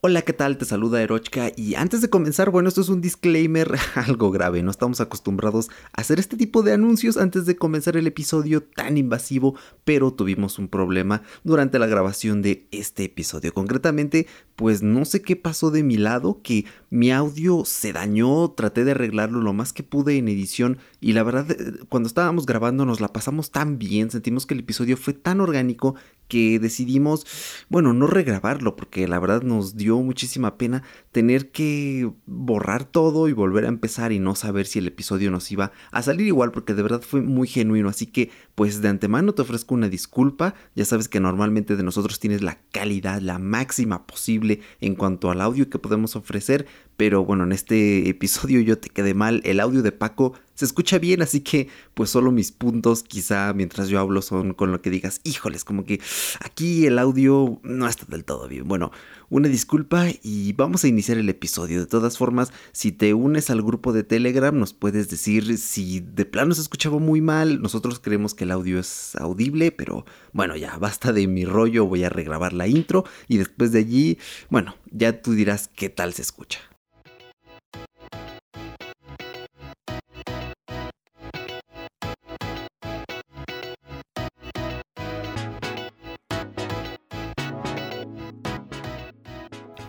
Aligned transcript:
Hola, 0.00 0.22
¿qué 0.22 0.32
tal? 0.32 0.58
Te 0.58 0.64
saluda 0.64 1.02
Erochka 1.02 1.50
y 1.56 1.74
antes 1.74 2.00
de 2.00 2.08
comenzar, 2.08 2.50
bueno, 2.50 2.68
esto 2.68 2.82
es 2.82 2.88
un 2.88 3.00
disclaimer 3.00 3.76
algo 3.96 4.30
grave, 4.30 4.62
no 4.62 4.70
estamos 4.70 5.00
acostumbrados 5.00 5.70
a 5.92 6.02
hacer 6.02 6.20
este 6.20 6.36
tipo 6.36 6.62
de 6.62 6.72
anuncios 6.72 7.16
antes 7.16 7.46
de 7.46 7.56
comenzar 7.56 7.96
el 7.96 8.06
episodio 8.06 8.62
tan 8.62 8.96
invasivo, 8.96 9.56
pero 9.84 10.12
tuvimos 10.12 10.60
un 10.60 10.68
problema 10.68 11.22
durante 11.42 11.80
la 11.80 11.88
grabación 11.88 12.42
de 12.42 12.68
este 12.70 13.06
episodio. 13.06 13.52
Concretamente, 13.52 14.28
pues 14.54 14.84
no 14.84 15.04
sé 15.04 15.20
qué 15.20 15.34
pasó 15.34 15.72
de 15.72 15.82
mi 15.82 15.96
lado, 15.96 16.42
que 16.44 16.64
mi 16.90 17.10
audio 17.10 17.64
se 17.64 17.92
dañó, 17.92 18.50
traté 18.50 18.84
de 18.84 18.92
arreglarlo 18.92 19.40
lo 19.40 19.52
más 19.52 19.72
que 19.72 19.82
pude 19.82 20.16
en 20.16 20.28
edición 20.28 20.78
y 21.00 21.12
la 21.12 21.22
verdad, 21.22 21.50
eh, 21.50 21.80
cuando 21.88 22.06
estábamos 22.06 22.46
grabando 22.46 22.84
nos 22.84 23.00
la 23.00 23.12
pasamos 23.12 23.50
tan 23.50 23.78
bien, 23.78 24.10
sentimos 24.10 24.46
que 24.46 24.54
el 24.54 24.60
episodio 24.60 24.96
fue 24.96 25.12
tan 25.12 25.40
orgánico 25.40 25.94
que 26.28 26.58
decidimos, 26.58 27.26
bueno, 27.68 27.92
no 27.94 28.06
regrabarlo 28.06 28.76
porque 28.76 29.08
la 29.08 29.18
verdad 29.18 29.42
nos 29.42 29.76
dio 29.76 29.98
muchísima 29.98 30.58
pena 30.58 30.82
tener 31.10 31.50
que 31.50 32.10
borrar 32.26 32.84
todo 32.84 33.28
y 33.28 33.32
volver 33.32 33.64
a 33.64 33.68
empezar 33.68 34.12
y 34.12 34.18
no 34.18 34.34
saber 34.34 34.66
si 34.66 34.78
el 34.78 34.86
episodio 34.86 35.30
nos 35.30 35.50
iba 35.50 35.72
a 35.90 36.02
salir 36.02 36.26
igual 36.26 36.52
porque 36.52 36.74
de 36.74 36.82
verdad 36.82 37.02
fue 37.02 37.22
muy 37.22 37.48
genuino. 37.48 37.88
Así 37.88 38.06
que 38.06 38.30
pues 38.54 38.82
de 38.82 38.88
antemano 38.88 39.32
te 39.32 39.42
ofrezco 39.42 39.74
una 39.74 39.88
disculpa. 39.88 40.54
Ya 40.74 40.84
sabes 40.84 41.08
que 41.08 41.18
normalmente 41.18 41.76
de 41.76 41.82
nosotros 41.82 42.20
tienes 42.20 42.42
la 42.42 42.58
calidad, 42.72 43.20
la 43.20 43.38
máxima 43.38 44.06
posible 44.06 44.60
en 44.80 44.94
cuanto 44.94 45.30
al 45.30 45.40
audio 45.40 45.70
que 45.70 45.78
podemos 45.78 46.14
ofrecer. 46.14 46.66
Pero 46.96 47.24
bueno, 47.24 47.44
en 47.44 47.52
este 47.52 48.08
episodio 48.08 48.60
yo 48.60 48.78
te 48.78 48.88
quedé 48.88 49.14
mal. 49.14 49.40
El 49.44 49.60
audio 49.60 49.82
de 49.82 49.92
Paco 49.92 50.34
se 50.58 50.64
escucha 50.64 50.98
bien, 50.98 51.22
así 51.22 51.38
que 51.38 51.68
pues 51.94 52.10
solo 52.10 52.32
mis 52.32 52.50
puntos 52.50 53.04
quizá 53.04 53.52
mientras 53.52 53.88
yo 53.88 54.00
hablo 54.00 54.22
son 54.22 54.54
con 54.54 54.72
lo 54.72 54.82
que 54.82 54.90
digas, 54.90 55.20
híjoles, 55.22 55.62
como 55.62 55.84
que 55.84 56.00
aquí 56.40 56.84
el 56.84 56.98
audio 56.98 57.60
no 57.62 57.86
está 57.86 58.06
del 58.08 58.24
todo 58.24 58.48
bien. 58.48 58.66
Bueno, 58.66 58.90
una 59.30 59.46
disculpa 59.46 60.06
y 60.20 60.54
vamos 60.54 60.82
a 60.82 60.88
iniciar 60.88 61.16
el 61.16 61.28
episodio. 61.28 61.78
De 61.78 61.86
todas 61.86 62.18
formas, 62.18 62.52
si 62.72 62.90
te 62.90 63.14
unes 63.14 63.50
al 63.50 63.62
grupo 63.62 63.92
de 63.92 64.02
Telegram, 64.02 64.58
nos 64.58 64.72
puedes 64.72 65.08
decir 65.08 65.58
si 65.58 66.00
de 66.00 66.24
plano 66.24 66.52
se 66.56 66.62
escuchaba 66.62 66.98
muy 66.98 67.20
mal. 67.20 67.62
Nosotros 67.62 68.00
creemos 68.00 68.34
que 68.34 68.42
el 68.42 68.50
audio 68.50 68.80
es 68.80 69.14
audible, 69.14 69.70
pero 69.70 70.06
bueno, 70.32 70.56
ya 70.56 70.76
basta 70.76 71.12
de 71.12 71.28
mi 71.28 71.44
rollo, 71.44 71.86
voy 71.86 72.02
a 72.02 72.08
regrabar 72.08 72.52
la 72.52 72.66
intro 72.66 73.04
y 73.28 73.38
después 73.38 73.70
de 73.70 73.78
allí, 73.78 74.18
bueno, 74.50 74.74
ya 74.90 75.22
tú 75.22 75.34
dirás 75.34 75.68
qué 75.68 75.88
tal 75.88 76.14
se 76.14 76.22
escucha. 76.22 76.58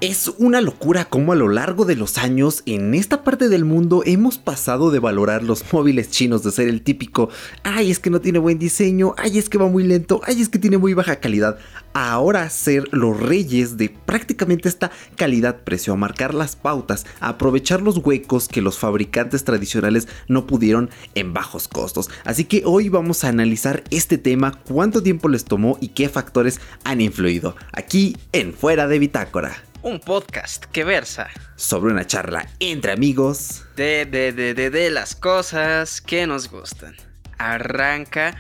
Es 0.01 0.31
una 0.37 0.61
locura 0.61 1.03
cómo 1.03 1.33
a 1.33 1.35
lo 1.35 1.49
largo 1.49 1.83
de 1.83 1.97
los 1.97 2.17
años 2.17 2.63
en 2.65 2.93
esta 2.93 3.21
parte 3.25 3.49
del 3.49 3.65
mundo 3.65 4.01
hemos 4.05 4.37
pasado 4.37 4.91
de 4.91 4.99
valorar 4.99 5.43
los 5.43 5.73
móviles 5.73 6.09
chinos 6.09 6.41
de 6.41 6.51
ser 6.51 6.69
el 6.69 6.83
típico, 6.83 7.27
ay 7.63 7.91
es 7.91 7.99
que 7.99 8.09
no 8.09 8.21
tiene 8.21 8.39
buen 8.39 8.57
diseño, 8.59 9.13
ay 9.17 9.37
es 9.37 9.49
que 9.49 9.57
va 9.57 9.67
muy 9.67 9.83
lento, 9.83 10.21
ay 10.23 10.41
es 10.41 10.47
que 10.47 10.57
tiene 10.57 10.77
muy 10.77 10.93
baja 10.93 11.17
calidad, 11.17 11.57
a 11.91 12.13
ahora 12.13 12.49
ser 12.49 12.85
los 12.93 13.19
reyes 13.19 13.75
de 13.75 13.89
prácticamente 13.89 14.69
esta 14.69 14.89
calidad-precio, 15.17 15.91
a 15.91 15.97
marcar 15.97 16.33
las 16.33 16.55
pautas, 16.55 17.05
a 17.19 17.27
aprovechar 17.27 17.81
los 17.81 17.97
huecos 17.97 18.47
que 18.47 18.61
los 18.61 18.77
fabricantes 18.77 19.43
tradicionales 19.43 20.07
no 20.29 20.47
pudieron 20.47 20.89
en 21.13 21.33
bajos 21.33 21.67
costos. 21.67 22.09
Así 22.23 22.45
que 22.45 22.63
hoy 22.65 22.87
vamos 22.87 23.25
a 23.25 23.27
analizar 23.27 23.83
este 23.89 24.17
tema, 24.17 24.61
cuánto 24.65 25.03
tiempo 25.03 25.27
les 25.27 25.43
tomó 25.43 25.77
y 25.81 25.89
qué 25.89 26.07
factores 26.07 26.61
han 26.85 27.01
influido, 27.01 27.57
aquí 27.73 28.15
en 28.31 28.53
Fuera 28.53 28.87
de 28.87 28.97
Bitácora 28.97 29.68
un 29.81 29.99
podcast 29.99 30.65
que 30.65 30.83
versa 30.83 31.29
sobre 31.55 31.91
una 31.91 32.05
charla 32.05 32.47
entre 32.59 32.91
amigos 32.91 33.63
de, 33.75 34.05
de, 34.05 34.33
de, 34.33 34.53
de, 34.53 34.69
de 34.69 34.89
las 34.89 35.15
cosas 35.15 36.01
que 36.01 36.27
nos 36.27 36.49
gustan. 36.49 36.95
Arranca 37.37 38.35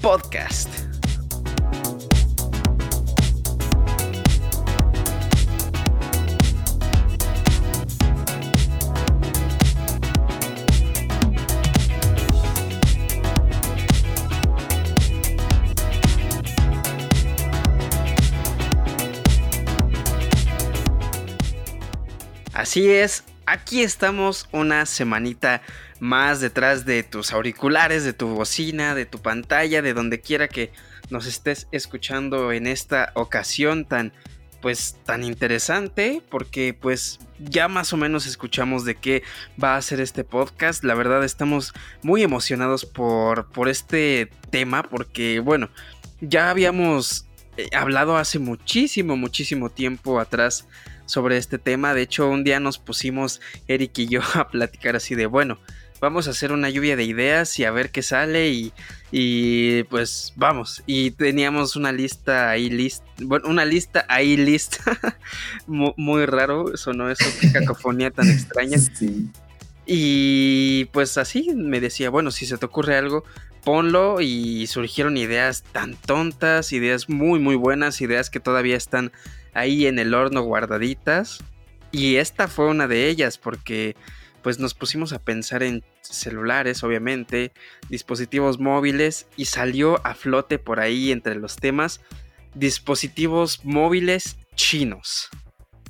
podcast. 0.00 0.68
Así 22.70 22.88
es, 22.88 23.24
aquí 23.46 23.82
estamos 23.82 24.48
una 24.52 24.86
semanita 24.86 25.60
más 25.98 26.40
detrás 26.40 26.84
de 26.84 27.02
tus 27.02 27.32
auriculares, 27.32 28.04
de 28.04 28.12
tu 28.12 28.28
bocina, 28.28 28.94
de 28.94 29.06
tu 29.06 29.18
pantalla, 29.18 29.82
de 29.82 29.92
donde 29.92 30.20
quiera 30.20 30.46
que 30.46 30.70
nos 31.10 31.26
estés 31.26 31.66
escuchando 31.72 32.52
en 32.52 32.68
esta 32.68 33.10
ocasión 33.16 33.86
tan 33.86 34.12
pues 34.62 34.96
tan 35.04 35.24
interesante 35.24 36.22
porque 36.30 36.72
pues 36.72 37.18
ya 37.40 37.66
más 37.66 37.92
o 37.92 37.96
menos 37.96 38.26
escuchamos 38.26 38.84
de 38.84 38.94
qué 38.94 39.24
va 39.60 39.74
a 39.74 39.82
ser 39.82 40.00
este 40.00 40.22
podcast. 40.22 40.84
La 40.84 40.94
verdad 40.94 41.24
estamos 41.24 41.72
muy 42.04 42.22
emocionados 42.22 42.84
por, 42.86 43.50
por 43.50 43.68
este 43.68 44.30
tema 44.50 44.84
porque 44.84 45.40
bueno, 45.40 45.70
ya 46.20 46.50
habíamos 46.50 47.26
eh, 47.56 47.68
hablado 47.72 48.16
hace 48.16 48.38
muchísimo, 48.38 49.16
muchísimo 49.16 49.70
tiempo 49.70 50.20
atrás 50.20 50.68
sobre 51.10 51.36
este 51.36 51.58
tema. 51.58 51.92
De 51.92 52.02
hecho, 52.02 52.28
un 52.28 52.44
día 52.44 52.60
nos 52.60 52.78
pusimos 52.78 53.40
Eric 53.68 53.98
y 53.98 54.06
yo 54.06 54.20
a 54.34 54.48
platicar 54.48 54.96
así 54.96 55.14
de, 55.14 55.26
bueno, 55.26 55.58
vamos 56.00 56.26
a 56.26 56.30
hacer 56.30 56.52
una 56.52 56.70
lluvia 56.70 56.96
de 56.96 57.04
ideas 57.04 57.58
y 57.58 57.64
a 57.64 57.70
ver 57.70 57.90
qué 57.90 58.02
sale 58.02 58.48
y, 58.50 58.72
y 59.10 59.82
pues 59.84 60.32
vamos. 60.36 60.82
Y 60.86 61.10
teníamos 61.12 61.76
una 61.76 61.92
lista 61.92 62.50
ahí 62.50 62.70
lista, 62.70 63.04
bueno, 63.22 63.48
una 63.48 63.64
lista 63.64 64.06
ahí 64.08 64.36
lista. 64.36 64.78
muy, 65.66 65.92
muy, 65.96 66.26
raro, 66.26 66.76
sonó 66.76 67.10
eso, 67.10 67.24
qué 67.40 67.52
cacofonía 67.52 68.10
tan 68.10 68.28
extraña. 68.30 68.78
Y 69.86 70.86
pues 70.86 71.18
así 71.18 71.50
me 71.54 71.80
decía, 71.80 72.10
bueno, 72.10 72.30
si 72.30 72.46
se 72.46 72.56
te 72.56 72.66
ocurre 72.66 72.96
algo, 72.96 73.24
ponlo 73.64 74.20
y 74.20 74.66
surgieron 74.66 75.16
ideas 75.16 75.64
tan 75.72 75.96
tontas, 75.96 76.72
ideas 76.72 77.08
muy 77.08 77.40
muy 77.40 77.56
buenas, 77.56 78.00
ideas 78.00 78.30
que 78.30 78.40
todavía 78.40 78.76
están 78.76 79.12
ahí 79.54 79.86
en 79.86 79.98
el 79.98 80.14
horno 80.14 80.42
guardaditas. 80.42 81.38
Y 81.92 82.16
esta 82.16 82.48
fue 82.48 82.68
una 82.68 82.86
de 82.86 83.08
ellas 83.08 83.38
porque 83.38 83.96
pues 84.42 84.58
nos 84.58 84.74
pusimos 84.74 85.12
a 85.12 85.18
pensar 85.18 85.62
en 85.62 85.82
celulares, 86.00 86.82
obviamente, 86.82 87.52
dispositivos 87.88 88.58
móviles 88.58 89.26
y 89.36 89.46
salió 89.46 90.04
a 90.06 90.14
flote 90.14 90.58
por 90.58 90.80
ahí 90.80 91.12
entre 91.12 91.34
los 91.34 91.56
temas 91.56 92.00
dispositivos 92.54 93.60
móviles 93.64 94.36
chinos. 94.54 95.28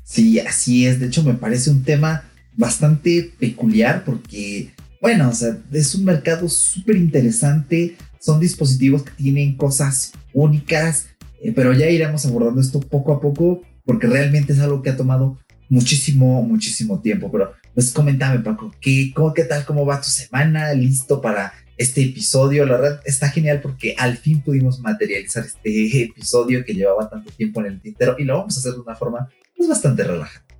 Sí, 0.04 0.40
así 0.40 0.86
es. 0.86 1.00
De 1.00 1.06
hecho, 1.06 1.22
me 1.22 1.34
parece 1.34 1.70
un 1.70 1.84
tema 1.84 2.24
bastante 2.56 3.32
peculiar 3.38 4.04
porque, 4.04 4.72
bueno, 5.00 5.28
o 5.28 5.32
sea, 5.32 5.56
es 5.72 5.94
un 5.94 6.04
mercado 6.04 6.48
súper 6.48 6.96
interesante. 6.96 7.96
Son 8.18 8.40
dispositivos 8.40 9.04
que 9.04 9.12
tienen 9.12 9.56
cosas 9.56 10.12
únicas, 10.32 11.06
eh, 11.42 11.52
pero 11.54 11.72
ya 11.72 11.88
iremos 11.88 12.24
abordando 12.26 12.60
esto 12.60 12.80
poco 12.80 13.12
a 13.12 13.20
poco 13.20 13.62
porque 13.84 14.06
realmente 14.06 14.52
es 14.52 14.60
algo 14.60 14.82
que 14.82 14.90
ha 14.90 14.96
tomado 14.96 15.38
muchísimo, 15.68 16.42
muchísimo 16.42 17.00
tiempo. 17.00 17.30
Pero 17.32 17.54
pues 17.74 17.92
comentame, 17.92 18.40
Paco, 18.40 18.74
¿qué, 18.80 19.12
cómo, 19.14 19.32
¿qué 19.32 19.44
tal? 19.44 19.64
¿Cómo 19.64 19.86
va 19.86 20.00
tu 20.00 20.08
semana? 20.08 20.72
¿Listo 20.74 21.20
para 21.20 21.54
este 21.76 22.02
episodio? 22.02 22.66
La 22.66 22.76
verdad 22.76 23.00
está 23.04 23.30
genial 23.30 23.60
porque 23.62 23.94
al 23.96 24.18
fin 24.18 24.42
pudimos 24.42 24.80
materializar 24.80 25.44
este 25.44 26.02
episodio 26.02 26.64
que 26.64 26.74
llevaba 26.74 27.08
tanto 27.08 27.30
tiempo 27.32 27.60
en 27.60 27.66
el 27.66 27.80
tintero 27.80 28.16
y 28.18 28.24
lo 28.24 28.36
vamos 28.36 28.56
a 28.56 28.60
hacer 28.60 28.72
de 28.72 28.80
una 28.80 28.94
forma 28.94 29.28
pues, 29.56 29.68
bastante 29.68 30.04
relajante. 30.04 30.54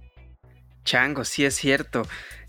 Chango, 0.85 1.25
sí 1.25 1.45
es 1.45 1.55
cierto. 1.55 2.03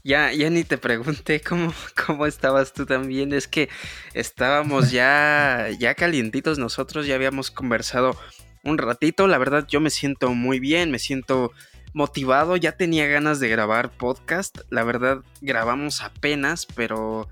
Ya, 0.03 0.33
ya 0.33 0.49
ni 0.49 0.63
te 0.63 0.77
pregunté 0.77 1.41
cómo, 1.41 1.73
cómo 2.05 2.25
estabas 2.25 2.73
tú 2.73 2.85
también. 2.85 3.33
Es 3.33 3.47
que 3.47 3.69
estábamos 4.13 4.91
ya, 4.91 5.69
ya 5.79 5.95
calientitos 5.95 6.57
nosotros, 6.57 7.05
ya 7.05 7.15
habíamos 7.15 7.51
conversado 7.51 8.17
un 8.63 8.77
ratito. 8.77 9.27
La 9.27 9.37
verdad, 9.37 9.67
yo 9.67 9.79
me 9.79 9.89
siento 9.89 10.33
muy 10.33 10.59
bien, 10.59 10.91
me 10.91 10.99
siento 10.99 11.51
motivado. 11.93 12.55
Ya 12.57 12.73
tenía 12.73 13.07
ganas 13.07 13.39
de 13.39 13.49
grabar 13.49 13.91
podcast. 13.91 14.59
La 14.69 14.83
verdad, 14.83 15.19
grabamos 15.41 16.01
apenas, 16.01 16.65
pero 16.65 17.27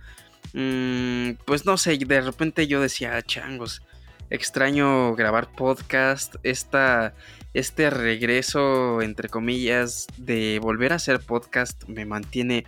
mmm, 0.53 1.31
pues 1.45 1.65
no 1.65 1.77
sé, 1.77 1.97
de 1.97 2.21
repente 2.21 2.67
yo 2.67 2.81
decía, 2.81 3.15
ah, 3.15 3.21
changos, 3.21 3.81
extraño 4.29 5.15
grabar 5.15 5.51
podcast. 5.51 6.35
Esta 6.43 7.13
este 7.53 7.89
regreso, 7.89 9.01
entre 9.01 9.29
comillas, 9.29 10.07
de 10.17 10.59
volver 10.61 10.93
a 10.93 10.97
hacer 10.97 11.19
podcast 11.19 11.83
me 11.87 12.05
mantiene 12.05 12.65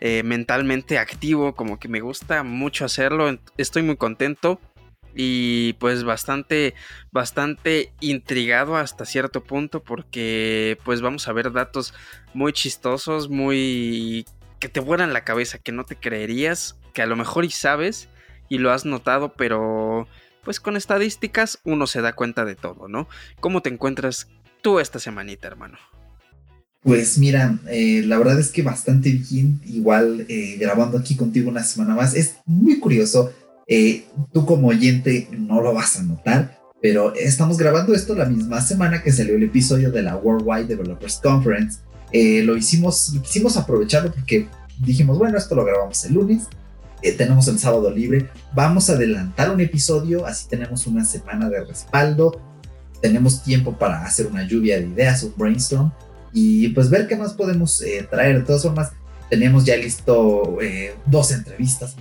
eh, 0.00 0.22
mentalmente 0.24 0.98
activo, 0.98 1.54
como 1.54 1.78
que 1.78 1.88
me 1.88 2.00
gusta 2.00 2.42
mucho 2.42 2.84
hacerlo, 2.84 3.38
estoy 3.56 3.82
muy 3.82 3.96
contento. 3.96 4.60
y 5.18 5.72
pues 5.74 6.04
bastante 6.04 6.74
bastante 7.10 7.94
intrigado 8.00 8.76
hasta 8.76 9.06
cierto 9.06 9.42
punto 9.42 9.82
porque 9.82 10.76
pues 10.84 11.00
vamos 11.00 11.26
a 11.26 11.32
ver 11.32 11.52
datos 11.52 11.94
muy 12.34 12.52
chistosos, 12.52 13.30
muy 13.30 14.26
que 14.60 14.68
te 14.68 14.80
vuelan 14.80 15.14
la 15.14 15.24
cabeza, 15.24 15.58
que 15.58 15.72
no 15.72 15.84
te 15.84 15.96
creerías, 15.96 16.78
que 16.92 17.02
a 17.02 17.06
lo 17.06 17.16
mejor 17.16 17.44
y 17.46 17.50
sabes 17.50 18.10
y 18.48 18.58
lo 18.58 18.72
has 18.72 18.84
notado, 18.84 19.32
pero 19.34 20.06
pues 20.46 20.60
con 20.60 20.76
estadísticas 20.76 21.58
uno 21.64 21.88
se 21.88 22.00
da 22.00 22.12
cuenta 22.12 22.44
de 22.44 22.54
todo, 22.54 22.86
¿no? 22.86 23.08
¿Cómo 23.40 23.62
te 23.62 23.68
encuentras 23.68 24.28
tú 24.62 24.78
esta 24.78 25.00
semanita, 25.00 25.48
hermano? 25.48 25.76
Pues 26.82 27.18
mira, 27.18 27.58
eh, 27.68 28.04
la 28.06 28.16
verdad 28.16 28.38
es 28.38 28.52
que 28.52 28.62
bastante 28.62 29.10
bien, 29.10 29.60
igual 29.66 30.24
eh, 30.28 30.56
grabando 30.60 30.98
aquí 30.98 31.16
contigo 31.16 31.50
una 31.50 31.64
semana 31.64 31.96
más. 31.96 32.14
Es 32.14 32.36
muy 32.46 32.78
curioso, 32.78 33.32
eh, 33.66 34.04
tú 34.32 34.46
como 34.46 34.68
oyente 34.68 35.28
no 35.36 35.60
lo 35.60 35.74
vas 35.74 35.98
a 35.98 36.04
notar, 36.04 36.56
pero 36.80 37.12
estamos 37.16 37.58
grabando 37.58 37.92
esto 37.92 38.14
la 38.14 38.26
misma 38.26 38.60
semana 38.60 39.02
que 39.02 39.10
salió 39.10 39.34
el 39.34 39.42
episodio 39.42 39.90
de 39.90 40.02
la 40.02 40.14
Worldwide 40.14 40.68
Developers 40.68 41.18
Conference. 41.20 41.80
lo 42.12 42.56
hicimos, 42.56 43.16
quisimos 43.20 43.56
aprovecharlo 43.56 44.12
porque 44.12 44.46
dijimos, 44.78 45.18
bueno, 45.18 45.38
esto 45.38 45.56
lo 45.56 45.64
grabamos 45.64 46.04
el 46.04 46.14
lunes, 46.14 46.44
tenemos 47.16 47.46
el 47.48 47.58
sábado 47.58 47.90
libre, 47.90 48.28
vamos 48.54 48.90
a 48.90 48.94
adelantar 48.94 49.50
un 49.50 49.60
episodio, 49.60 50.26
así 50.26 50.48
tenemos 50.48 50.86
una 50.86 51.04
semana 51.04 51.48
de 51.48 51.64
respaldo, 51.64 52.40
tenemos 53.00 53.42
tiempo 53.42 53.76
para 53.76 54.02
hacer 54.04 54.26
una 54.26 54.46
lluvia 54.46 54.80
de 54.80 54.86
ideas, 54.86 55.22
un 55.22 55.34
brainstorm 55.36 55.92
y 56.32 56.68
pues 56.68 56.90
ver 56.90 57.06
qué 57.06 57.16
más 57.16 57.32
podemos 57.32 57.80
eh, 57.82 58.06
traer. 58.10 58.38
De 58.38 58.44
todas 58.44 58.62
formas, 58.62 58.92
tenemos 59.30 59.64
ya 59.64 59.76
listo 59.76 60.58
eh, 60.60 60.94
dos 61.06 61.30
entrevistas. 61.32 61.96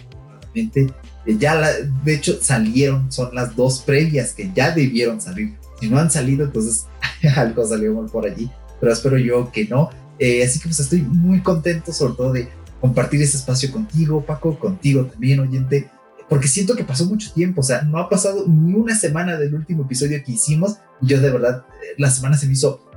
Eh, 0.53 0.89
ya 1.37 1.71
de 2.03 2.13
hecho 2.13 2.39
salieron, 2.41 3.11
son 3.11 3.35
las 3.35 3.55
dos 3.55 3.81
previas 3.81 4.33
que 4.33 4.51
ya 4.53 4.71
debieron 4.71 5.21
salir. 5.21 5.55
Si 5.79 5.89
no 5.89 5.99
han 5.99 6.09
salido, 6.09 6.45
entonces 6.45 6.85
algo 7.35 7.65
salió 7.65 7.93
mal 7.93 8.09
por 8.09 8.25
allí, 8.25 8.49
pero 8.79 8.91
espero 8.91 9.17
yo 9.17 9.51
que 9.51 9.65
no. 9.65 9.89
así 10.19 10.59
que 10.59 10.67
pues 10.67 10.79
estoy 10.79 11.01
muy 11.01 11.41
contento 11.41 11.91
sobre 11.91 12.13
todo 12.15 12.33
de 12.33 12.49
compartir 12.85 13.19
este 13.23 13.37
espacio 13.37 13.71
contigo, 13.71 14.23
Paco, 14.23 14.59
contigo 14.59 15.05
también, 15.05 15.39
oyente, 15.39 15.89
porque 16.29 16.47
siento 16.47 16.75
que 16.75 16.83
pasó 16.83 17.07
mucho 17.07 17.33
tiempo, 17.33 17.61
o 17.61 17.63
sea, 17.63 17.81
no 17.81 17.97
ha 17.97 18.09
pasado 18.09 18.45
ni 18.47 18.75
una 18.75 18.95
semana 18.95 19.37
del 19.37 19.55
último 19.55 19.85
episodio 19.85 20.23
que 20.23 20.33
hicimos. 20.33 20.77
Yo 21.01 21.19
de 21.19 21.31
verdad, 21.31 21.65
la 21.97 22.11
semana 22.11 22.37
se 22.37 22.45
me 22.45 22.53
hizo 22.53 22.87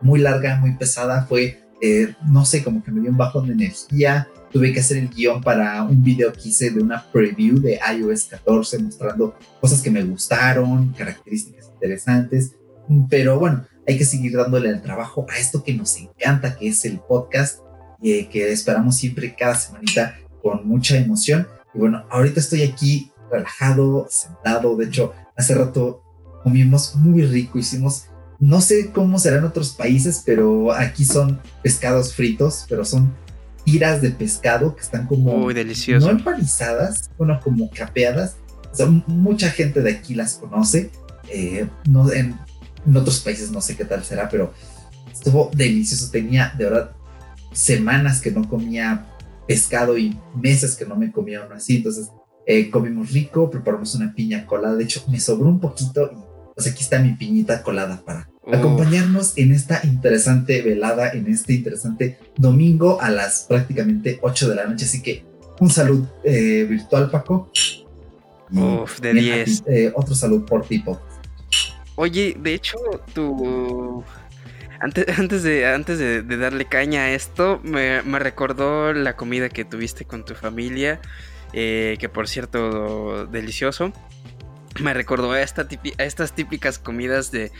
muy 0.00 0.18
larga, 0.18 0.56
muy 0.56 0.74
pesada, 0.74 1.24
fue, 1.28 1.62
eh, 1.80 2.14
no 2.26 2.44
sé, 2.44 2.64
como 2.64 2.82
que 2.82 2.90
me 2.90 3.00
dio 3.00 3.10
un 3.10 3.16
bajón 3.16 3.46
de 3.46 3.52
energía, 3.52 4.26
tuve 4.50 4.72
que 4.72 4.80
hacer 4.80 4.96
el 4.96 5.08
guion 5.08 5.40
para 5.40 5.84
un 5.84 6.02
video 6.02 6.32
que 6.32 6.48
hice 6.48 6.70
de 6.70 6.82
una 6.82 7.04
preview 7.12 7.60
de 7.60 7.78
iOS 7.96 8.24
14 8.24 8.80
mostrando 8.80 9.36
cosas 9.60 9.80
que 9.82 9.90
me 9.92 10.02
gustaron, 10.02 10.92
características 10.94 11.70
interesantes, 11.74 12.56
pero 13.08 13.38
bueno, 13.38 13.64
hay 13.86 13.96
que 13.96 14.04
seguir 14.04 14.36
dándole 14.36 14.68
el 14.70 14.82
trabajo 14.82 15.26
a 15.30 15.38
esto 15.38 15.62
que 15.62 15.74
nos 15.74 15.96
encanta, 15.96 16.56
que 16.56 16.66
es 16.66 16.84
el 16.84 16.98
podcast, 16.98 17.60
eh, 18.02 18.28
que 18.28 18.50
esperamos 18.52 18.96
siempre 18.96 19.34
cada 19.34 19.54
semanita 19.54 20.18
con 20.42 20.66
mucha 20.66 20.96
emoción. 20.96 21.46
Y 21.74 21.78
bueno, 21.78 22.04
ahorita 22.10 22.40
estoy 22.40 22.62
aquí 22.62 23.10
relajado, 23.30 24.06
sentado, 24.10 24.76
de 24.76 24.86
hecho, 24.86 25.12
hace 25.36 25.54
rato 25.54 26.02
comimos 26.42 26.94
muy 26.96 27.22
rico, 27.22 27.58
hicimos 27.58 28.06
no 28.38 28.60
sé 28.60 28.90
cómo 28.92 29.18
será 29.18 29.38
en 29.38 29.44
otros 29.44 29.70
países, 29.70 30.22
pero 30.24 30.72
aquí 30.72 31.04
son 31.04 31.40
pescados 31.62 32.14
fritos, 32.14 32.66
pero 32.68 32.84
son 32.84 33.12
tiras 33.64 34.00
de 34.00 34.10
pescado 34.10 34.76
que 34.76 34.82
están 34.82 35.06
como 35.06 35.36
Muy 35.36 35.54
delicioso. 35.54 36.06
no 36.06 36.18
empanizadas, 36.18 37.10
bueno, 37.18 37.40
como 37.42 37.68
capeadas. 37.70 38.36
O 38.78 38.86
mucha 38.86 39.50
gente 39.50 39.82
de 39.82 39.90
aquí 39.90 40.14
las 40.14 40.34
conoce. 40.34 40.90
Eh, 41.28 41.66
no, 41.88 42.10
en, 42.12 42.38
otros 42.94 43.20
países 43.20 43.50
no 43.50 43.60
sé 43.60 43.76
qué 43.76 43.84
tal 43.84 44.04
será, 44.04 44.28
pero 44.28 44.54
estuvo 45.12 45.50
delicioso. 45.52 46.10
Tenía 46.10 46.54
de 46.56 46.64
verdad 46.64 46.92
semanas 47.52 48.20
que 48.20 48.30
no 48.30 48.48
comía 48.48 49.06
pescado 49.46 49.96
y 49.96 50.18
meses 50.34 50.76
que 50.76 50.84
no 50.84 50.96
me 50.96 51.10
comía 51.10 51.44
uno 51.44 51.54
así. 51.54 51.76
Entonces 51.76 52.10
eh, 52.46 52.70
comimos 52.70 53.12
rico, 53.12 53.50
preparamos 53.50 53.94
una 53.94 54.14
piña 54.14 54.46
colada. 54.46 54.76
De 54.76 54.84
hecho, 54.84 55.04
me 55.08 55.20
sobró 55.20 55.48
un 55.48 55.60
poquito 55.60 56.10
y 56.12 56.16
pues 56.54 56.66
aquí 56.66 56.82
está 56.82 56.98
mi 56.98 57.14
piñita 57.14 57.62
colada 57.62 58.02
para 58.04 58.28
acompañarnos 58.52 59.36
en 59.36 59.52
esta 59.52 59.80
interesante 59.84 60.62
velada, 60.62 61.10
en 61.10 61.26
este 61.28 61.52
interesante 61.52 62.18
domingo 62.36 63.00
a 63.00 63.10
las 63.10 63.44
prácticamente 63.48 64.18
8 64.22 64.48
de 64.48 64.54
la 64.54 64.66
noche. 64.66 64.86
Así 64.86 65.02
que 65.02 65.24
un 65.60 65.70
salud 65.70 66.06
eh, 66.24 66.66
virtual, 66.68 67.10
Paco. 67.10 67.50
Uf, 68.50 69.00
de 69.00 69.12
10. 69.12 69.64
Eh, 69.66 69.92
otro 69.94 70.14
salud 70.14 70.44
por 70.44 70.66
tipo. 70.66 71.00
Oye, 71.96 72.36
de 72.40 72.54
hecho, 72.54 72.78
tu... 73.12 74.04
Antes, 74.80 75.06
antes, 75.18 75.42
de, 75.42 75.66
antes 75.66 75.98
de, 75.98 76.22
darle 76.22 76.64
caña 76.66 77.02
a 77.02 77.10
esto, 77.12 77.60
me, 77.62 78.00
recordó 78.18 78.92
la 78.92 79.16
comida 79.16 79.48
que 79.48 79.64
tuviste 79.64 80.04
con 80.04 80.24
tu 80.24 80.34
familia, 80.34 81.00
eh, 81.52 81.96
que 81.98 82.08
por 82.08 82.28
cierto, 82.28 83.26
delicioso 83.26 83.92
me 84.80 84.94
recordó 84.94 85.32
a, 85.32 85.40
esta 85.40 85.66
a 85.98 86.04
estas 86.04 86.34
típicas 86.34 86.78
comidas 86.78 87.30
de, 87.32 87.50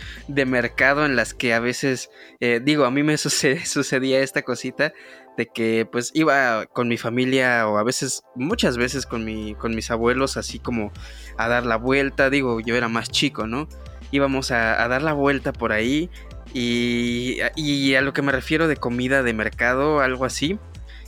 mercado 0.47 1.05
en 1.05 1.17
las 1.17 1.35
que 1.35 1.53
a 1.53 1.61
veces, 1.61 2.11
eh, 2.41 2.61
digo, 2.62 2.85
a 2.85 2.91
mí 2.91 3.03
me 3.03 3.17
sucedía 3.19 4.20
esta 4.20 4.43
cosita 4.43 4.93
de 5.37 5.47
que 5.47 5.87
pues 5.91 6.11
iba 6.15 6.67
con 6.67 6.88
mi 6.88 6.97
familia 6.97 7.69
o 7.69 7.79
a 7.79 7.82
veces, 7.82 8.23
muchas 8.35 8.76
veces 8.76 9.06
con, 9.06 9.25
mi, 9.25 9.55
con 9.55 9.75
mis 9.75 9.91
abuelos 9.91 10.37
así 10.37 10.59
como 10.59 10.93
a 11.37 11.49
dar 11.49 11.65
la 11.65 11.76
vuelta, 11.76 12.31
digo, 12.31 12.61
yo 12.61 12.76
era 12.76 12.88
más 12.88 13.09
chico, 13.11 13.47
¿no? 13.47 13.69
Íbamos 14.11 14.50
a 14.53 14.88
dar 14.88 15.03
la 15.03 15.12
vuelta 15.12 15.53
por 15.53 15.73
ahí 15.73 16.11
y, 16.54 17.38
y 17.56 17.94
a 17.94 18.00
lo 18.00 18.12
que 18.12 18.22
me 18.22 18.32
refiero 18.32 18.68
de 18.68 18.76
comida 18.76 19.22
de 19.22 19.32
mercado, 19.32 20.00
algo 20.00 20.24
así, 20.24 20.58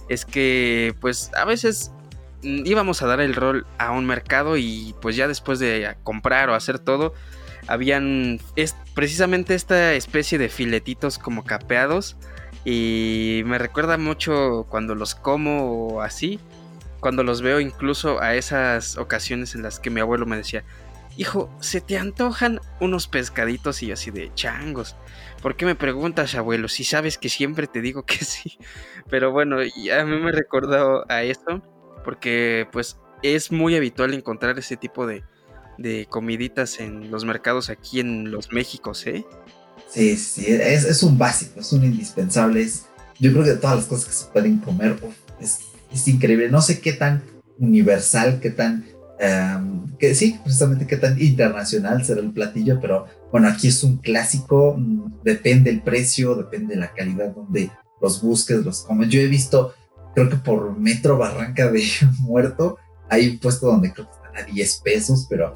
es 0.08 0.25
que 0.25 0.94
pues 1.00 1.31
a 1.34 1.44
veces 1.44 1.92
Mm, 2.42 2.62
íbamos 2.64 3.02
a 3.02 3.06
dar 3.06 3.20
el 3.20 3.34
rol 3.34 3.66
a 3.78 3.92
un 3.92 4.06
mercado 4.06 4.56
y 4.56 4.94
pues 5.02 5.16
ya 5.16 5.28
después 5.28 5.58
de 5.58 5.96
comprar 6.02 6.48
o 6.50 6.54
hacer 6.54 6.78
todo, 6.78 7.14
habían 7.66 8.40
es, 8.56 8.75
precisamente 8.94 9.54
esta 9.54 9.92
especie 9.94 10.38
de 10.38 10.48
filetitos 10.48 11.19
como 11.19 11.44
capeados 11.44 12.16
y 12.64 13.42
me 13.44 13.58
recuerda 13.58 13.98
mucho 13.98 14.66
cuando 14.70 14.94
los 14.94 15.14
como 15.14 15.88
o 15.96 16.00
así, 16.00 16.40
cuando 17.00 17.22
los 17.25 17.42
veo 17.42 17.60
incluso 17.60 18.20
a 18.22 18.34
esas 18.34 18.96
ocasiones 18.96 19.54
en 19.54 19.62
las 19.62 19.78
que 19.78 19.90
mi 19.90 20.00
abuelo 20.00 20.25
me 20.26 20.37
decía, 20.37 20.64
hijo, 21.16 21.50
¿se 21.60 21.81
te 21.82 21.98
antojan 21.98 22.60
unos 22.81 23.06
pescaditos 23.06 23.82
y 23.82 23.92
así 23.92 24.10
de 24.10 24.32
changos? 24.34 24.96
¿Por 25.42 25.56
qué 25.56 25.64
me 25.64 25.75
preguntas, 25.75 26.34
abuelo? 26.34 26.69
Si 26.69 26.84
sabes 26.84 27.16
que 27.16 27.28
siempre 27.28 27.66
te 27.66 27.81
digo 27.81 28.04
que 28.04 28.16
sí. 28.25 28.58
Pero 29.08 29.32
bueno, 29.32 29.56
a 29.59 30.04
mí 30.04 30.16
me 30.16 30.32
recordó 30.32 31.04
a 31.11 31.23
eso 31.23 31.62
porque 32.04 32.66
pues 32.73 32.99
es 33.23 33.52
muy 33.52 33.76
habitual 33.76 34.14
encontrar 34.14 34.59
ese 34.59 34.76
tipo 34.76 35.06
de, 35.06 35.25
comiditas 36.09 36.80
en 36.80 37.11
los 37.11 37.25
mercados 37.25 37.70
aquí 37.70 38.00
en 38.00 38.30
los 38.30 38.52
Méxicos, 38.52 39.06
¿eh? 39.06 39.25
Sí, 39.88 40.16
sí, 40.16 40.44
es, 40.47 41.02
un 41.02 41.18
básico, 41.18 41.61
es 41.61 41.73
un 41.73 41.85
indispensable. 41.85 42.68
yo 43.18 43.32
creo 43.32 43.44
que 43.44 43.50
de 43.50 43.56
todas 43.56 43.76
las 43.76 43.87
cosas 43.87 44.06
que 44.06 44.12
se 44.12 44.26
pueden 44.26 44.59
comer 44.59 44.97
es, 45.40 45.61
increíble. 46.06 46.50
No 46.50 46.61
sé 46.61 46.80
qué 46.80 46.92
tan 46.92 47.23
universal, 47.59 48.40
qué 48.40 48.50
tan, 48.50 48.85
em, 49.21 49.97
que 49.99 50.15
sí, 50.15 50.41
precisamente 50.43 50.87
qué 50.87 50.97
tan 50.97 51.21
internacional 51.21 52.05
será 52.05 52.21
el 52.21 52.33
platillo, 52.33 52.81
pero 52.81 53.07
bueno, 53.31 53.49
aquí 53.49 53.69
es 53.69 53.85
un 53.85 53.99
clásico, 53.99 54.75
mm, 54.77 55.21
depende 55.23 55.71
el 55.71 55.83
precio, 55.83 56.35
depende 56.35 56.75
la 56.75 56.93
calidad 56.93 57.35
donde 57.35 57.71
los 58.00 58.23
busques, 58.23 58.65
los 58.65 58.83
comes. 58.83 59.09
Yo 59.11 59.21
he 59.21 59.27
visto 59.27 59.75
creo 60.15 60.29
que 60.29 60.37
por 60.37 60.77
metro 60.79 61.19
Barranca 61.19 61.71
de 61.71 61.85
Muerto 62.21 62.79
hay 63.09 63.29
un 63.29 63.39
puesto 63.39 63.67
donde 63.67 63.93
creo 63.93 64.07
que 64.07 64.12
están 64.12 64.37
a 64.37 64.53
10 64.53 64.81
pesos, 64.85 65.27
pero 65.29 65.53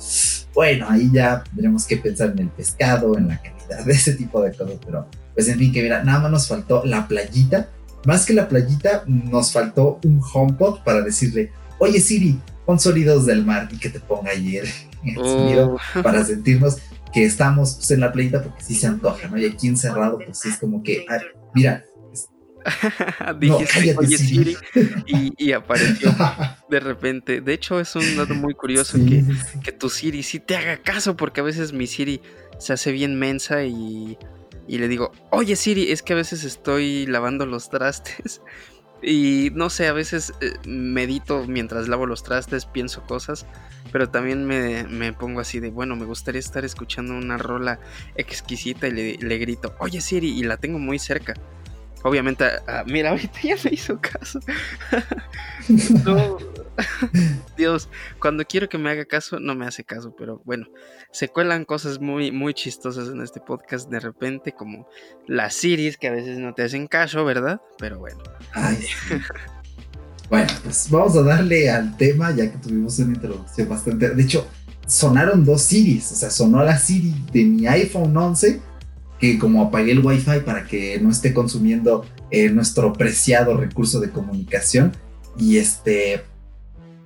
bueno, 0.55 0.87
ahí 0.89 1.09
ya 1.13 1.45
tendremos 1.45 1.87
que 1.87 1.97
pensar 1.97 2.31
en 2.31 2.41
el 2.41 2.49
pescado, 2.49 3.17
en 3.17 3.29
la 3.29 3.41
calidad 3.41 3.85
de 3.85 3.93
ese 3.93 4.15
tipo 4.15 4.43
de 4.43 4.53
cosas, 4.53 4.79
pero 4.85 5.07
pues 5.35 5.49
en 5.49 5.59
fin, 5.59 5.73
que 5.73 5.83
mira, 5.83 6.03
nada 6.03 6.21
más 6.21 6.31
nos 6.31 6.49
faltó 6.49 6.85
la 6.85 7.07
playita, 7.07 7.69
más 8.07 8.27
que 8.27 8.35
la 8.35 8.49
playita, 8.49 9.05
nos 9.07 9.53
faltó 9.53 10.01
un 10.05 10.21
HomePod 10.21 10.81
para 10.85 11.01
decirle, 11.01 11.53
oye 11.79 12.01
Siri, 12.01 12.41
pon 12.67 12.79
sonidos 12.79 13.27
del 13.27 13.45
mar 13.45 13.69
y 13.71 13.79
que 13.79 13.91
te 13.91 14.01
ponga 14.01 14.31
ayer 14.31 14.65
el 15.05 15.15
sonido 15.15 15.77
oh. 15.77 16.03
para 16.03 16.25
sentirnos 16.25 16.79
que 17.13 17.25
estamos 17.25 17.75
pues, 17.75 17.91
en 17.93 18.01
la 18.01 18.13
playita 18.13 18.43
porque 18.43 18.63
sí 18.63 18.75
se 18.75 18.87
antoja, 18.87 19.29
¿no? 19.29 19.39
Y 19.39 19.47
aquí 19.47 19.69
encerrado, 19.69 20.19
pues 20.19 20.45
es 20.45 20.57
como 20.59 20.83
que, 20.83 21.07
mira, 21.55 21.85
Dije, 23.39 23.95
oye 23.99 24.19
Siri, 24.19 24.57
y, 25.37 25.53
apareció 25.53 26.15
de 26.71 26.81
repente. 26.81 27.41
De 27.41 27.53
hecho, 27.53 27.79
es 27.79 27.95
un 27.95 28.17
dato 28.17 28.35
muy 28.35 28.55
curioso 28.55 28.97
que, 28.99 29.23
que, 29.63 29.73
tu 29.73 29.91
Siri 29.91 30.23
sí 30.23 30.41
te 30.41 30.57
haga 30.57 30.79
caso, 30.79 31.17
porque 31.17 31.41
a 31.41 31.45
veces 31.45 31.73
mi 31.73 31.87
Siri 31.87 32.23
se 32.59 32.73
hace 32.73 32.93
bien 32.93 33.19
mensa 33.19 33.65
y, 33.65 34.19
y 34.67 34.79
le 34.79 34.89
digo, 34.89 35.13
oye 35.31 35.57
Siri, 35.57 35.93
es 35.93 36.03
que 36.03 36.15
a 36.15 36.17
veces 36.17 36.45
estoy 36.45 37.07
lavando 37.07 37.47
los 37.47 37.69
trastes. 37.69 38.41
Y 39.07 39.51
no 39.55 39.69
sé, 39.69 39.87
a 39.87 39.93
veces 39.93 40.33
eh, 40.41 40.55
medito 40.67 41.45
mientras 41.47 41.89
lavo 41.89 42.07
los 42.07 42.23
trastes, 42.23 42.65
pienso 42.65 43.03
cosas, 43.03 43.45
pero 43.93 44.09
también 44.09 44.47
me, 44.47 45.13
pongo 45.13 45.41
así 45.41 45.61
de, 45.61 45.71
bueno, 45.71 45.95
me 45.95 46.07
gustaría 46.07 46.39
estar 46.39 46.65
escuchando 46.65 47.13
una 47.13 47.37
rola 47.37 47.79
exquisita 48.17 48.89
y 48.89 49.17
le, 49.19 49.39
grito, 49.39 49.75
oye 49.79 50.01
Siri, 50.01 50.31
y 50.31 50.43
la 50.45 50.57
tengo 50.57 50.79
muy 50.79 50.99
cerca. 50.99 51.35
Obviamente, 52.05 52.45
ah, 52.69 52.85
mira, 52.87 53.11
ahorita 53.11 53.41
ya 53.43 53.57
me 53.65 53.71
hizo 53.73 53.99
caso. 54.01 54.39
no, 56.05 56.39
Dios, 57.57 57.89
cuando 58.21 58.45
quiero 58.45 58.69
que 58.69 58.79
me 58.79 58.91
haga 58.91 59.05
caso, 59.05 59.41
no 59.41 59.55
me 59.55 59.67
hace 59.67 59.85
caso, 59.85 60.15
pero 60.17 60.43
bueno, 60.45 60.67
se 61.11 61.29
cuelan 61.29 61.65
cosas 61.65 62.01
muy, 62.01 62.31
muy 62.31 62.55
chistosas 62.55 63.09
en 63.09 63.23
este 63.23 63.41
podcast 63.41 63.89
de 63.91 64.01
repente, 64.01 64.53
como 64.53 64.87
las 65.27 65.55
series 65.55 65.97
que 65.97 66.09
a 66.09 66.13
veces 66.13 66.39
no 66.39 66.55
te 66.55 66.63
hacen 66.63 66.87
caso, 66.87 67.25
¿verdad? 67.25 67.61
Pero 67.79 67.99
bueno. 67.99 68.23
bueno, 70.29 70.53
pues 70.63 70.91
vamos 70.91 71.17
a 71.17 71.23
darle 71.23 71.71
al 71.71 71.97
tema, 71.97 72.33
ya 72.33 72.51
que 72.51 72.59
tuvimos 72.59 72.99
una 72.99 73.15
introducción 73.15 73.69
bastante. 73.69 74.11
De 74.11 74.23
hecho, 74.23 74.47
sonaron 74.87 75.45
dos 75.45 75.63
series, 75.63 76.13
o 76.13 76.17
sea, 76.17 76.31
sonó 76.31 76.63
la 76.63 76.79
Siri 76.79 77.15
de 77.33 77.45
mi 77.45 77.67
iPhone 77.67 78.17
11, 78.17 78.61
que 79.33 79.39
como 79.39 79.63
apagué 79.63 79.93
el 79.93 80.05
Wi-Fi 80.05 80.41
para 80.45 80.67
que 80.67 81.01
no 81.01 81.11
esté 81.11 81.33
consumiendo 81.33 82.05
eh, 82.31 82.51
nuestro 82.51 82.93
preciado 82.93 83.57
recurso 83.57 84.01
de 84.01 84.11
comunicación. 84.11 84.93
Y 85.39 85.57
este, 85.57 86.23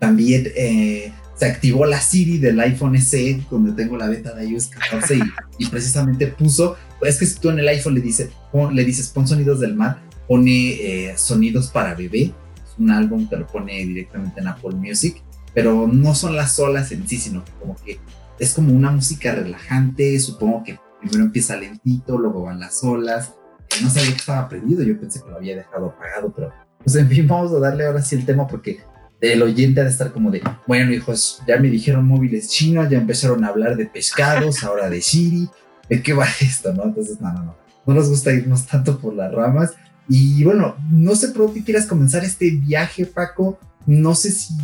también 0.00 0.48
eh, 0.56 1.12
se 1.37 1.46
activó 1.46 1.87
la 1.87 2.00
Siri 2.00 2.38
del 2.38 2.58
iPhone 2.58 3.00
SE, 3.00 3.40
donde 3.50 3.72
tengo 3.72 3.96
la 3.96 4.08
beta 4.08 4.34
de 4.34 4.48
iOS 4.48 4.68
14 4.68 5.20
y, 5.58 5.66
precisamente 5.66 6.26
puso, 6.26 6.76
es 7.02 7.18
que 7.18 7.26
si 7.26 7.38
tú 7.38 7.50
en 7.50 7.60
el 7.60 7.68
iPhone 7.68 7.94
le, 7.94 8.00
dice, 8.00 8.30
le 8.72 8.84
dices 8.84 9.08
pon 9.08 9.28
sonidos 9.28 9.60
del 9.60 9.75
mar, 9.75 10.02
pone 10.26 10.70
eh, 10.72 11.14
sonidos 11.16 11.68
para 11.68 11.94
bebé, 11.94 12.22
es 12.56 12.78
un 12.78 12.90
álbum 12.90 13.28
que 13.28 13.37
lo 13.37 13.46
pone 13.46 13.75
directamente 13.87 14.40
en 14.40 14.48
Apple 14.48 14.75
Music, 14.75 15.22
pero 15.54 15.87
no 15.87 16.14
son 16.14 16.34
las 16.34 16.58
olas 16.58 16.90
en 16.90 17.06
sí, 17.08 17.16
sino 17.16 17.44
como 17.60 17.76
que 17.76 17.98
es 18.40 18.52
como 18.54 18.72
una 18.72 18.90
música 18.90 19.34
relajante, 19.34 20.18
supongo 20.18 20.64
que 20.64 20.78
primero 21.00 21.25
empieza 21.25 21.57
lentito, 21.57 22.19
luego 22.19 22.43
van 22.43 22.61
las 22.61 22.83
olas, 22.85 23.35
no 23.83 23.90
sabía 23.90 24.11
que 24.11 24.17
estaba 24.17 24.49
prendido, 24.49 24.83
yo 24.83 24.99
pensé 24.99 25.23
que 25.23 25.31
lo 25.31 25.37
había 25.37 25.57
dejado 25.57 25.87
apagado, 25.87 26.33
pero 26.35 26.52
pues 26.83 26.97
en 26.97 27.09
fin, 27.09 27.26
vamos 27.26 27.52
a 27.52 27.59
darle 27.59 27.87
ahora 27.87 28.02
sí 28.02 28.17
el 28.17 28.25
tema 28.25 28.47
porque 28.47 28.81
el 29.21 29.43
oyente 29.43 29.81
ha 29.81 29.85
de 29.85 29.90
estar 29.90 30.12
como 30.12 30.31
de, 30.31 30.43
bueno 30.67 30.93
hijos, 30.93 31.43
ya 31.47 31.59
me 31.59 31.69
dijeron 31.69 32.07
móviles 32.07 32.49
chinos, 32.49 32.88
ya 32.88 32.99
empezaron 32.99 33.45
a 33.45 33.49
hablar 33.49 33.76
de 33.76 33.87
pescados, 33.87 34.62
ahora 34.62 34.88
de 34.88 35.00
Siri, 35.00 35.49
¿de 35.88 36.02
qué 36.02 36.12
va 36.12 36.26
esto? 36.40 36.73
¿no? 36.73 36.85
Entonces, 36.85 37.21
no, 37.21 37.33
no, 37.33 37.43
no, 37.45 37.57
no 37.87 37.95
nos 37.95 38.09
gusta 38.09 38.33
irnos 38.33 38.67
tanto 38.67 38.99
por 38.99 39.14
las 39.14 39.33
ramas. 39.33 39.75
Y 40.09 40.43
bueno, 40.45 40.76
no 40.90 41.14
sé 41.17 41.28
por 41.28 41.52
qué 41.52 41.62
quieras 41.62 41.87
comenzar 41.87 42.25
este 42.25 42.50
viaje, 42.50 43.05
Paco. 43.05 43.59
No 43.87 44.14
sé 44.14 44.31
si 44.31 44.55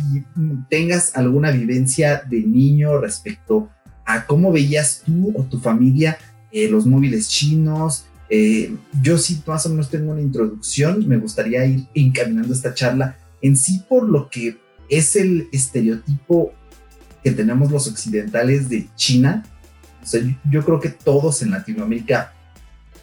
tengas 0.69 1.15
alguna 1.15 1.51
vivencia 1.51 2.23
de 2.27 2.41
niño 2.41 2.99
respecto 2.99 3.69
a 4.05 4.25
cómo 4.25 4.51
veías 4.51 5.01
tú 5.05 5.33
o 5.35 5.43
tu 5.43 5.59
familia 5.59 6.17
eh, 6.51 6.69
los 6.69 6.85
móviles 6.85 7.27
chinos. 7.27 8.05
Eh, 8.29 8.73
yo 9.01 9.17
sí 9.17 9.41
más 9.45 9.65
o 9.65 9.69
menos 9.69 9.89
tengo 9.89 10.11
una 10.11 10.21
introducción, 10.21 11.07
me 11.07 11.17
gustaría 11.17 11.65
ir 11.65 11.85
encaminando 11.93 12.53
esta 12.53 12.73
charla 12.73 13.17
en 13.41 13.55
sí 13.55 13.83
por 13.87 14.07
lo 14.07 14.29
que 14.29 14.57
es 14.89 15.15
el 15.15 15.47
estereotipo 15.51 16.53
que 17.23 17.31
tenemos 17.31 17.71
los 17.71 17.87
occidentales 17.87 18.69
de 18.69 18.87
China. 18.95 19.43
yo 20.49 20.63
creo 20.63 20.79
que 20.79 20.89
todos 20.89 21.41
en 21.41 21.51
Latinoamérica 21.51 22.33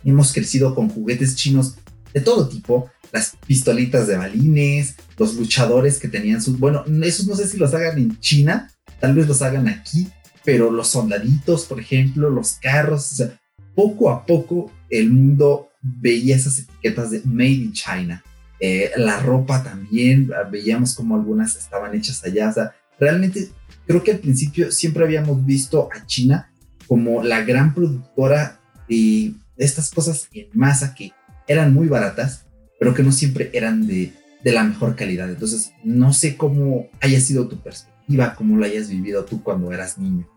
hemos 0.04 0.32
crecido 0.32 0.74
con 0.74 0.88
juguetes 0.88 1.36
chinos 1.36 1.76
de 2.14 2.20
todo 2.20 2.48
tipo, 2.48 2.90
las 3.12 3.36
pistolitas 3.46 4.06
de 4.06 4.16
balines, 4.16 4.96
los 5.18 5.34
luchadores 5.34 5.98
que 5.98 6.08
tenían 6.08 6.40
sus, 6.40 6.58
bueno, 6.58 6.84
esos 7.02 7.26
no 7.26 7.36
sé 7.36 7.46
si 7.46 7.58
los 7.58 7.74
hagan 7.74 7.98
en 7.98 8.18
China, 8.20 8.70
tal 9.00 9.14
vez 9.14 9.28
los 9.28 9.42
hagan 9.42 9.68
aquí, 9.68 10.08
pero 10.44 10.70
los 10.70 10.88
soldaditos, 10.88 11.66
por 11.66 11.80
ejemplo, 11.80 12.30
los 12.30 12.54
carros, 12.54 13.12
o 13.12 13.14
sea, 13.16 13.40
poco 13.74 14.10
a 14.10 14.26
poco 14.26 14.70
el 14.90 15.10
mundo 15.10 15.68
veía 15.80 16.36
esas 16.36 16.58
etiquetas 16.58 17.10
de 17.10 17.22
Made 17.24 17.50
in 17.50 17.72
China. 17.72 18.22
Eh, 18.60 18.92
la 18.96 19.18
ropa 19.18 19.62
también, 19.62 20.30
ah, 20.34 20.48
veíamos 20.48 20.94
como 20.94 21.16
algunas 21.16 21.56
estaban 21.56 21.94
hechas 21.94 22.22
allá. 22.24 22.48
O 22.48 22.52
sea, 22.52 22.72
realmente 22.98 23.48
creo 23.86 24.02
que 24.02 24.12
al 24.12 24.18
principio 24.18 24.70
siempre 24.70 25.04
habíamos 25.04 25.44
visto 25.44 25.88
a 25.92 26.06
China 26.06 26.52
como 26.86 27.22
la 27.22 27.42
gran 27.42 27.74
productora 27.74 28.60
de 28.88 29.32
estas 29.56 29.90
cosas 29.90 30.28
en 30.32 30.48
masa 30.52 30.94
que 30.94 31.12
eran 31.48 31.72
muy 31.72 31.88
baratas, 31.88 32.46
pero 32.78 32.94
que 32.94 33.02
no 33.02 33.10
siempre 33.10 33.50
eran 33.52 33.86
de, 33.86 34.12
de 34.44 34.52
la 34.52 34.64
mejor 34.64 34.94
calidad. 34.96 35.28
Entonces, 35.28 35.72
no 35.82 36.12
sé 36.12 36.36
cómo 36.36 36.88
haya 37.00 37.20
sido 37.20 37.48
tu 37.48 37.58
perspectiva, 37.60 38.34
cómo 38.34 38.56
lo 38.56 38.64
hayas 38.64 38.88
vivido 38.88 39.24
tú 39.24 39.42
cuando 39.42 39.72
eras 39.72 39.98
niño. 39.98 40.28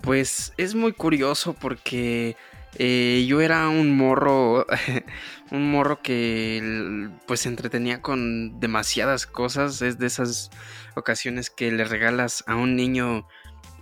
Pues 0.00 0.52
es 0.56 0.74
muy 0.74 0.92
curioso 0.92 1.54
porque 1.54 2.36
eh, 2.76 3.24
yo 3.28 3.40
era 3.40 3.68
un 3.68 3.96
morro, 3.96 4.66
un 5.50 5.70
morro 5.70 6.00
que 6.02 7.10
pues 7.26 7.40
se 7.40 7.48
entretenía 7.48 8.00
con 8.00 8.60
demasiadas 8.60 9.26
cosas. 9.26 9.82
Es 9.82 9.98
de 9.98 10.06
esas 10.06 10.50
ocasiones 10.94 11.50
que 11.50 11.70
le 11.72 11.84
regalas 11.84 12.44
a 12.46 12.56
un 12.56 12.76
niño 12.76 13.26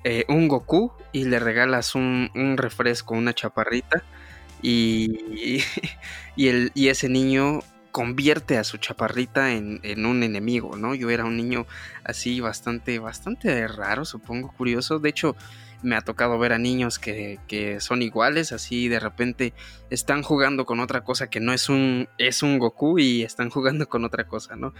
eh, 0.04 0.24
un 0.28 0.48
Goku 0.48 0.92
y 1.12 1.24
le 1.24 1.38
regalas 1.38 1.94
un, 1.94 2.30
refresco, 2.56 3.14
una 3.14 3.34
chaparrita. 3.34 4.02
Y, 4.62 5.62
y, 6.36 6.48
el, 6.48 6.72
y 6.74 6.88
ese 6.88 7.08
niño 7.08 7.60
convierte 7.92 8.58
a 8.58 8.64
su 8.64 8.78
chaparrita 8.78 9.52
en, 9.54 9.80
en, 9.82 10.06
un 10.06 10.22
enemigo, 10.22 10.76
¿no? 10.76 10.94
Yo 10.94 11.10
era 11.10 11.24
un 11.24 11.36
niño 11.36 11.66
así 12.04 12.40
bastante, 12.40 12.98
bastante 12.98 13.66
raro, 13.66 14.04
supongo, 14.04 14.52
curioso. 14.52 14.98
De 14.98 15.08
hecho, 15.08 15.36
me 15.82 15.96
ha 15.96 16.00
tocado 16.00 16.38
ver 16.38 16.52
a 16.52 16.58
niños 16.58 16.98
que, 16.98 17.76
son 17.80 18.02
iguales, 18.02 18.52
así 18.52 18.88
de 18.88 19.00
repente 19.00 19.54
están 19.90 20.22
jugando 20.22 20.66
con 20.66 20.80
otra 20.80 21.04
cosa 21.04 21.30
que 21.30 21.40
no 21.40 21.52
es 21.52 21.68
un, 21.68 22.08
es 22.18 22.42
un 22.42 22.58
Goku 22.58 22.98
y 22.98 23.22
están 23.22 23.50
jugando 23.50 23.88
con 23.88 24.04
otra 24.04 24.26
cosa, 24.26 24.56
¿no? 24.56 24.74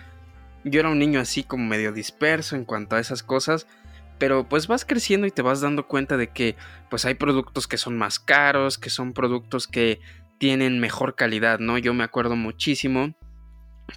Yo 0.65 0.81
era 0.81 0.91
un 0.91 0.99
niño 0.99 1.21
así 1.21 1.45
como 1.45 1.65
medio 1.65 1.93
disperso 1.93 2.57
en 2.57 2.65
cuanto 2.65 2.97
a 2.97 3.01
esas 3.01 3.23
cosas, 3.23 3.67
pero 4.19 4.49
pues 4.49 4.67
vas 4.67 4.85
creciendo 4.85 5.27
y 5.27 5.31
te 5.31 5.43
vas 5.43 5.61
dando 5.61 5.87
cuenta 5.87 6.17
de 6.17 6.29
que 6.29 6.57
pues 6.91 7.05
hay 7.05 7.15
productos 7.15 7.69
que 7.69 7.79
son 7.79 7.97
más 7.97 8.19
caros, 8.19 8.77
que 8.77 8.91
son 8.91 9.13
productos 9.13 9.69
que 9.69 10.01
tienen 10.39 10.81
mejor 10.81 11.15
calidad, 11.15 11.59
¿no? 11.61 11.79
Yo 11.79 11.95
me 11.95 12.05
acuerdo 12.05 12.37
muchísimo 12.37 13.15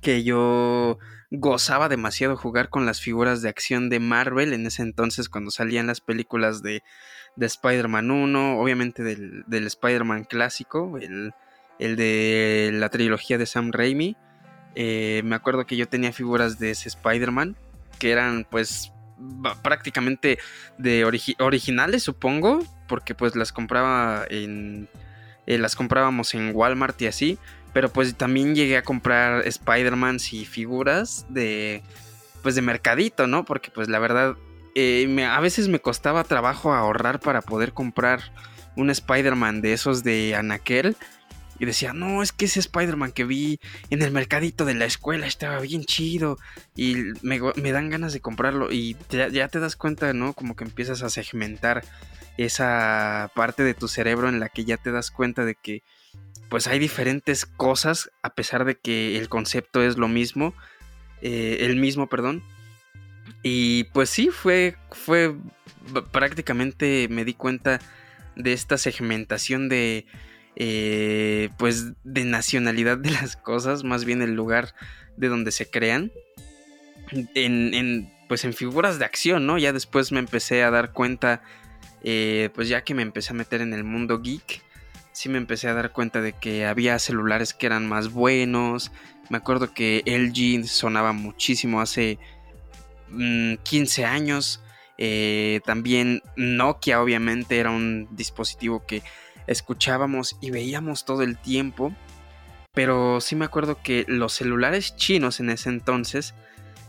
que 0.01 0.24
yo 0.24 1.00
gozaba 1.31 1.88
demasiado 1.88 2.35
jugar 2.35 2.69
con 2.69 2.85
las 2.85 3.00
figuras 3.00 3.41
de 3.41 3.50
acción 3.50 3.89
de 3.89 4.00
Marvel 4.00 4.51
en 4.53 4.67
ese 4.67 4.83
entonces 4.83 5.29
cuando 5.29 5.50
salían 5.50 5.88
las 5.88 6.01
películas 6.01 6.61
de, 6.61 6.83
de 7.38 7.45
Spider-Man 7.45 8.11
1, 8.11 8.59
obviamente 8.59 9.01
del, 9.01 9.45
del 9.47 9.65
Spider-Man 9.65 10.25
clásico, 10.25 10.97
el, 10.97 11.33
el, 11.79 11.95
de 11.95 12.71
la 12.73 12.89
trilogía 12.89 13.38
de 13.38 13.45
Sam 13.45 13.71
Raimi. 13.71 14.17
Eh, 14.75 15.21
me 15.23 15.35
acuerdo 15.35 15.65
que 15.65 15.77
yo 15.77 15.88
tenía 15.88 16.11
figuras 16.11 16.59
de 16.59 16.71
ese 16.71 16.89
Spider-Man 16.89 17.55
que 17.97 18.11
eran 18.11 18.45
pues 18.50 18.91
prácticamente 19.61 20.39
de 20.77 21.05
originales 21.05 22.03
supongo 22.03 22.65
porque 22.88 23.13
pues 23.13 23.35
las 23.35 23.51
compraba 23.51 24.25
en 24.29 24.89
eh, 25.45 25.57
las 25.57 25.75
comprábamos 25.75 26.33
en 26.33 26.51
Walmart 26.55 27.00
y 27.01 27.07
así 27.07 27.38
pero 27.73 27.89
pues 27.89 28.15
también 28.15 28.55
llegué 28.55 28.77
a 28.77 28.83
comprar 28.83 29.47
Spider-Man 29.47 30.17
y 30.31 30.45
figuras 30.45 31.25
de. 31.29 31.83
Pues 32.41 32.55
de 32.55 32.61
mercadito, 32.61 33.27
¿no? 33.27 33.45
Porque 33.45 33.71
pues 33.71 33.87
la 33.87 33.99
verdad. 33.99 34.35
Eh, 34.73 35.25
a 35.25 35.39
veces 35.41 35.67
me 35.67 35.79
costaba 35.79 36.23
trabajo 36.23 36.73
ahorrar 36.73 37.19
para 37.19 37.41
poder 37.41 37.73
comprar 37.73 38.21
un 38.77 38.89
Spider-Man 38.89 39.61
de 39.61 39.73
esos 39.73 40.03
de 40.03 40.35
Anakel. 40.35 40.95
Y 41.59 41.65
decía, 41.65 41.93
no, 41.93 42.23
es 42.23 42.31
que 42.31 42.45
ese 42.45 42.59
Spider-Man 42.59 43.11
que 43.11 43.23
vi 43.23 43.59
en 43.91 44.01
el 44.01 44.09
mercadito 44.11 44.65
de 44.65 44.73
la 44.73 44.85
escuela 44.85 45.27
estaba 45.27 45.59
bien 45.59 45.83
chido. 45.83 46.39
Y 46.75 46.95
me, 47.21 47.71
dan 47.71 47.89
ganas 47.89 48.13
de 48.13 48.19
comprarlo. 48.21 48.71
Y 48.71 48.97
ya 49.09 49.47
te 49.47 49.59
das 49.59 49.75
cuenta, 49.75 50.11
¿no? 50.13 50.33
Como 50.33 50.55
que 50.55 50.63
empiezas 50.63 51.03
a 51.03 51.09
segmentar 51.11 51.83
esa 52.37 53.31
parte 53.35 53.63
de 53.63 53.75
tu 53.75 53.87
cerebro 53.87 54.27
en 54.29 54.39
la 54.39 54.49
que 54.49 54.65
ya 54.65 54.77
te 54.77 54.91
das 54.91 55.11
cuenta 55.11 55.45
de 55.45 55.53
que 55.53 55.83
pues 56.51 56.67
hay 56.67 56.79
diferentes 56.79 57.46
cosas, 57.46 58.12
a 58.24 58.36
pesar 58.36 58.65
de 58.65 58.75
que 58.75 59.17
el 59.17 59.29
concepto 59.29 59.81
es 59.81 59.96
lo 59.96 60.10
mismo, 60.10 60.53
eh, 61.22 61.60
el 61.62 61.77
mismo, 61.77 62.08
perdón. 62.08 62.43
Y 63.41 63.86
pues 63.86 64.10
sí, 64.10 64.31
fue, 64.31 64.75
fue 64.91 65.34
prácticamente 66.12 67.08
me 67.10 67.24
di 67.24 67.36
cuenta 67.36 67.79
de 68.36 68.51
esta 68.51 68.77
segmentación 68.77 69.70
de, 69.70 70.05
eh, 70.58 71.48
pues, 71.58 71.93
de 72.03 72.25
nacionalidad 72.25 72.98
de 72.98 73.12
las 73.12 73.38
cosas, 73.38 73.86
más 73.86 74.03
bien 74.03 74.22
el 74.22 74.36
lugar 74.36 74.75
de 75.15 75.29
donde 75.29 75.53
se 75.53 75.70
crean. 75.70 76.12
En, 77.34 77.74
en, 77.74 78.13
pues 78.27 78.43
en 78.43 78.53
figuras 78.53 79.00
de 79.00 79.05
acción, 79.05 79.46
¿no? 79.46 79.58
Ya 79.58 79.72
después 79.72 80.12
me 80.12 80.20
empecé 80.20 80.63
a 80.63 80.70
dar 80.70 80.91
cuenta, 80.91 81.43
eh, 82.03 82.50
pues 82.53 82.67
ya 82.67 82.84
que 82.84 82.93
me 82.93 83.03
empecé 83.03 83.31
a 83.31 83.36
meter 83.36 83.62
en 83.62 83.74
el 83.74 83.86
mundo 83.86 84.20
geek, 84.20 84.62
sí 85.21 85.29
me 85.29 85.37
empecé 85.37 85.67
a 85.67 85.75
dar 85.75 85.91
cuenta 85.91 86.19
de 86.19 86.33
que 86.33 86.65
había 86.65 86.97
celulares 86.97 87.53
que 87.53 87.67
eran 87.67 87.87
más 87.87 88.11
buenos. 88.11 88.91
Me 89.29 89.37
acuerdo 89.37 89.71
que 89.71 90.01
LG 90.07 90.67
sonaba 90.67 91.13
muchísimo 91.13 91.79
hace 91.79 92.17
15 93.61 94.01
mm, 94.01 94.05
años. 94.05 94.63
Eh, 94.97 95.61
también 95.63 96.23
Nokia 96.37 97.03
obviamente 97.03 97.59
era 97.59 97.69
un 97.69 98.07
dispositivo 98.09 98.83
que 98.87 99.03
escuchábamos 99.45 100.37
y 100.41 100.49
veíamos 100.49 101.05
todo 101.05 101.21
el 101.21 101.37
tiempo. 101.37 101.93
Pero 102.73 103.21
sí 103.21 103.35
me 103.35 103.45
acuerdo 103.45 103.77
que 103.83 104.05
los 104.07 104.33
celulares 104.33 104.95
chinos 104.95 105.39
en 105.39 105.51
ese 105.51 105.69
entonces 105.69 106.33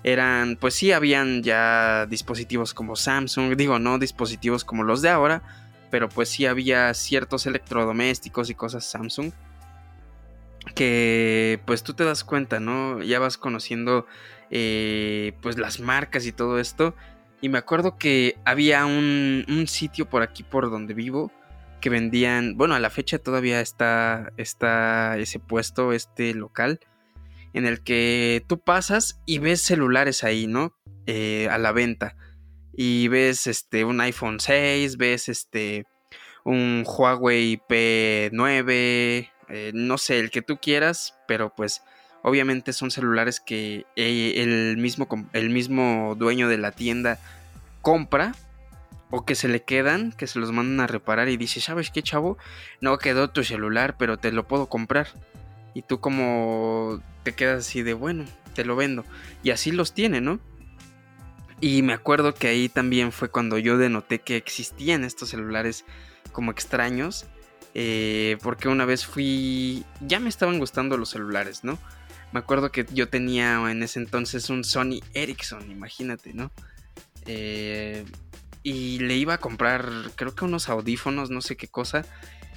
eran, 0.04 0.56
pues 0.56 0.72
sí, 0.72 0.92
habían 0.92 1.42
ya 1.42 2.06
dispositivos 2.06 2.72
como 2.72 2.96
Samsung, 2.96 3.56
digo, 3.56 3.78
no 3.78 3.98
dispositivos 3.98 4.64
como 4.64 4.84
los 4.84 5.02
de 5.02 5.10
ahora, 5.10 5.42
pero 5.92 6.08
pues 6.08 6.30
sí 6.30 6.46
había 6.46 6.94
ciertos 6.94 7.44
electrodomésticos 7.44 8.48
y 8.48 8.54
cosas 8.54 8.86
Samsung 8.86 9.30
que 10.74 11.60
pues 11.66 11.82
tú 11.82 11.92
te 11.92 12.02
das 12.02 12.24
cuenta, 12.24 12.60
¿no? 12.60 13.02
Ya 13.02 13.18
vas 13.18 13.36
conociendo 13.36 14.06
eh, 14.50 15.34
pues 15.42 15.58
las 15.58 15.80
marcas 15.80 16.24
y 16.24 16.32
todo 16.32 16.58
esto. 16.58 16.94
Y 17.42 17.50
me 17.50 17.58
acuerdo 17.58 17.98
que 17.98 18.38
había 18.46 18.86
un, 18.86 19.44
un, 19.48 19.66
sitio 19.66 20.08
por 20.08 20.22
aquí 20.22 20.42
por 20.44 20.70
donde 20.70 20.94
vivo 20.94 21.30
que 21.82 21.90
vendían, 21.90 22.56
bueno, 22.56 22.74
a 22.74 22.80
la 22.80 22.88
fecha 22.88 23.18
todavía 23.18 23.60
está, 23.60 24.32
está 24.38 25.18
ese 25.18 25.40
puesto, 25.40 25.92
este 25.92 26.32
local, 26.32 26.80
en 27.52 27.66
el 27.66 27.82
que 27.82 28.42
tú 28.46 28.60
pasas 28.60 29.20
y 29.26 29.40
ves 29.40 29.60
celulares 29.60 30.24
ahí, 30.24 30.46
¿no? 30.46 30.74
Eh, 31.04 31.48
a 31.50 31.58
la 31.58 31.72
venta. 31.72 32.16
Y 32.74 33.08
ves 33.08 33.46
este, 33.46 33.84
un 33.84 34.00
iPhone 34.00 34.40
6, 34.40 34.96
ves 34.96 35.28
este, 35.28 35.86
un 36.44 36.84
Huawei 36.86 37.60
P9, 37.68 39.30
eh, 39.48 39.70
no 39.74 39.98
sé, 39.98 40.18
el 40.18 40.30
que 40.30 40.42
tú 40.42 40.58
quieras, 40.58 41.14
pero 41.28 41.54
pues 41.54 41.82
obviamente 42.22 42.72
son 42.72 42.90
celulares 42.90 43.40
que 43.40 43.84
eh, 43.96 44.34
el 44.36 44.76
mismo, 44.78 45.08
el 45.32 45.50
mismo 45.50 46.14
dueño 46.18 46.48
de 46.48 46.58
la 46.58 46.72
tienda 46.72 47.18
compra 47.82 48.32
o 49.10 49.26
que 49.26 49.34
se 49.34 49.48
le 49.48 49.62
quedan, 49.62 50.12
que 50.12 50.26
se 50.26 50.38
los 50.38 50.52
mandan 50.52 50.80
a 50.80 50.86
reparar 50.86 51.28
y 51.28 51.36
dice, 51.36 51.60
¿sabes 51.60 51.90
qué, 51.90 52.02
chavo? 52.02 52.38
No 52.80 52.96
quedó 52.96 53.28
tu 53.28 53.44
celular, 53.44 53.96
pero 53.98 54.16
te 54.16 54.32
lo 54.32 54.48
puedo 54.48 54.70
comprar. 54.70 55.08
Y 55.74 55.82
tú 55.82 56.00
como 56.00 57.02
te 57.22 57.34
quedas 57.34 57.66
así 57.66 57.82
de, 57.82 57.92
bueno, 57.92 58.24
te 58.54 58.64
lo 58.64 58.74
vendo. 58.74 59.04
Y 59.42 59.50
así 59.50 59.70
los 59.70 59.92
tiene, 59.92 60.22
¿no? 60.22 60.40
Y 61.62 61.82
me 61.82 61.92
acuerdo 61.92 62.34
que 62.34 62.48
ahí 62.48 62.68
también 62.68 63.12
fue 63.12 63.30
cuando 63.30 63.56
yo 63.56 63.78
denoté 63.78 64.18
que 64.18 64.36
existían 64.36 65.04
estos 65.04 65.28
celulares 65.28 65.84
como 66.32 66.50
extraños. 66.50 67.26
Eh, 67.74 68.36
porque 68.42 68.66
una 68.66 68.84
vez 68.84 69.06
fui... 69.06 69.84
Ya 70.00 70.18
me 70.18 70.28
estaban 70.28 70.58
gustando 70.58 70.96
los 70.96 71.10
celulares, 71.10 71.62
¿no? 71.62 71.78
Me 72.32 72.40
acuerdo 72.40 72.72
que 72.72 72.84
yo 72.92 73.08
tenía 73.08 73.70
en 73.70 73.80
ese 73.84 74.00
entonces 74.00 74.50
un 74.50 74.64
Sony 74.64 75.02
Ericsson, 75.14 75.70
imagínate, 75.70 76.34
¿no? 76.34 76.50
Eh, 77.26 78.04
y 78.64 78.98
le 78.98 79.14
iba 79.14 79.34
a 79.34 79.38
comprar, 79.38 79.88
creo 80.16 80.34
que 80.34 80.44
unos 80.44 80.68
audífonos, 80.68 81.30
no 81.30 81.42
sé 81.42 81.56
qué 81.56 81.68
cosa. 81.68 82.04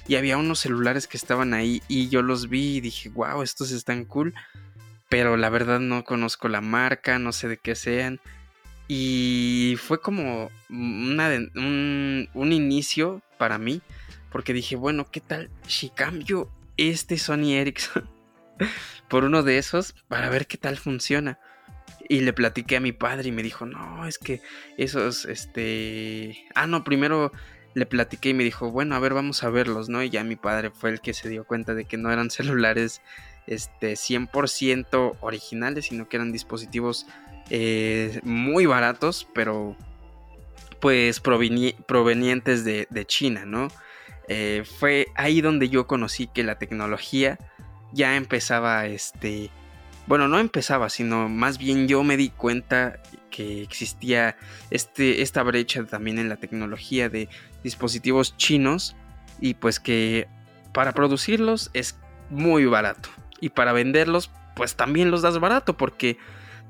Y 0.08 0.16
había 0.16 0.36
unos 0.36 0.58
celulares 0.58 1.06
que 1.06 1.16
estaban 1.16 1.54
ahí 1.54 1.80
y 1.86 2.08
yo 2.08 2.22
los 2.22 2.48
vi 2.48 2.78
y 2.78 2.80
dije, 2.80 3.08
wow, 3.10 3.42
estos 3.42 3.70
están 3.70 4.04
cool. 4.04 4.34
Pero 5.08 5.36
la 5.36 5.48
verdad 5.48 5.78
no 5.78 6.02
conozco 6.02 6.48
la 6.48 6.60
marca, 6.60 7.20
no 7.20 7.30
sé 7.30 7.46
de 7.46 7.56
qué 7.56 7.76
sean. 7.76 8.20
Y 8.88 9.76
fue 9.78 10.00
como 10.00 10.50
un, 10.70 12.28
un 12.34 12.52
inicio 12.52 13.22
para 13.38 13.58
mí. 13.58 13.82
Porque 14.30 14.52
dije, 14.52 14.76
bueno, 14.76 15.10
¿qué 15.10 15.20
tal 15.20 15.50
si 15.66 15.88
cambio 15.88 16.50
este 16.76 17.16
Sony 17.16 17.54
Ericsson 17.54 18.08
por 19.08 19.24
uno 19.24 19.42
de 19.42 19.58
esos 19.58 19.94
para 20.08 20.28
ver 20.28 20.46
qué 20.46 20.58
tal 20.58 20.76
funciona? 20.76 21.38
Y 22.08 22.20
le 22.20 22.32
platiqué 22.32 22.76
a 22.76 22.80
mi 22.80 22.92
padre 22.92 23.28
y 23.28 23.32
me 23.32 23.42
dijo, 23.42 23.66
no, 23.66 24.06
es 24.06 24.18
que 24.18 24.40
esos, 24.76 25.24
este... 25.24 26.46
Ah, 26.54 26.66
no, 26.66 26.84
primero 26.84 27.32
le 27.74 27.84
platiqué 27.84 28.30
y 28.30 28.34
me 28.34 28.44
dijo, 28.44 28.70
bueno, 28.70 28.94
a 28.94 28.98
ver, 29.00 29.12
vamos 29.12 29.42
a 29.42 29.50
verlos, 29.50 29.88
¿no? 29.88 30.02
Y 30.02 30.10
ya 30.10 30.24
mi 30.24 30.36
padre 30.36 30.70
fue 30.70 30.90
el 30.90 31.00
que 31.00 31.12
se 31.12 31.28
dio 31.28 31.44
cuenta 31.44 31.74
de 31.74 31.84
que 31.84 31.96
no 31.96 32.10
eran 32.12 32.30
celulares, 32.30 33.02
este, 33.46 33.94
100% 33.94 35.18
originales, 35.20 35.86
sino 35.86 36.08
que 36.08 36.16
eran 36.16 36.32
dispositivos 36.32 37.06
eh, 37.50 38.20
muy 38.24 38.66
baratos, 38.66 39.28
pero 39.34 39.76
pues 40.80 41.20
provenientes 41.20 42.64
de, 42.64 43.04
China, 43.06 43.44
¿no? 43.44 43.68
Eh, 44.28 44.64
fue 44.78 45.06
ahí 45.14 45.40
donde 45.40 45.68
yo 45.68 45.86
conocí 45.86 46.26
que 46.26 46.44
la 46.44 46.58
tecnología 46.58 47.38
ya 47.92 48.16
empezaba, 48.16 48.86
este, 48.86 49.50
bueno, 50.06 50.28
no 50.28 50.38
empezaba, 50.38 50.88
sino 50.90 51.28
más 51.28 51.58
bien 51.58 51.88
yo 51.88 52.02
me 52.02 52.16
di 52.16 52.30
cuenta 52.30 53.00
que 53.30 53.62
existía 53.62 54.36
este, 54.70 55.22
esta 55.22 55.42
brecha 55.42 55.84
también 55.84 56.18
en 56.18 56.28
la 56.28 56.36
tecnología 56.36 57.08
de 57.08 57.28
dispositivos 57.62 58.36
chinos 58.36 58.96
y 59.40 59.54
pues 59.54 59.80
que 59.80 60.28
para 60.72 60.92
producirlos 60.92 61.70
es 61.74 61.98
muy 62.30 62.66
barato 62.66 63.08
y 63.40 63.50
para 63.50 63.72
venderlos 63.72 64.30
pues 64.54 64.74
también 64.74 65.10
los 65.10 65.22
das 65.22 65.38
barato 65.38 65.76
porque 65.76 66.16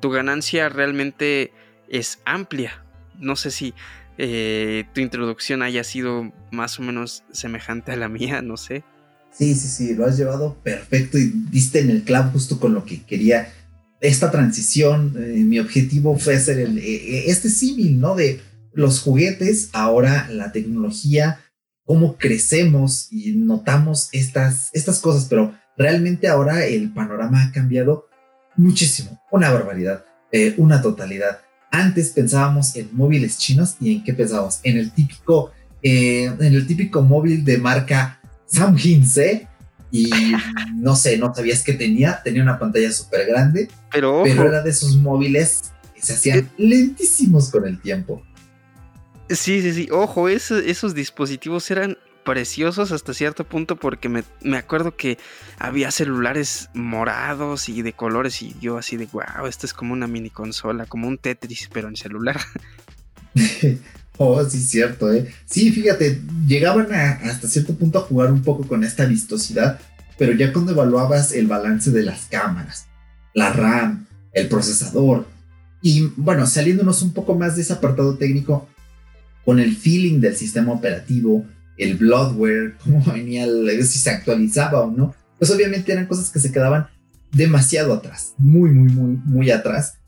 tu 0.00 0.10
ganancia 0.10 0.68
realmente 0.68 1.52
es 1.88 2.18
amplia. 2.24 2.84
No 3.18 3.36
sé 3.36 3.50
si 3.50 3.74
eh, 4.18 4.84
tu 4.94 5.00
introducción 5.00 5.62
haya 5.62 5.84
sido 5.84 6.32
más 6.50 6.78
o 6.78 6.82
menos 6.82 7.24
semejante 7.32 7.92
a 7.92 7.96
la 7.96 8.08
mía, 8.08 8.42
no 8.42 8.56
sé. 8.56 8.84
Sí, 9.32 9.54
sí, 9.54 9.68
sí, 9.68 9.94
lo 9.94 10.06
has 10.06 10.16
llevado 10.16 10.56
perfecto 10.62 11.18
y 11.18 11.30
diste 11.50 11.80
en 11.80 11.90
el 11.90 12.04
clavo 12.04 12.30
justo 12.30 12.58
con 12.58 12.72
lo 12.72 12.84
que 12.84 13.02
quería. 13.02 13.52
Esta 14.00 14.30
transición, 14.30 15.14
eh, 15.18 15.42
mi 15.44 15.58
objetivo 15.58 16.18
fue 16.18 16.36
hacer 16.36 16.58
eh, 16.58 17.24
este 17.26 17.50
símil, 17.50 18.00
¿no? 18.00 18.14
De 18.14 18.40
los 18.72 19.00
juguetes, 19.00 19.70
ahora 19.72 20.28
la 20.30 20.52
tecnología, 20.52 21.40
cómo 21.84 22.16
crecemos 22.16 23.08
y 23.10 23.32
notamos 23.32 24.08
estas, 24.12 24.70
estas 24.72 25.00
cosas, 25.00 25.26
pero 25.28 25.54
realmente 25.76 26.28
ahora 26.28 26.64
el 26.66 26.92
panorama 26.92 27.44
ha 27.44 27.52
cambiado 27.52 28.08
muchísimo, 28.56 29.20
una 29.30 29.50
barbaridad, 29.50 30.04
una 30.56 30.82
totalidad. 30.82 31.40
Antes 31.70 32.10
pensábamos 32.10 32.76
en 32.76 32.88
móviles 32.92 33.38
chinos 33.38 33.76
y 33.80 33.96
en 33.96 34.04
qué 34.04 34.12
pensábamos, 34.12 34.60
en 34.62 34.76
el 34.78 34.92
típico, 34.92 35.52
en 35.82 36.42
el 36.42 36.66
típico 36.66 37.02
móvil 37.02 37.44
de 37.44 37.58
marca 37.58 38.20
Sam 38.46 38.76
Hinze 38.82 39.48
y 39.90 40.10
no 40.74 40.96
sé, 40.96 41.16
no 41.18 41.34
sabías 41.34 41.62
que 41.62 41.72
tenía, 41.72 42.20
tenía 42.22 42.42
una 42.42 42.58
pantalla 42.58 42.90
súper 42.92 43.26
grande, 43.26 43.68
pero, 43.92 44.24
era 44.26 44.62
de 44.62 44.70
esos 44.70 44.96
móviles 44.96 45.72
que 45.94 46.02
se 46.02 46.12
hacían 46.14 46.38
eh, 46.38 46.48
lentísimos 46.58 47.50
con 47.50 47.66
el 47.66 47.80
tiempo. 47.80 48.22
Sí, 49.28 49.60
sí, 49.60 49.72
sí, 49.72 49.88
ojo, 49.90 50.28
esos, 50.28 50.94
dispositivos 50.94 51.70
eran 51.70 51.98
preciosos 52.26 52.92
hasta 52.92 53.14
cierto 53.14 53.44
punto 53.44 53.76
porque 53.76 54.10
me, 54.10 54.24
me, 54.42 54.58
acuerdo 54.58 54.94
que 54.94 55.16
había 55.58 55.90
celulares 55.90 56.68
morados 56.74 57.70
y 57.70 57.80
de 57.80 57.94
colores 57.94 58.42
y 58.42 58.54
yo 58.60 58.76
así 58.76 58.98
de 58.98 59.06
wow, 59.06 59.46
esto 59.48 59.64
es 59.64 59.72
como 59.72 59.94
una 59.94 60.06
mini 60.06 60.28
consola, 60.28 60.84
como 60.84 61.08
un 61.08 61.16
Tetris 61.16 61.70
pero 61.72 61.88
en 61.88 61.96
celular. 61.96 62.38
Oh, 64.18 64.42
sí, 64.48 64.60
cierto, 64.60 65.12
¿eh? 65.12 65.30
Sí, 65.44 65.70
fíjate, 65.70 66.22
llegaban 66.46 66.90
hasta 66.92 67.48
cierto 67.48 67.74
punto 67.74 67.98
a 67.98 68.02
jugar 68.02 68.32
un 68.32 68.42
poco 68.42 68.66
con 68.66 68.82
esta 68.82 69.04
vistosidad, 69.04 69.78
pero 70.16 70.32
ya 70.32 70.52
cuando 70.54 70.72
evaluabas 70.72 71.32
el 71.32 71.46
balance 71.46 71.90
de 71.90 72.02
las 72.02 72.24
cámaras, 72.26 72.86
la 73.34 73.52
RAM, 73.52 74.06
el 74.32 74.48
procesador, 74.48 75.26
y 75.82 76.10
bueno, 76.16 76.46
saliéndonos 76.46 77.02
un 77.02 77.12
poco 77.12 77.34
más 77.34 77.56
de 77.56 77.62
ese 77.62 77.74
apartado 77.74 78.16
técnico, 78.16 78.66
con 79.44 79.60
el 79.60 79.76
feeling 79.76 80.20
del 80.20 80.34
sistema 80.34 80.72
operativo, 80.72 81.44
el 81.76 81.96
bloodware, 81.96 82.76
cómo 82.82 83.02
venía, 83.12 83.46
si 83.82 83.98
se 83.98 84.10
actualizaba 84.10 84.80
o 84.80 84.90
no, 84.90 85.14
pues 85.38 85.50
obviamente 85.50 85.92
eran 85.92 86.06
cosas 86.06 86.30
que 86.30 86.40
se 86.40 86.52
quedaban 86.52 86.88
demasiado 87.32 87.92
atrás, 87.92 88.34
muy, 88.38 88.70
muy, 88.70 88.92
muy, 88.92 89.18
muy 89.24 89.50
atrás. 89.50 89.98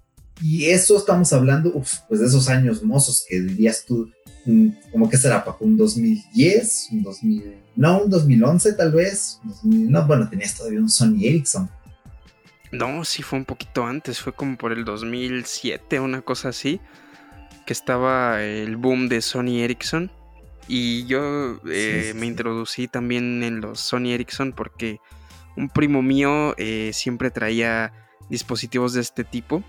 Y 0.40 0.66
eso 0.66 0.96
estamos 0.96 1.32
hablando, 1.32 1.72
pues 1.72 2.20
de 2.20 2.26
esos 2.26 2.48
años 2.48 2.82
mozos 2.82 3.24
que 3.28 3.40
dirías 3.40 3.84
tú, 3.84 4.10
mm, 4.46 4.68
como 4.92 5.10
que 5.10 5.16
será, 5.16 5.44
Paco, 5.44 5.64
un 5.64 5.76
2010, 5.76 6.88
un 6.92 7.02
2000, 7.02 7.54
no, 7.76 8.02
un 8.02 8.10
2011 8.10 8.72
tal 8.74 8.92
vez, 8.92 9.40
no, 9.64 10.06
bueno, 10.06 10.28
tenías 10.28 10.54
todavía 10.56 10.80
un 10.80 10.88
Sony 10.88 11.24
Ericsson. 11.24 11.68
No, 12.70 13.04
sí 13.04 13.22
fue 13.22 13.38
un 13.38 13.44
poquito 13.44 13.84
antes, 13.84 14.20
fue 14.20 14.32
como 14.32 14.56
por 14.56 14.72
el 14.72 14.84
2007, 14.84 16.00
una 16.00 16.22
cosa 16.22 16.50
así, 16.50 16.80
que 17.66 17.72
estaba 17.72 18.42
el 18.42 18.76
boom 18.76 19.08
de 19.08 19.22
Sony 19.22 19.60
Ericsson. 19.60 20.10
Y 20.68 21.06
yo 21.06 21.60
eh, 21.66 22.12
me 22.14 22.26
introducí 22.26 22.88
también 22.88 23.42
en 23.42 23.62
los 23.62 23.80
Sony 23.80 24.10
Ericsson 24.10 24.52
porque 24.52 25.00
un 25.56 25.70
primo 25.70 26.02
mío 26.02 26.54
eh, 26.58 26.90
siempre 26.92 27.30
traía 27.30 27.92
dispositivos 28.28 28.92
de 28.92 29.00
este 29.00 29.24
tipo 29.24 29.64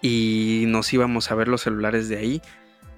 y 0.00 0.64
nos 0.66 0.92
íbamos 0.92 1.30
a 1.30 1.36
ver 1.36 1.46
los 1.46 1.62
celulares 1.62 2.08
de 2.08 2.18
ahí. 2.18 2.42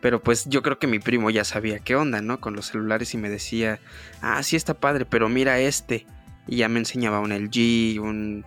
Pero 0.00 0.22
pues 0.22 0.46
yo 0.48 0.62
creo 0.62 0.78
que 0.78 0.86
mi 0.86 0.98
primo 0.98 1.30
ya 1.30 1.44
sabía 1.44 1.78
qué 1.78 1.94
onda, 1.94 2.20
¿no? 2.20 2.40
Con 2.40 2.56
los 2.56 2.66
celulares 2.66 3.14
y 3.14 3.18
me 3.18 3.30
decía, 3.30 3.80
ah, 4.20 4.42
sí 4.42 4.56
está 4.56 4.74
padre, 4.74 5.04
pero 5.04 5.28
mira 5.28 5.60
este. 5.60 6.06
Y 6.46 6.56
ya 6.56 6.68
me 6.68 6.78
enseñaba 6.78 7.20
un 7.20 7.32
LG, 7.32 8.00
un, 8.02 8.44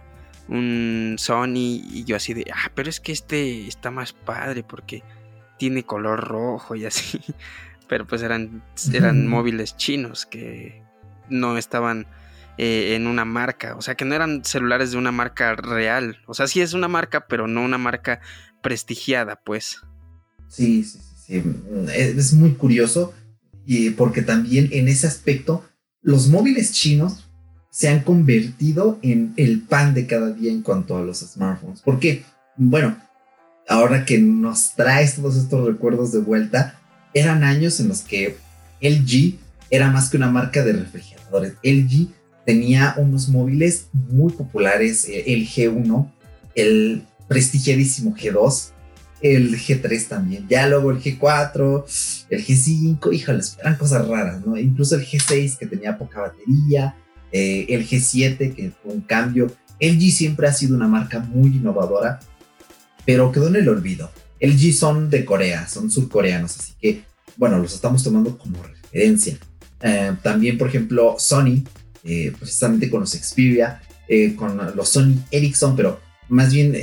un 0.49 1.15
Sony 1.17 1.81
y 1.83 2.03
yo 2.05 2.15
así 2.15 2.33
de, 2.33 2.45
ah, 2.53 2.71
pero 2.75 2.89
es 2.89 2.99
que 2.99 3.11
este 3.11 3.67
está 3.67 3.91
más 3.91 4.13
padre 4.13 4.63
porque 4.63 5.03
tiene 5.57 5.83
color 5.83 6.19
rojo 6.27 6.75
y 6.75 6.85
así. 6.85 7.19
Pero 7.87 8.05
pues 8.05 8.21
eran, 8.21 8.63
eran 8.93 9.27
móviles 9.27 9.77
chinos 9.77 10.25
que 10.25 10.83
no 11.29 11.57
estaban 11.57 12.07
eh, 12.57 12.95
en 12.95 13.07
una 13.07 13.23
marca, 13.23 13.75
o 13.75 13.81
sea 13.81 13.95
que 13.95 14.03
no 14.03 14.15
eran 14.15 14.43
celulares 14.43 14.91
de 14.91 14.97
una 14.97 15.11
marca 15.11 15.55
real. 15.55 16.17
O 16.25 16.33
sea, 16.33 16.47
sí 16.47 16.61
es 16.61 16.73
una 16.73 16.87
marca, 16.87 17.27
pero 17.27 17.47
no 17.47 17.63
una 17.63 17.77
marca 17.77 18.19
prestigiada, 18.61 19.39
pues. 19.43 19.77
Sí, 20.47 20.83
sí, 20.83 20.99
sí, 21.25 21.43
Es 21.93 22.33
muy 22.33 22.53
curioso 22.53 23.13
y 23.65 23.91
porque 23.91 24.21
también 24.21 24.69
en 24.71 24.87
ese 24.87 25.07
aspecto 25.07 25.63
los 26.01 26.29
móviles 26.29 26.71
chinos 26.71 27.27
se 27.69 27.89
han 27.89 27.99
convertido 27.99 28.97
en 29.01 29.33
el 29.37 29.61
pan 29.61 29.93
de 29.93 30.07
cada 30.07 30.31
día 30.31 30.51
en 30.51 30.63
cuanto 30.63 30.97
a 30.97 31.01
los 31.01 31.19
smartphones. 31.19 31.81
Porque, 31.81 32.23
bueno, 32.55 32.97
ahora 33.67 34.05
que 34.05 34.17
nos 34.17 34.73
traes 34.73 35.15
todos 35.15 35.35
estos 35.35 35.67
recuerdos 35.67 36.11
de 36.11 36.19
vuelta, 36.19 36.79
eran 37.13 37.43
años 37.43 37.79
en 37.79 37.89
los 37.89 38.01
que 38.01 38.37
LG 38.81 39.35
era 39.69 39.89
más 39.91 40.09
que 40.09 40.17
una 40.17 40.29
marca 40.29 40.63
de 40.63 40.73
refrigeradores. 40.73 41.53
LG 41.63 42.09
tenía 42.45 42.95
unos 42.97 43.29
móviles 43.29 43.87
muy 43.91 44.31
populares, 44.31 45.07
eh, 45.09 45.23
el 45.27 45.47
G1, 45.47 46.11
el 46.55 47.03
prestigiadísimo 47.27 48.15
G2, 48.15 48.71
el 49.21 49.57
G3 49.59 50.07
también, 50.07 50.47
ya 50.47 50.67
luego 50.67 50.91
el 50.91 51.01
G4, 51.01 52.25
el 52.29 52.45
G5, 52.45 53.13
híjoles, 53.13 53.57
eran 53.59 53.75
cosas 53.75 54.07
raras, 54.07 54.45
¿no? 54.45 54.57
Incluso 54.57 54.95
el 54.95 55.05
G6 55.05 55.57
que 55.57 55.65
tenía 55.65 55.97
poca 55.97 56.21
batería, 56.21 56.95
eh, 57.31 57.65
el 57.69 57.87
G7, 57.87 58.53
que 58.55 58.71
fue 58.81 58.93
un 58.93 59.01
cambio. 59.01 59.51
LG 59.79 60.11
siempre 60.11 60.47
ha 60.47 60.53
sido 60.53 60.75
una 60.75 60.87
marca 60.87 61.19
muy 61.19 61.49
innovadora, 61.49 62.19
pero 63.05 63.31
quedó 63.31 63.47
en 63.47 63.57
el 63.57 63.69
olvido. 63.69 64.09
LG 64.39 64.73
son 64.73 65.09
de 65.09 65.25
Corea, 65.25 65.67
son 65.67 65.89
surcoreanos, 65.89 66.57
así 66.57 66.73
que, 66.79 67.03
bueno, 67.35 67.57
los 67.59 67.73
estamos 67.73 68.03
tomando 68.03 68.37
como 68.37 68.61
referencia. 68.63 69.37
Eh, 69.81 70.13
también, 70.23 70.57
por 70.57 70.67
ejemplo, 70.67 71.15
Sony, 71.19 71.63
eh, 72.03 72.33
precisamente 72.37 72.89
con 72.89 73.01
los 73.01 73.11
Xperia, 73.11 73.81
con 74.37 74.57
los 74.75 74.87
Sony 74.89 75.15
Ericsson, 75.31 75.75
pero 75.75 75.99
más 76.29 76.53
bien, 76.53 76.73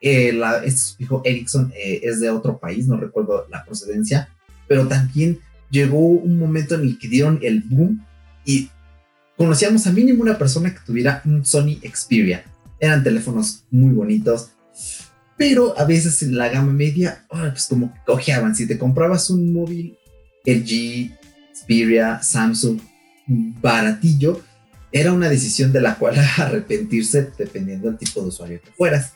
este 0.00 0.70
sufijo 0.70 1.20
Ericsson 1.24 1.72
es 1.74 2.20
de 2.20 2.30
otro 2.30 2.58
país, 2.58 2.86
no 2.86 2.96
recuerdo 2.96 3.48
la 3.50 3.64
procedencia, 3.64 4.28
pero 4.68 4.86
también 4.86 5.40
llegó 5.70 5.98
un 5.98 6.38
momento 6.38 6.74
en 6.74 6.82
el 6.82 6.98
que 6.98 7.08
dieron 7.08 7.40
el 7.42 7.62
boom 7.62 8.04
y 8.44 8.70
conocíamos 9.36 9.86
a 9.86 9.92
mínimo 9.92 10.22
una 10.22 10.38
persona 10.38 10.72
que 10.72 10.80
tuviera 10.84 11.22
un 11.24 11.44
Sony 11.44 11.78
Xperia. 11.82 12.44
Eran 12.78 13.02
teléfonos 13.02 13.64
muy 13.70 13.92
bonitos, 13.92 14.50
pero 15.36 15.78
a 15.78 15.84
veces 15.84 16.22
en 16.22 16.36
la 16.36 16.48
gama 16.48 16.72
media, 16.72 17.24
pues 17.28 17.66
como 17.66 17.92
cojeaban. 18.06 18.54
Si 18.54 18.66
te 18.66 18.78
comprabas 18.78 19.30
un 19.30 19.52
móvil 19.52 19.98
LG, 20.44 21.12
Xperia, 21.54 22.22
Samsung, 22.22 22.80
baratillo, 23.26 24.40
era 24.92 25.12
una 25.12 25.28
decisión 25.28 25.72
de 25.72 25.80
la 25.80 25.96
cual 25.96 26.16
arrepentirse 26.38 27.30
dependiendo 27.36 27.88
del 27.88 27.98
tipo 27.98 28.22
de 28.22 28.28
usuario 28.28 28.60
que 28.62 28.70
fueras. 28.70 29.12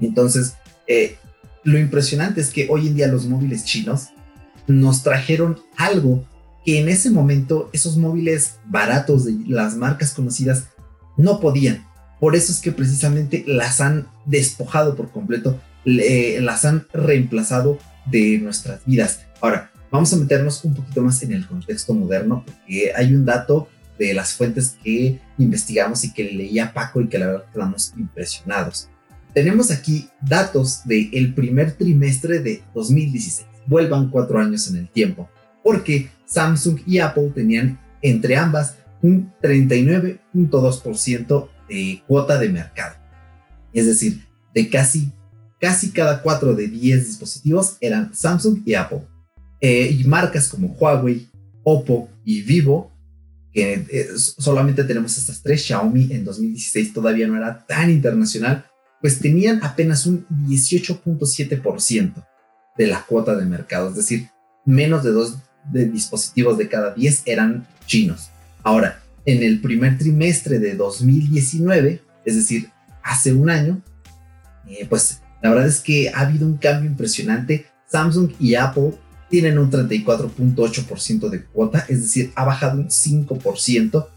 Entonces, 0.00 0.54
eh, 0.86 1.16
lo 1.62 1.78
impresionante 1.78 2.40
es 2.40 2.50
que 2.50 2.68
hoy 2.70 2.88
en 2.88 2.96
día 2.96 3.08
los 3.08 3.26
móviles 3.26 3.64
chinos 3.64 4.08
nos 4.66 5.02
trajeron 5.02 5.60
algo 5.76 6.26
que 6.64 6.80
en 6.80 6.88
ese 6.88 7.10
momento 7.10 7.68
esos 7.72 7.96
móviles 7.96 8.54
baratos 8.66 9.26
de 9.26 9.36
las 9.46 9.76
marcas 9.76 10.14
conocidas 10.14 10.68
no 11.16 11.40
podían. 11.40 11.86
Por 12.20 12.36
eso 12.36 12.52
es 12.52 12.60
que 12.60 12.72
precisamente 12.72 13.44
las 13.46 13.80
han 13.80 14.06
despojado 14.24 14.96
por 14.96 15.10
completo, 15.10 15.60
las 15.84 16.64
han 16.64 16.86
reemplazado 16.92 17.78
de 18.06 18.38
nuestras 18.38 18.84
vidas. 18.84 19.26
Ahora, 19.40 19.70
vamos 19.90 20.12
a 20.12 20.16
meternos 20.16 20.64
un 20.64 20.74
poquito 20.74 21.02
más 21.02 21.22
en 21.22 21.32
el 21.32 21.46
contexto 21.46 21.94
moderno, 21.94 22.44
porque 22.44 22.92
hay 22.94 23.14
un 23.14 23.24
dato 23.24 23.68
de 23.98 24.14
las 24.14 24.34
fuentes 24.34 24.76
que 24.82 25.20
investigamos 25.38 26.04
y 26.04 26.12
que 26.12 26.24
leía 26.24 26.72
Paco 26.72 27.00
y 27.00 27.08
que 27.08 27.18
la 27.18 27.26
verdad 27.26 27.44
quedamos 27.52 27.92
impresionados. 27.96 28.88
Tenemos 29.32 29.70
aquí 29.70 30.08
datos 30.20 30.82
del 30.84 31.34
primer 31.34 31.72
trimestre 31.72 32.40
de 32.40 32.62
2016. 32.74 33.46
Vuelvan 33.66 34.10
cuatro 34.10 34.38
años 34.38 34.68
en 34.68 34.76
el 34.76 34.88
tiempo 34.88 35.28
porque 35.64 36.10
Samsung 36.26 36.78
y 36.86 36.98
Apple 36.98 37.32
tenían 37.34 37.80
entre 38.02 38.36
ambas 38.36 38.76
un 39.02 39.32
39.2% 39.42 41.48
de 41.68 42.02
cuota 42.06 42.38
de 42.38 42.48
mercado. 42.48 42.96
Es 43.72 43.86
decir, 43.86 44.24
de 44.54 44.70
casi, 44.70 45.12
casi 45.60 45.90
cada 45.90 46.22
4 46.22 46.54
de 46.54 46.68
10 46.68 47.06
dispositivos 47.06 47.76
eran 47.80 48.14
Samsung 48.14 48.62
y 48.64 48.74
Apple. 48.74 49.02
Eh, 49.60 49.96
y 49.98 50.04
marcas 50.04 50.48
como 50.48 50.68
Huawei, 50.68 51.28
Oppo 51.62 52.08
y 52.24 52.42
Vivo, 52.42 52.92
que 53.52 53.86
eh, 53.90 54.08
solamente 54.16 54.84
tenemos 54.84 55.16
estas 55.16 55.42
tres, 55.42 55.64
Xiaomi 55.64 56.12
en 56.12 56.24
2016 56.24 56.92
todavía 56.92 57.26
no 57.26 57.36
era 57.36 57.64
tan 57.66 57.90
internacional, 57.90 58.66
pues 59.00 59.20
tenían 59.20 59.62
apenas 59.62 60.06
un 60.06 60.26
18.7% 60.46 62.26
de 62.76 62.86
la 62.86 63.04
cuota 63.06 63.36
de 63.36 63.46
mercado, 63.46 63.90
es 63.90 63.96
decir, 63.96 64.28
menos 64.66 65.04
de 65.04 65.12
dos 65.12 65.38
de 65.72 65.86
dispositivos 65.86 66.58
de 66.58 66.68
cada 66.68 66.92
10 66.94 67.22
eran 67.26 67.66
chinos. 67.86 68.30
Ahora, 68.62 69.02
en 69.26 69.42
el 69.42 69.60
primer 69.60 69.98
trimestre 69.98 70.58
de 70.58 70.74
2019, 70.74 72.02
es 72.24 72.36
decir, 72.36 72.70
hace 73.02 73.32
un 73.32 73.50
año, 73.50 73.82
eh, 74.68 74.86
pues 74.88 75.20
la 75.42 75.50
verdad 75.50 75.66
es 75.66 75.80
que 75.80 76.10
ha 76.10 76.20
habido 76.20 76.46
un 76.46 76.56
cambio 76.56 76.88
impresionante. 76.90 77.66
Samsung 77.86 78.30
y 78.40 78.54
Apple 78.54 78.92
tienen 79.28 79.58
un 79.58 79.70
34.8% 79.70 81.28
de 81.28 81.44
cuota, 81.44 81.84
es 81.88 82.00
decir, 82.02 82.32
ha 82.34 82.44
bajado 82.44 82.78
un 82.78 82.88
5%, 82.88 84.08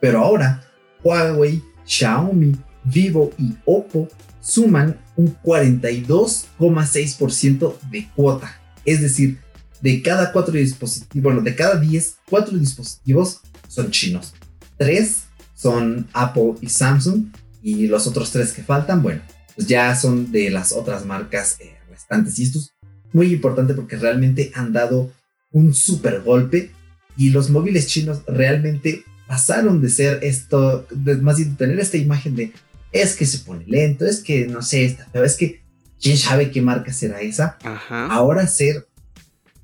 pero 0.00 0.20
ahora 0.20 0.62
Huawei, 1.02 1.60
Xiaomi, 1.84 2.56
Vivo 2.84 3.32
y 3.38 3.56
Oppo 3.64 4.08
suman 4.40 4.96
un 5.16 5.36
42,6% 5.42 7.80
de 7.90 8.08
cuota. 8.14 8.54
Es 8.84 9.02
decir, 9.02 9.40
de 9.80 10.02
cada 10.02 10.32
cuatro 10.32 10.54
dispositivos, 10.54 11.22
bueno, 11.22 11.40
de 11.42 11.54
cada 11.54 11.78
diez, 11.78 12.16
cuatro 12.28 12.56
dispositivos 12.56 13.40
son 13.68 13.90
chinos. 13.90 14.34
Tres 14.78 15.24
son 15.54 16.06
Apple 16.12 16.54
y 16.60 16.68
Samsung 16.68 17.26
y 17.62 17.88
los 17.88 18.06
otros 18.06 18.30
tres 18.30 18.52
que 18.52 18.62
faltan, 18.62 19.02
bueno, 19.02 19.20
pues 19.54 19.66
ya 19.66 19.94
son 19.96 20.30
de 20.30 20.50
las 20.50 20.72
otras 20.72 21.04
marcas 21.04 21.56
eh, 21.60 21.76
restantes. 21.90 22.38
Y 22.38 22.44
esto 22.44 22.60
es 22.60 22.72
muy 23.12 23.32
importante 23.32 23.74
porque 23.74 23.96
realmente 23.96 24.52
han 24.54 24.72
dado 24.72 25.12
un 25.50 25.74
super 25.74 26.22
golpe 26.22 26.70
y 27.16 27.30
los 27.30 27.50
móviles 27.50 27.88
chinos 27.88 28.22
realmente 28.26 29.04
pasaron 29.26 29.82
de 29.82 29.90
ser 29.90 30.20
esto, 30.22 30.86
más 31.20 31.36
bien 31.36 31.50
de 31.50 31.56
tener 31.56 31.80
esta 31.80 31.96
imagen 31.96 32.36
de 32.36 32.52
es 32.92 33.16
que 33.16 33.26
se 33.26 33.40
pone 33.40 33.64
lento, 33.66 34.06
es 34.06 34.20
que 34.20 34.46
no 34.46 34.62
sé, 34.62 34.84
esta, 34.84 35.06
pero 35.12 35.24
es 35.24 35.36
que 35.36 35.60
quién 36.00 36.16
sabe 36.16 36.50
qué 36.50 36.62
marca 36.62 36.92
será 36.92 37.20
esa. 37.20 37.58
Ahora 37.90 38.46
ser 38.46 38.86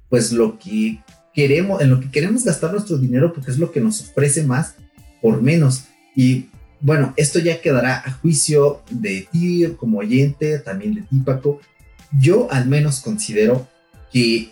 pues 0.08 0.32
lo 0.32 0.58
que 0.58 1.02
queremos, 1.32 1.80
en 1.80 1.90
lo 1.90 2.00
que 2.00 2.10
queremos 2.10 2.44
gastar 2.44 2.72
nuestro 2.72 2.98
dinero 2.98 3.32
porque 3.32 3.50
es 3.50 3.58
lo 3.58 3.72
que 3.72 3.80
nos 3.80 4.00
ofrece 4.00 4.42
más 4.42 4.74
por 5.24 5.40
menos. 5.40 5.84
Y 6.14 6.50
bueno, 6.82 7.14
esto 7.16 7.38
ya 7.38 7.62
quedará 7.62 7.96
a 7.96 8.12
juicio 8.12 8.82
de 8.90 9.26
ti 9.32 9.66
como 9.78 10.00
oyente, 10.00 10.58
también 10.58 10.96
de 10.96 11.00
ti 11.00 11.16
Paco. 11.24 11.62
Yo 12.20 12.52
al 12.52 12.66
menos 12.66 13.00
considero 13.00 13.66
que 14.12 14.50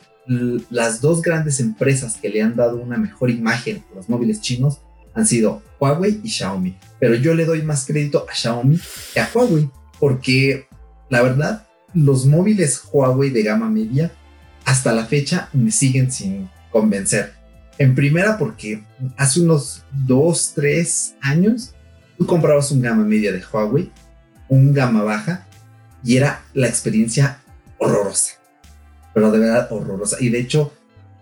las 0.71 1.03
dos 1.03 1.21
grandes 1.21 1.61
empresas 1.61 2.17
que 2.17 2.31
le 2.31 2.41
han 2.41 2.57
dado 2.57 2.79
una 2.79 2.97
mejor 2.97 3.29
imagen 3.29 3.85
a 3.93 3.97
los 3.97 4.09
móviles 4.09 4.41
chinos 4.41 4.81
han 5.13 5.27
sido 5.27 5.61
Huawei 5.79 6.23
y 6.25 6.31
Xiaomi. 6.31 6.75
Pero 6.99 7.17
yo 7.17 7.35
le 7.35 7.45
doy 7.45 7.61
más 7.61 7.85
crédito 7.85 8.25
a 8.27 8.35
Xiaomi 8.35 8.81
que 9.13 9.21
a 9.21 9.29
Huawei 9.35 9.69
porque 10.01 10.69
la 11.11 11.21
verdad 11.21 11.67
los 11.93 12.25
móviles 12.25 12.81
Huawei 12.91 13.29
de 13.29 13.43
gama 13.43 13.69
media 13.69 14.11
hasta 14.65 14.95
la 14.95 15.05
fecha 15.05 15.51
me 15.53 15.71
siguen 15.71 16.11
sin 16.11 16.49
convencer. 16.71 17.42
En 17.83 17.97
primera 17.97 18.39
porque 18.39 18.85
hace 19.17 19.41
unos 19.41 19.83
2, 20.07 20.53
3 20.55 21.17
años 21.21 21.75
tú 22.17 22.25
comprabas 22.27 22.71
un 22.71 22.81
gama 22.81 23.05
media 23.05 23.33
de 23.33 23.43
Huawei, 23.43 23.91
un 24.49 24.73
gama 24.73 25.03
baja 25.03 25.49
y 26.05 26.17
era 26.17 26.45
la 26.55 26.69
experiencia 26.69 27.41
horrorosa. 27.79 28.35
Pero 29.13 29.33
de 29.33 29.41
verdad 29.41 29.67
horrorosa. 29.73 30.17
Y 30.21 30.29
de 30.29 30.39
hecho, 30.39 30.73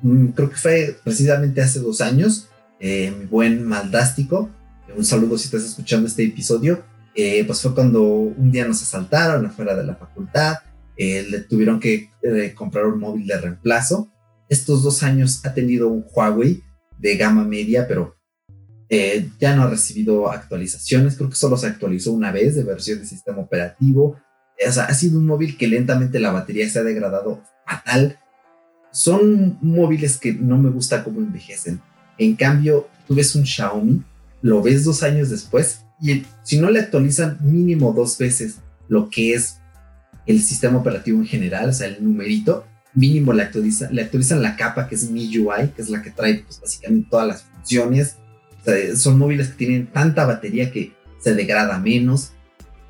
mm, 0.02 0.26
creo 0.32 0.50
que 0.50 0.56
fue 0.56 1.00
precisamente 1.02 1.62
hace 1.62 1.78
dos 1.78 2.02
años, 2.02 2.50
eh, 2.78 3.10
mi 3.18 3.24
buen 3.24 3.64
Maldástico, 3.64 4.50
un 4.94 5.06
saludo 5.06 5.38
si 5.38 5.46
estás 5.46 5.64
escuchando 5.64 6.08
este 6.08 6.24
episodio, 6.24 6.84
eh, 7.14 7.42
pues 7.46 7.62
fue 7.62 7.74
cuando 7.74 8.02
un 8.02 8.52
día 8.52 8.66
nos 8.66 8.82
asaltaron 8.82 9.46
afuera 9.46 9.74
de 9.74 9.84
la 9.84 9.94
facultad, 9.94 10.56
eh, 10.98 11.26
le 11.26 11.40
tuvieron 11.40 11.80
que 11.80 12.10
eh, 12.22 12.52
comprar 12.54 12.84
un 12.84 13.00
móvil 13.00 13.26
de 13.26 13.40
reemplazo. 13.40 14.10
Estos 14.50 14.82
dos 14.82 15.02
años 15.02 15.40
ha 15.46 15.54
tenido 15.54 15.88
un 15.88 16.04
Huawei 16.12 16.62
de 16.98 17.16
gama 17.16 17.44
media, 17.44 17.88
pero 17.88 18.16
eh, 18.90 19.30
ya 19.38 19.56
no 19.56 19.62
ha 19.62 19.70
recibido 19.70 20.30
actualizaciones. 20.30 21.16
Creo 21.16 21.30
que 21.30 21.36
solo 21.36 21.56
se 21.56 21.68
actualizó 21.68 22.12
una 22.12 22.32
vez 22.32 22.56
de 22.56 22.64
versión 22.64 22.98
de 22.98 23.06
sistema 23.06 23.38
operativo. 23.38 24.20
O 24.68 24.72
sea, 24.72 24.84
ha 24.84 24.94
sido 24.94 25.18
un 25.18 25.26
móvil 25.26 25.56
que 25.56 25.68
lentamente 25.68 26.20
la 26.20 26.32
batería 26.32 26.68
se 26.68 26.80
ha 26.80 26.82
degradado 26.82 27.42
fatal. 27.66 28.18
Son 28.90 29.56
móviles 29.62 30.18
que 30.18 30.34
no 30.34 30.58
me 30.58 30.68
gusta 30.68 31.04
cómo 31.04 31.20
envejecen. 31.20 31.80
En 32.18 32.36
cambio, 32.36 32.88
tú 33.06 33.14
ves 33.14 33.34
un 33.34 33.46
Xiaomi, 33.46 34.02
lo 34.42 34.62
ves 34.62 34.84
dos 34.84 35.02
años 35.02 35.30
después 35.30 35.84
y 36.02 36.24
si 36.42 36.58
no 36.58 36.70
le 36.70 36.80
actualizan 36.80 37.38
mínimo 37.40 37.92
dos 37.92 38.18
veces 38.18 38.56
lo 38.88 39.08
que 39.08 39.34
es 39.34 39.58
el 40.26 40.40
sistema 40.42 40.78
operativo 40.78 41.18
en 41.18 41.26
general, 41.26 41.70
o 41.70 41.72
sea, 41.72 41.86
el 41.86 42.02
numerito, 42.02 42.66
mínimo 42.94 43.32
le, 43.32 43.42
actualiza, 43.42 43.90
le 43.90 44.02
actualizan 44.02 44.42
la 44.42 44.56
capa 44.56 44.88
que 44.88 44.94
es 44.94 45.10
MIUI, 45.10 45.68
que 45.74 45.82
es 45.82 45.90
la 45.90 46.02
que 46.02 46.10
trae 46.10 46.42
pues, 46.44 46.60
básicamente 46.60 47.08
todas 47.10 47.26
las 47.26 47.42
funciones. 47.42 48.16
son 48.96 49.18
móviles 49.18 49.48
que 49.48 49.54
tienen 49.54 49.86
tanta 49.86 50.26
batería 50.26 50.70
que 50.70 50.92
se 51.20 51.34
degrada 51.34 51.78
menos. 51.78 52.32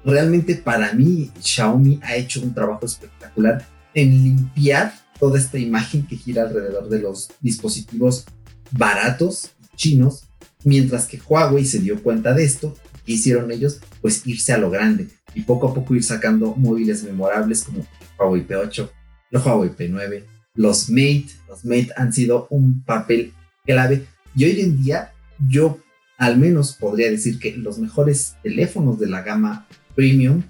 Realmente 0.05 0.55
para 0.55 0.93
mí 0.95 1.31
Xiaomi 1.41 2.01
ha 2.03 2.17
hecho 2.17 2.41
un 2.41 2.55
trabajo 2.55 2.87
espectacular 2.87 3.67
en 3.95 4.11
limpiar 4.11 4.95
toda 5.19 5.39
esta 5.39 5.59
imagen 5.59 6.07
que 6.07 6.17
gira 6.17 6.43
alrededor 6.43 6.89
de 6.89 7.01
los 7.01 7.29
dispositivos 7.41 8.25
baratos 8.71 9.51
chinos, 9.77 10.25
mientras 10.65 11.07
que 11.07 11.21
Huawei 11.21 11.65
se 11.65 11.81
dio 11.81 12.03
cuenta 12.03 12.33
de 12.33 12.45
esto. 12.45 12.75
¿Qué 13.05 13.13
hicieron 13.13 13.51
ellos? 13.51 13.81
Pues 14.01 14.27
irse 14.27 14.53
a 14.53 14.59
lo 14.59 14.71
grande 14.71 15.09
y 15.35 15.43
poco 15.43 15.69
a 15.69 15.75
poco 15.75 15.95
ir 15.95 16.05
sacando 16.05 16.55
móviles 16.55 17.03
memorables 17.03 17.65
como 17.65 17.87
Huawei 18.19 18.47
P8, 18.47 18.91
los 19.31 19.45
Huawei 19.45 19.71
P9, 19.71 20.25
los 20.55 20.91
Mate. 20.91 21.29
Los 21.49 21.65
Mate 21.65 21.91
han 21.97 22.13
sido 22.13 22.47
un 22.51 22.83
papel 22.83 23.33
clave 23.65 24.07
y 24.35 24.45
hoy 24.45 24.61
en 24.61 24.83
día 24.83 25.13
yo 25.49 25.79
al 26.19 26.37
menos 26.37 26.75
podría 26.75 27.11
decir 27.11 27.39
que 27.39 27.57
los 27.57 27.79
mejores 27.79 28.37
teléfonos 28.43 28.99
de 28.99 29.09
la 29.09 29.23
gama 29.23 29.67
premium 29.95 30.43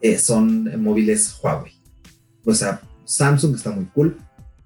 eh, 0.00 0.18
son 0.18 0.82
móviles 0.82 1.38
Huawei. 1.42 1.72
O 2.44 2.54
sea, 2.54 2.80
Samsung 3.04 3.54
está 3.54 3.70
muy 3.70 3.86
cool, 3.86 4.16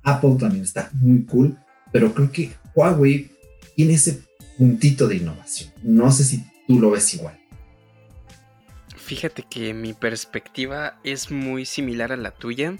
Apple 0.02 0.37
también 0.38 0.64
está 0.64 0.90
muy 0.94 1.24
cool, 1.24 1.56
pero 1.92 2.14
creo 2.14 2.30
que 2.30 2.52
Huawei 2.74 3.30
tiene 3.74 3.94
ese 3.94 4.22
puntito 4.56 5.08
de 5.08 5.16
innovación. 5.16 5.72
No 5.82 6.11
sé 6.11 6.24
si 6.24 6.44
tú 6.66 6.80
lo 6.80 6.90
ves 6.90 7.14
igual. 7.14 7.38
Fíjate 8.96 9.44
que 9.48 9.72
mi 9.72 9.94
perspectiva 9.94 10.98
es 11.02 11.30
muy 11.30 11.64
similar 11.64 12.12
a 12.12 12.16
la 12.16 12.30
tuya. 12.30 12.76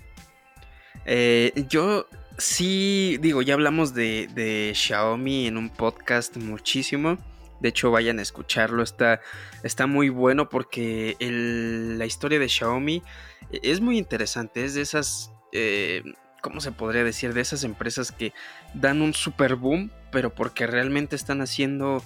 Eh, 1.11 1.65
yo 1.71 2.07
sí, 2.37 3.17
digo, 3.23 3.41
ya 3.41 3.55
hablamos 3.55 3.95
de, 3.95 4.73
Xiaomi 4.75 5.47
en 5.47 5.57
un 5.57 5.71
podcast 5.71 6.37
muchísimo. 6.37 7.17
De 7.61 7.71
hecho, 7.71 7.91
vayan 7.91 8.19
a 8.19 8.23
escucharlo. 8.23 8.83
Está, 8.83 9.23
está 9.63 9.87
muy 9.87 10.11
bueno 10.11 10.51
porque 10.51 11.17
la 11.19 12.05
historia 12.05 12.39
de 12.39 12.51
Xiaomi 12.51 13.03
es 13.51 13.81
muy 13.81 13.97
interesante. 13.97 14.67
Es 14.67 14.75
de 14.75 14.83
esas, 14.83 15.33
eh, 15.53 16.03
¿cómo 16.43 16.61
se 16.61 16.73
podría 16.73 17.05
decir? 17.05 17.33
De 17.33 17.41
esas 17.41 17.65
empresas 17.65 18.13
que 18.13 18.35
dan 18.75 19.01
un 19.01 19.15
super 19.15 19.57
boom, 19.57 19.91
pero 20.13 20.35
porque 20.35 20.67
realmente 20.67 21.17
están 21.17 21.41
haciendo 21.41 22.05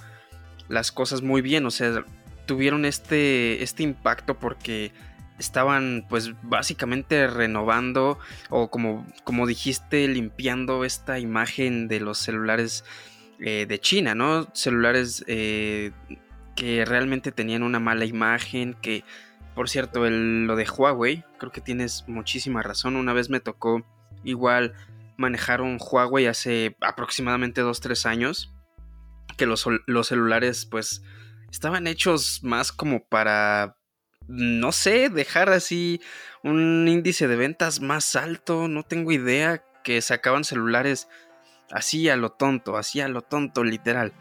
las 0.69 0.93
cosas 0.93 1.23
muy 1.23 1.43
bien. 1.43 1.67
O 1.67 1.73
sea, 1.73 2.05
tuvieron 2.47 2.85
este, 2.85 3.65
este 3.65 3.83
impacto 3.83 4.39
porque 4.39 4.93
estaban 5.43 6.07
pues 6.09 6.33
básicamente 6.43 7.27
renovando 7.27 8.19
o 8.49 8.71
como, 8.71 9.07
como 9.25 9.47
dijiste 9.47 10.09
limpiando 10.09 10.85
esta 10.85 11.19
imagen 11.19 11.89
de 11.89 12.01
los 12.01 12.19
celulares 12.19 12.85
eh, 13.39 13.67
de 13.69 13.79
China, 13.81 14.15
¿no? 14.15 14.49
Celulares 14.55 15.25
eh, 15.27 15.91
que 16.55 16.85
realmente 16.85 17.33
tenían 17.33 17.63
una 17.63 17.81
mala 17.81 18.05
imagen, 18.05 18.75
que 18.81 19.05
por 19.55 19.69
cierto 19.69 20.09
lo 20.09 20.57
de 20.57 20.69
Huawei, 20.69 21.25
creo 21.39 21.53
que 21.53 21.61
tienes 21.61 22.05
muchísima 22.07 22.63
razón, 22.63 22.97
una 22.97 23.13
vez 23.13 23.31
me 23.31 23.41
tocó 23.41 23.85
igual 24.25 24.75
manejar 25.17 25.61
un 25.61 25.79
Huawei 25.81 26.27
hace 26.27 26.77
aproximadamente 26.81 27.63
2-3 27.63 28.07
años, 28.07 28.53
que 29.37 29.47
los, 29.47 29.67
los 29.87 30.07
celulares 30.07 30.67
pues 30.67 31.03
estaban 31.51 31.87
hechos 31.87 32.41
más 32.43 32.73
como 32.73 33.05
para, 33.05 33.77
no 34.33 34.73
sé, 34.73 35.11
dejar 35.11 35.51
así 35.51 36.01
un 36.43 36.87
índice 36.89 37.29
de 37.29 37.37
ventas 37.37 37.81
más 37.81 38.17
alto, 38.17 38.67
no 38.67 38.83
tengo 38.83 39.13
idea, 39.13 39.63
que 39.85 40.01
sacaban 40.01 40.45
celulares 40.45 41.09
así 41.71 42.09
a 42.09 42.17
lo 42.17 42.31
tonto, 42.31 42.77
así 42.77 43.01
a 43.01 43.09
lo 43.09 43.23
tonto, 43.23 43.63
literal. 43.63 44.13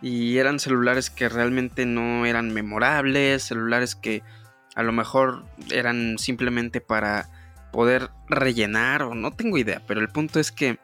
Y 0.00 0.38
eran 0.38 0.58
celulares 0.58 1.10
que 1.10 1.28
realmente 1.28 1.84
no 1.84 2.24
eran 2.24 2.54
memorables, 2.54 3.42
celulares 3.42 3.94
que 3.94 4.22
a 4.74 4.82
lo 4.82 4.92
mejor 4.92 5.44
eran 5.70 6.18
simplemente 6.18 6.80
para 6.80 7.28
poder 7.72 8.10
rellenar 8.28 9.02
o 9.02 9.14
no 9.14 9.32
tengo 9.32 9.58
idea, 9.58 9.82
pero 9.86 10.00
el 10.00 10.08
punto 10.08 10.40
es 10.40 10.50
que 10.50 10.78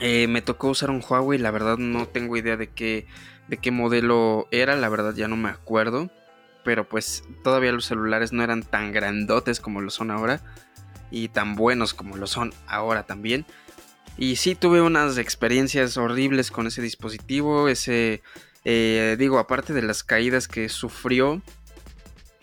eh, 0.00 0.26
me 0.28 0.42
tocó 0.42 0.68
usar 0.68 0.90
un 0.90 1.02
Huawei, 1.08 1.38
la 1.38 1.50
verdad 1.50 1.78
no 1.78 2.06
tengo 2.06 2.36
idea 2.36 2.56
de 2.56 2.68
qué 2.68 3.06
de 3.48 3.56
qué 3.56 3.70
modelo 3.70 4.46
era, 4.50 4.76
la 4.76 4.88
verdad 4.88 5.14
ya 5.14 5.26
no 5.26 5.36
me 5.36 5.48
acuerdo. 5.48 6.10
Pero 6.64 6.88
pues 6.88 7.24
todavía 7.42 7.72
los 7.72 7.86
celulares 7.86 8.32
no 8.32 8.42
eran 8.42 8.62
tan 8.62 8.92
grandotes 8.92 9.60
como 9.60 9.80
lo 9.80 9.90
son 9.90 10.10
ahora. 10.10 10.40
Y 11.10 11.28
tan 11.28 11.54
buenos 11.54 11.94
como 11.94 12.16
lo 12.16 12.26
son 12.26 12.52
ahora 12.66 13.04
también. 13.04 13.46
Y 14.18 14.34
sí 14.36 14.56
tuve 14.56 14.80
unas 14.82 15.16
experiencias 15.16 15.96
horribles 15.96 16.50
con 16.50 16.66
ese 16.66 16.82
dispositivo. 16.82 17.68
Ese, 17.68 18.20
eh, 18.64 19.16
digo, 19.16 19.38
aparte 19.38 19.72
de 19.72 19.82
las 19.82 20.02
caídas 20.02 20.48
que 20.48 20.68
sufrió, 20.68 21.40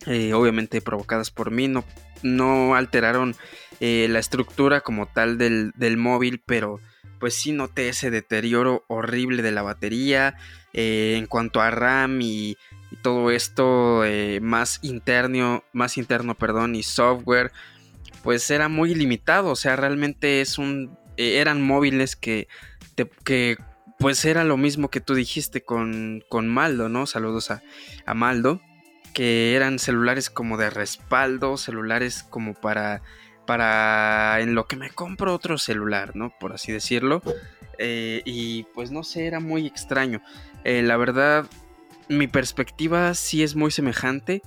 eh, 0.06 0.34
obviamente 0.34 0.82
provocadas 0.82 1.32
por 1.32 1.52
mí, 1.52 1.68
no, 1.68 1.84
no 2.24 2.76
alteraron 2.76 3.36
eh, 3.82 4.08
la 4.10 4.20
estructura 4.20 4.82
como 4.82 5.08
tal 5.08 5.38
del, 5.38 5.74
del 5.76 5.98
móvil, 5.98 6.42
pero 6.46 6.80
pues 7.20 7.36
sí 7.36 7.52
noté 7.52 7.90
ese 7.90 8.10
deterioro 8.10 8.86
horrible 8.88 9.42
de 9.42 9.52
la 9.52 9.62
batería. 9.62 10.36
En 10.78 11.26
cuanto 11.28 11.62
a 11.62 11.72
RAM 11.72 12.22
y, 12.22 12.58
todo 13.06 13.30
esto 13.30 14.04
eh, 14.04 14.40
más 14.42 14.80
interno, 14.82 15.64
más 15.74 15.96
interno, 16.00 16.34
perdón, 16.34 16.74
y 16.74 16.82
software, 16.82 17.52
pues 18.24 18.50
era 18.50 18.68
muy 18.68 18.96
limitado. 18.96 19.52
O 19.52 19.56
sea, 19.56 19.76
realmente 19.76 20.42
es 20.42 20.58
un, 20.58 20.98
eh, 21.16 21.38
eran 21.38 21.62
móviles 21.62 22.16
que, 22.16 22.48
que, 23.24 23.58
pues 24.00 24.26
era 24.26 24.44
lo 24.44 24.58
mismo 24.58 24.90
que 24.90 25.02
tú 25.02 25.14
dijiste 25.14 25.62
con, 25.62 26.24
con 26.30 26.48
Maldo, 26.48 26.90
¿no? 26.90 27.06
Saludos 27.06 27.52
a, 27.52 27.62
a 28.08 28.16
Maldo, 28.16 28.60
que 29.14 29.56
eran 29.56 29.78
celulares 29.78 30.32
como 30.32 30.58
de 30.58 30.72
respaldo, 30.72 31.58
celulares 31.58 32.24
como 32.24 32.56
para 32.56 33.04
para 33.46 34.40
en 34.40 34.56
lo 34.56 34.66
que 34.66 34.78
me 34.78 34.90
compro 34.90 35.32
otro 35.32 35.60
celular, 35.60 36.16
¿no? 36.16 36.34
Por 36.40 36.54
así 36.54 36.72
decirlo. 36.72 37.22
y 37.78 38.64
pues 38.74 38.90
no 38.90 39.04
sé, 39.04 39.28
era 39.28 39.40
muy 39.40 39.68
extraño. 39.68 40.24
Eh, 40.64 40.82
la 40.82 40.98
verdad, 40.98 41.46
mi 42.08 42.28
perspectiva 42.28 43.14
sí 43.14 43.44
es 43.44 43.56
muy 43.56 43.72
semejante. 43.72 44.42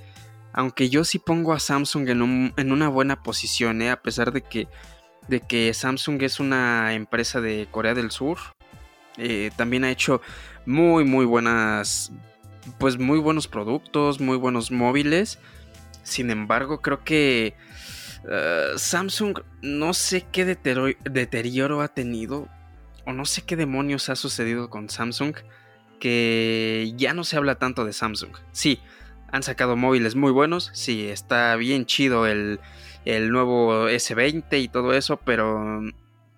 Aunque 0.52 0.88
yo 0.88 1.04
sí 1.04 1.18
pongo 1.18 1.52
a 1.52 1.60
Samsung 1.60 2.08
en, 2.08 2.72
una 2.72 2.88
buena 2.88 3.22
posición, 3.22 3.82
¿eh? 3.82 3.90
a 3.90 4.02
pesar 4.02 4.32
de 4.32 4.42
que, 4.42 4.66
de 5.28 5.40
que 5.40 5.72
Samsung 5.72 6.22
es 6.22 6.40
una 6.40 6.94
empresa 6.94 7.40
de 7.40 7.68
Corea 7.70 7.94
del 7.94 8.10
Sur. 8.10 8.38
Eh, 9.18 9.50
también 9.56 9.84
ha 9.84 9.90
hecho 9.90 10.20
muy, 10.64 11.04
muy 11.04 11.26
buenas, 11.26 12.12
pues 12.78 12.98
muy 12.98 13.18
buenos 13.18 13.46
productos, 13.46 14.20
muy 14.20 14.36
buenos 14.36 14.70
móviles. 14.70 15.38
Sin 16.02 16.30
embargo, 16.30 16.80
creo 16.80 17.04
que 17.04 17.54
Samsung 18.76 19.40
no 19.62 19.94
sé 19.94 20.26
qué 20.30 20.44
deterioro 20.44 21.80
ha 21.80 21.88
tenido 21.88 22.48
o 23.06 23.12
no 23.12 23.24
sé 23.24 23.42
qué 23.42 23.56
demonios 23.56 24.08
ha 24.08 24.16
sucedido 24.16 24.68
con 24.68 24.90
Samsung 24.90 25.34
que 25.98 26.92
ya 26.96 27.14
no 27.14 27.24
se 27.24 27.37
habla 27.37 27.58
tanto 27.58 27.84
de 27.84 27.92
Samsung. 27.92 28.32
Sí, 28.52 28.80
han 29.30 29.42
sacado 29.42 29.76
móviles 29.76 30.14
muy 30.14 30.32
buenos, 30.32 30.70
sí, 30.72 31.06
está 31.06 31.54
bien 31.56 31.87
chido 31.87 32.26
el, 32.26 32.61
nuevo 33.04 33.88
S20 33.88 34.61
y 34.61 34.68
todo 34.68 34.94
eso, 34.94 35.18
pero 35.18 35.80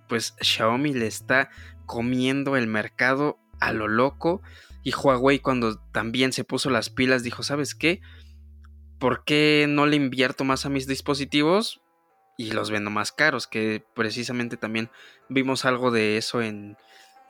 pues 0.08 0.34
Xiaomi 0.40 0.92
le 0.92 1.06
está 1.06 1.50
comiendo 1.86 2.56
el 2.56 2.66
mercado 2.66 3.38
a 3.60 3.72
lo 3.72 3.88
loco. 3.88 4.42
Y 4.82 4.92
Huawei 4.94 5.40
cuando 5.40 5.78
también 5.92 6.32
se 6.32 6.44
puso 6.44 6.70
las 6.70 6.90
pilas 6.90 7.22
dijo, 7.22 7.42
¿sabes 7.42 7.74
qué? 7.74 8.00
¿Por 8.98 9.24
qué 9.24 9.66
no 9.68 9.86
le 9.86 9.96
invierto 9.96 10.44
más 10.44 10.66
a 10.66 10.68
mis 10.68 10.86
dispositivos? 10.86 11.80
Y 12.36 12.52
los 12.52 12.70
vendo 12.70 12.90
más 12.90 13.12
caros, 13.12 13.46
que 13.46 13.84
precisamente 13.94 14.56
también 14.56 14.90
vimos 15.28 15.64
algo 15.64 15.90
de 15.90 16.16
eso 16.16 16.40
en, 16.40 16.76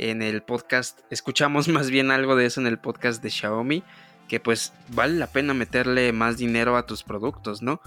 en 0.01 0.23
el 0.23 0.43
podcast, 0.43 1.01
escuchamos 1.11 1.69
más 1.69 1.91
bien 1.91 2.11
algo 2.11 2.35
de 2.35 2.47
eso 2.47 2.61
en 2.61 2.67
el 2.67 2.79
podcast 2.79 3.23
de 3.23 3.31
Xiaomi, 3.31 3.85
que 4.29 4.41
pues 4.41 4.73
vale 4.89 5.15
la 5.15 5.27
pena 5.27 5.55
meterle 5.55 6.13
más 6.13 6.39
dinero 6.39 6.77
a 6.77 6.87
tus 6.87 7.03
productos, 7.03 7.63
¿no? 7.63 7.81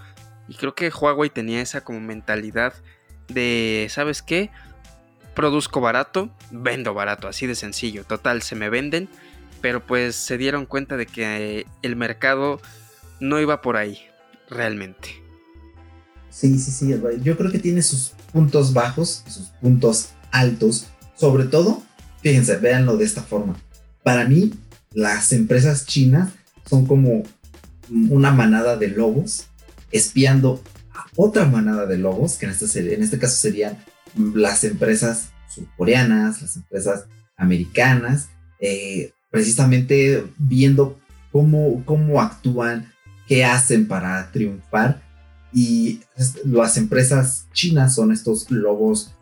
Y 0.48 0.56
creo 0.56 0.76
que 0.76 0.90
Huawei 0.90 1.30
tenía 1.30 1.62
esa 1.62 1.84
como 1.84 2.00
mentalidad 2.02 2.74
de, 3.30 3.88
¿sabes 3.90 4.22
qué? 4.22 4.52
Produzco 5.34 5.82
barato, 5.82 6.30
vendo 6.52 6.94
barato, 6.94 7.28
así 7.28 7.48
de 7.48 7.56
sencillo. 7.56 8.04
Total, 8.04 8.42
se 8.42 8.56
me 8.56 8.70
venden, 8.70 9.10
pero 9.62 9.84
pues 9.86 10.16
se 10.16 10.38
dieron 10.38 10.66
cuenta 10.66 10.98
de 10.98 11.06
que 11.06 11.66
el 11.82 11.96
mercado 11.96 12.62
no 13.20 13.40
iba 13.40 13.62
por 13.62 13.78
ahí, 13.78 14.00
realmente. 14.50 15.24
Sí, 16.30 16.60
sí, 16.60 16.72
sí, 16.72 16.94
yo 17.22 17.38
creo 17.38 17.52
que 17.52 17.60
tiene 17.60 17.82
sus 17.82 18.14
puntos 18.32 18.74
bajos 18.74 19.24
sus 19.28 19.48
puntos 19.62 20.10
altos. 20.32 20.88
Sobre 21.16 21.46
todo, 21.46 21.84
fíjense, 22.24 22.58
véanlo 22.58 22.98
de 22.98 23.06
esta 23.06 23.22
forma. 23.22 23.56
Para 24.02 24.26
mí, 24.26 24.54
las 24.94 25.32
empresas 25.34 25.86
chinas 25.86 26.32
son 26.68 26.86
como 26.86 27.24
una 27.90 28.32
manada 28.32 28.78
de 28.78 28.88
lobos 28.88 29.48
espiando 29.92 30.64
a 30.94 31.06
otra 31.16 31.46
manada 31.46 31.86
de 31.86 31.98
lobos, 31.98 32.36
que 32.36 32.46
en 32.46 32.52
este, 32.52 32.94
en 32.94 33.04
este 33.04 33.20
caso 33.20 33.36
serían 33.36 33.78
las 34.16 34.64
empresas 34.64 35.30
surcoreanas, 35.48 36.42
las 36.42 36.56
empresas 36.56 37.06
americanas, 37.38 38.30
eh, 38.60 39.12
precisamente 39.30 40.26
viendo 40.38 41.00
cómo, 41.32 41.84
cómo 41.86 42.22
actúan, 42.22 42.92
qué 43.28 43.46
hacen 43.46 43.88
para 43.88 44.32
triunfar. 44.32 45.04
Y 45.52 46.02
las 46.46 46.78
empresas 46.78 47.48
chinas 47.54 47.94
son 47.94 48.12
estos 48.12 48.50
lobos 48.50 49.14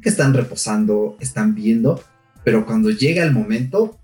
que 0.00 0.08
están 0.08 0.34
reposando, 0.34 1.16
están 1.18 1.54
viendo, 1.54 2.02
pero 2.44 2.66
cuando 2.66 2.90
llega 2.90 3.22
el 3.22 3.32
momento, 3.32 4.00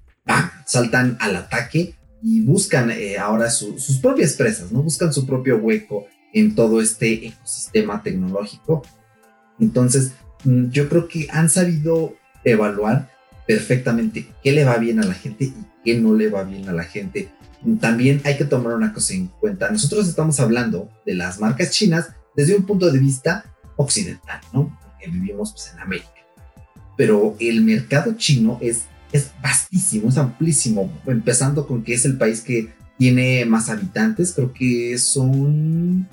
saltan 0.67 1.17
al 1.21 1.37
ataque 1.37 1.95
y 2.23 2.41
buscan 2.41 2.91
eh, 2.91 3.19
ahora 3.19 3.51
sus 3.51 3.99
propias 4.03 4.35
presas, 4.35 4.73
¿no? 4.73 4.83
Buscan 4.83 5.13
su 5.13 5.27
propio 5.27 5.59
hueco 5.59 6.07
en 6.33 6.55
todo 6.55 6.81
este 6.81 7.29
ecosistema 7.29 8.03
tecnológico. 8.03 8.83
Entonces, 9.61 10.13
mm, 10.45 10.71
yo 10.71 10.89
creo 10.89 11.09
que 11.09 11.29
han 11.31 11.49
sabido 11.49 12.17
evaluar 12.45 13.11
perfectamente 13.47 14.27
qué 14.43 14.53
le 14.53 14.65
va 14.65 14.77
bien 14.79 15.01
a 15.01 15.07
la 15.07 15.15
gente 15.15 15.45
y 15.45 15.55
qué 15.85 15.99
no 15.99 16.15
le 16.15 16.29
va 16.29 16.43
bien 16.43 16.69
a 16.69 16.73
la 16.73 16.85
gente. 16.85 17.31
También 17.81 18.21
hay 18.25 18.37
que 18.37 18.45
tomar 18.45 18.75
una 18.75 18.93
cosa 18.93 19.15
en 19.15 19.29
cuenta. 19.29 19.71
Nosotros 19.71 20.09
estamos 20.09 20.41
hablando 20.41 20.91
de 21.05 21.15
las 21.15 21.41
marcas 21.41 21.71
chinas 21.71 22.09
desde 22.35 22.57
un 22.57 22.67
punto 22.67 22.91
de 22.91 22.99
vista 22.99 23.45
occidental, 23.77 24.41
¿no? 24.53 24.79
Porque 24.83 25.09
vivimos 25.11 25.53
pues, 25.53 25.73
en 25.73 25.81
América. 25.81 26.16
Pero 26.97 27.37
el 27.39 27.63
mercado 27.63 28.15
chino 28.15 28.59
es 28.61 28.85
es 29.13 29.33
vastísimo, 29.43 30.09
es 30.09 30.19
amplísimo, 30.19 30.93
empezando 31.07 31.67
con 31.67 31.83
que 31.83 31.95
es 31.95 32.05
el 32.05 32.17
país 32.17 32.41
que 32.41 32.73
tiene 32.99 33.45
más 33.45 33.69
habitantes, 33.69 34.33
creo 34.33 34.53
que 34.53 34.97
son, 34.99 36.09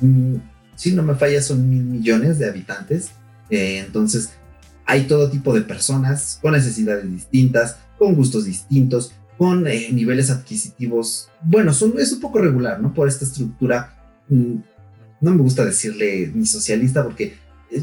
mm, 0.00 0.34
si 0.74 0.92
no 0.92 1.02
me 1.02 1.14
falla, 1.14 1.42
son 1.42 1.68
mil 1.68 1.84
millones 1.84 2.38
de 2.38 2.48
habitantes, 2.48 3.10
eh, 3.50 3.82
entonces 3.84 4.30
hay 4.84 5.02
todo 5.02 5.30
tipo 5.30 5.54
de 5.54 5.62
personas 5.62 6.38
con 6.42 6.52
necesidades 6.52 7.10
distintas, 7.10 7.76
con 7.98 8.14
gustos 8.14 8.46
distintos, 8.46 9.12
con 9.38 9.66
eh, 9.66 9.88
niveles 9.92 10.30
adquisitivos, 10.30 11.28
bueno, 11.42 11.72
son, 11.72 11.94
es 11.98 12.12
un 12.12 12.20
poco 12.20 12.40
regular, 12.40 12.80
¿no? 12.80 12.92
Por 12.94 13.08
esta 13.08 13.24
estructura, 13.24 13.96
mm, 14.28 14.56
no 15.20 15.30
me 15.30 15.42
gusta 15.42 15.64
decirle 15.64 16.32
ni 16.34 16.46
socialista 16.46 17.04
porque 17.04 17.34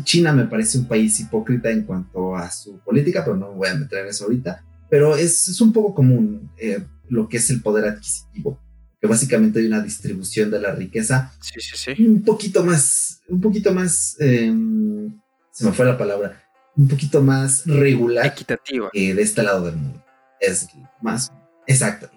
China 0.03 0.33
me 0.33 0.45
parece 0.45 0.77
un 0.77 0.85
país 0.85 1.19
hipócrita 1.19 1.69
en 1.69 1.83
cuanto 1.83 2.35
a 2.35 2.49
su 2.51 2.79
política, 2.79 3.23
pero 3.23 3.35
no 3.35 3.51
me 3.51 3.57
voy 3.57 3.69
a 3.69 3.75
meter 3.75 3.99
en 3.99 4.07
eso 4.07 4.25
ahorita. 4.25 4.63
Pero 4.89 5.15
es, 5.15 5.59
un 5.61 5.71
poco 5.71 5.93
común 5.93 6.51
eh, 6.57 6.83
lo 7.09 7.27
que 7.27 7.37
es 7.37 7.49
el 7.49 7.61
poder 7.61 7.85
adquisitivo, 7.85 8.59
que 8.99 9.07
básicamente 9.07 9.59
hay 9.59 9.67
una 9.67 9.81
distribución 9.81 10.51
de 10.51 10.59
la 10.59 10.73
riqueza 10.73 11.31
sí, 11.39 11.59
sí, 11.59 11.95
sí. 11.95 12.03
un 12.03 12.23
poquito 12.23 12.63
más, 12.63 13.21
un 13.27 13.41
poquito 13.41 13.73
más, 13.73 14.15
em, 14.19 15.19
se 15.51 15.65
me 15.65 15.73
fue 15.73 15.85
la 15.85 15.97
palabra, 15.97 16.41
un 16.75 16.87
poquito 16.87 17.21
más 17.21 17.65
regular. 17.65 18.25
Equitativa. 18.25 18.89
Que 18.91 19.13
de 19.13 19.21
este 19.21 19.43
lado 19.43 19.65
del 19.65 19.75
mundo. 19.75 20.03
Es 20.39 20.67
más, 21.01 21.31
exacto. 21.67 22.09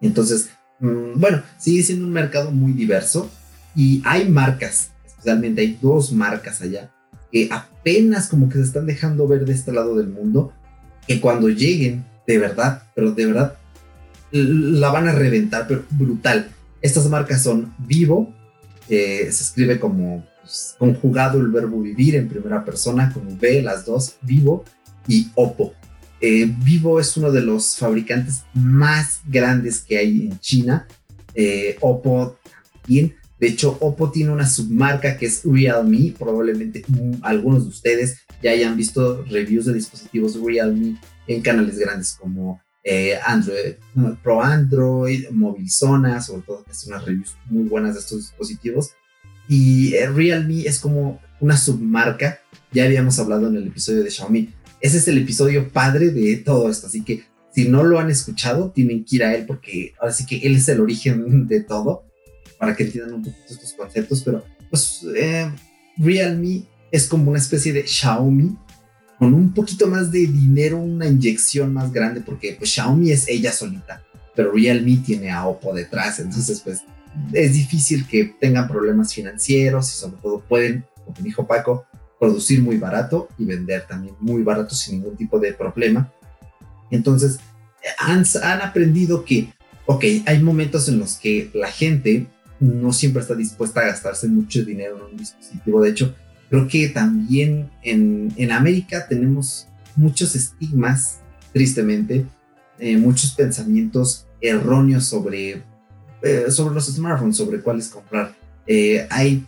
Entonces, 0.00 0.50
mm, 0.80 1.18
bueno, 1.18 1.42
sigue 1.58 1.82
siendo 1.82 2.06
un 2.06 2.12
mercado 2.12 2.50
muy 2.50 2.72
diverso 2.72 3.30
y 3.74 4.02
hay 4.04 4.28
marcas, 4.28 4.90
especialmente 5.06 5.62
hay 5.62 5.78
dos 5.80 6.12
marcas 6.12 6.60
allá 6.60 6.92
que 7.32 7.48
apenas 7.50 8.28
como 8.28 8.48
que 8.48 8.58
se 8.58 8.64
están 8.64 8.86
dejando 8.86 9.26
ver 9.26 9.44
de 9.44 9.52
este 9.52 9.72
lado 9.72 9.96
del 9.96 10.08
mundo, 10.08 10.52
que 11.08 11.20
cuando 11.20 11.48
lleguen, 11.48 12.04
de 12.26 12.38
verdad, 12.38 12.82
pero 12.94 13.12
de 13.12 13.26
verdad, 13.26 13.56
la 14.30 14.90
van 14.90 15.08
a 15.08 15.12
reventar, 15.12 15.66
pero 15.66 15.84
brutal. 15.90 16.50
Estas 16.80 17.08
marcas 17.08 17.42
son 17.42 17.74
Vivo, 17.78 18.32
se 18.86 19.28
escribe 19.28 19.80
como 19.80 20.24
pues, 20.42 20.74
conjugado 20.78 21.40
el 21.40 21.48
verbo 21.48 21.80
vivir 21.80 22.16
en 22.16 22.28
primera 22.28 22.64
persona, 22.64 23.12
con 23.12 23.26
V, 23.26 23.62
las 23.62 23.84
dos, 23.84 24.16
Vivo, 24.22 24.64
y 25.08 25.30
Oppo. 25.34 25.74
Eh, 26.20 26.52
Vivo 26.64 27.00
es 27.00 27.16
uno 27.16 27.32
de 27.32 27.40
los 27.40 27.76
fabricantes 27.76 28.42
más 28.54 29.20
grandes 29.26 29.80
que 29.80 29.98
hay 29.98 30.26
en 30.26 30.38
China. 30.38 30.86
Eh, 31.34 31.76
Oppo 31.80 32.36
también 32.80 33.14
de 33.42 33.48
hecho, 33.48 33.76
Oppo 33.80 34.12
tiene 34.12 34.30
una 34.30 34.46
submarca 34.46 35.16
que 35.16 35.26
es 35.26 35.42
Realme. 35.44 36.14
Probablemente 36.16 36.84
algunos 37.22 37.64
de 37.64 37.70
ustedes 37.70 38.18
ya 38.40 38.52
hayan 38.52 38.76
visto 38.76 39.24
reviews 39.24 39.64
de 39.64 39.74
dispositivos 39.74 40.40
Realme 40.40 40.96
en 41.26 41.42
canales 41.42 41.76
grandes 41.76 42.12
como 42.12 42.62
eh, 42.84 43.18
Android, 43.26 43.74
Pro 44.22 44.40
Android, 44.40 45.28
Mobilzona, 45.32 46.22
sobre 46.22 46.42
todo 46.42 46.62
que 46.62 46.70
hacen 46.70 46.92
unas 46.92 47.04
reviews 47.04 47.34
muy 47.46 47.64
buenas 47.64 47.94
de 47.94 48.00
estos 48.02 48.18
dispositivos. 48.18 48.92
Y 49.48 49.94
eh, 49.94 50.08
Realme 50.08 50.62
es 50.62 50.78
como 50.78 51.20
una 51.40 51.56
submarca. 51.56 52.38
Ya 52.70 52.84
habíamos 52.84 53.18
hablado 53.18 53.48
en 53.48 53.56
el 53.56 53.66
episodio 53.66 54.04
de 54.04 54.10
Xiaomi. 54.12 54.54
Ese 54.80 54.98
es 54.98 55.08
el 55.08 55.18
episodio 55.18 55.68
padre 55.68 56.10
de 56.10 56.36
todo 56.36 56.70
esto. 56.70 56.86
Así 56.86 57.02
que 57.02 57.24
si 57.52 57.68
no 57.68 57.82
lo 57.82 57.98
han 57.98 58.08
escuchado, 58.08 58.70
tienen 58.70 59.04
que 59.04 59.16
ir 59.16 59.24
a 59.24 59.34
él 59.34 59.46
porque 59.46 59.94
ahora 59.98 60.12
sí 60.12 60.26
que 60.26 60.36
él 60.46 60.54
es 60.54 60.68
el 60.68 60.78
origen 60.78 61.48
de 61.48 61.60
todo 61.60 62.11
para 62.62 62.76
que 62.76 62.84
entiendan 62.84 63.14
un 63.14 63.24
poquito 63.24 63.54
estos 63.54 63.72
conceptos, 63.72 64.22
pero 64.22 64.44
pues 64.70 65.04
eh, 65.16 65.50
Realme 65.96 66.62
es 66.92 67.08
como 67.08 67.30
una 67.30 67.40
especie 67.40 67.72
de 67.72 67.84
Xiaomi 67.84 68.56
con 69.18 69.34
un 69.34 69.52
poquito 69.52 69.88
más 69.88 70.12
de 70.12 70.20
dinero, 70.28 70.78
una 70.78 71.08
inyección 71.08 71.74
más 71.74 71.92
grande, 71.92 72.20
porque 72.20 72.54
pues 72.56 72.70
Xiaomi 72.70 73.10
es 73.10 73.26
ella 73.26 73.50
solita, 73.50 74.04
pero 74.36 74.52
Realme 74.52 74.98
tiene 75.04 75.32
a 75.32 75.44
Oppo 75.44 75.74
detrás, 75.74 76.20
entonces 76.20 76.60
pues 76.60 76.82
es 77.32 77.52
difícil 77.52 78.06
que 78.06 78.26
tengan 78.40 78.68
problemas 78.68 79.12
financieros 79.12 79.92
y 79.92 79.98
sobre 79.98 80.18
todo 80.22 80.40
pueden, 80.48 80.84
como 81.04 81.16
dijo 81.18 81.44
Paco, 81.44 81.84
producir 82.20 82.62
muy 82.62 82.76
barato 82.76 83.26
y 83.38 83.44
vender 83.44 83.88
también 83.88 84.14
muy 84.20 84.44
barato 84.44 84.72
sin 84.76 85.00
ningún 85.00 85.16
tipo 85.16 85.40
de 85.40 85.52
problema. 85.52 86.12
Entonces 86.92 87.40
han, 87.98 88.24
han 88.40 88.62
aprendido 88.62 89.24
que, 89.24 89.52
ok, 89.86 90.04
hay 90.26 90.40
momentos 90.40 90.88
en 90.88 91.00
los 91.00 91.16
que 91.16 91.50
la 91.54 91.66
gente 91.66 92.28
no 92.62 92.92
siempre 92.92 93.22
está 93.22 93.34
dispuesta 93.34 93.80
a 93.80 93.86
gastarse 93.86 94.28
mucho 94.28 94.64
dinero 94.64 94.96
en 94.96 95.12
un 95.12 95.16
dispositivo. 95.16 95.82
De 95.82 95.90
hecho, 95.90 96.14
creo 96.48 96.68
que 96.68 96.88
también 96.88 97.70
en, 97.82 98.32
en 98.36 98.52
América 98.52 99.06
tenemos 99.08 99.66
muchos 99.96 100.36
estigmas, 100.36 101.18
tristemente, 101.52 102.24
eh, 102.78 102.96
muchos 102.96 103.32
pensamientos 103.32 104.26
erróneos 104.40 105.04
sobre, 105.04 105.62
eh, 106.22 106.50
sobre 106.50 106.74
los 106.74 106.86
smartphones, 106.86 107.36
sobre 107.36 107.60
cuáles 107.60 107.88
comprar. 107.88 108.34
Eh, 108.66 109.06
hay 109.10 109.44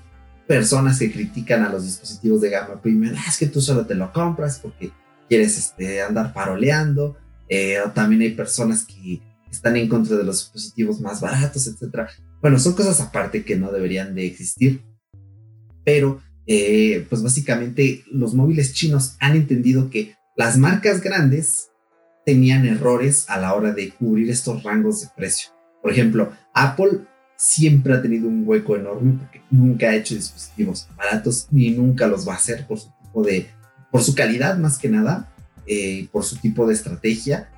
personas 0.46 0.98
que 0.98 1.10
critican 1.10 1.62
a 1.62 1.68
los 1.70 1.84
dispositivos 1.84 2.40
de 2.40 2.50
gama 2.50 2.80
premium, 2.80 3.14
ah, 3.16 3.24
es 3.28 3.38
que 3.38 3.46
tú 3.46 3.60
solo 3.60 3.86
te 3.86 3.94
lo 3.94 4.12
compras 4.12 4.58
porque 4.60 4.90
quieres 5.28 5.56
este, 5.56 6.02
andar 6.02 6.32
paroleando. 6.32 7.16
también 7.94 8.22
hay 8.22 8.32
personas 8.32 8.84
que 8.84 9.20
están 9.50 9.76
en 9.76 9.88
contra 9.88 10.16
de 10.16 10.24
los 10.24 10.40
dispositivos 10.40 11.00
más 11.00 11.20
baratos, 11.20 11.66
etcétera. 11.66 12.08
Bueno, 12.44 12.58
son 12.58 12.74
cosas 12.74 13.00
aparte 13.00 13.42
que 13.42 13.56
no 13.56 13.72
deberían 13.72 14.14
de 14.14 14.26
existir, 14.26 14.82
pero 15.82 16.20
eh, 16.46 17.06
pues 17.08 17.22
básicamente 17.22 18.04
los 18.12 18.34
móviles 18.34 18.74
chinos 18.74 19.16
han 19.18 19.34
entendido 19.34 19.88
que 19.88 20.14
las 20.36 20.58
marcas 20.58 21.00
grandes 21.00 21.70
tenían 22.26 22.66
errores 22.66 23.24
a 23.30 23.38
la 23.38 23.54
hora 23.54 23.72
de 23.72 23.88
cubrir 23.92 24.28
estos 24.28 24.62
rangos 24.62 25.00
de 25.00 25.06
precio. 25.16 25.52
Por 25.80 25.90
ejemplo, 25.90 26.34
Apple 26.52 27.06
siempre 27.38 27.94
ha 27.94 28.02
tenido 28.02 28.28
un 28.28 28.46
hueco 28.46 28.76
enorme 28.76 29.20
porque 29.20 29.40
nunca 29.50 29.86
ha 29.86 29.96
hecho 29.96 30.14
dispositivos 30.14 30.86
baratos 30.98 31.48
ni 31.50 31.70
nunca 31.70 32.08
los 32.08 32.28
va 32.28 32.34
a 32.34 32.36
hacer 32.36 32.66
por 32.66 32.78
su 32.78 32.90
tipo 33.02 33.22
de, 33.22 33.46
por 33.90 34.02
su 34.02 34.14
calidad 34.14 34.58
más 34.58 34.76
que 34.76 34.90
nada, 34.90 35.32
eh, 35.66 36.08
por 36.12 36.24
su 36.24 36.36
tipo 36.36 36.66
de 36.66 36.74
estrategia 36.74 37.48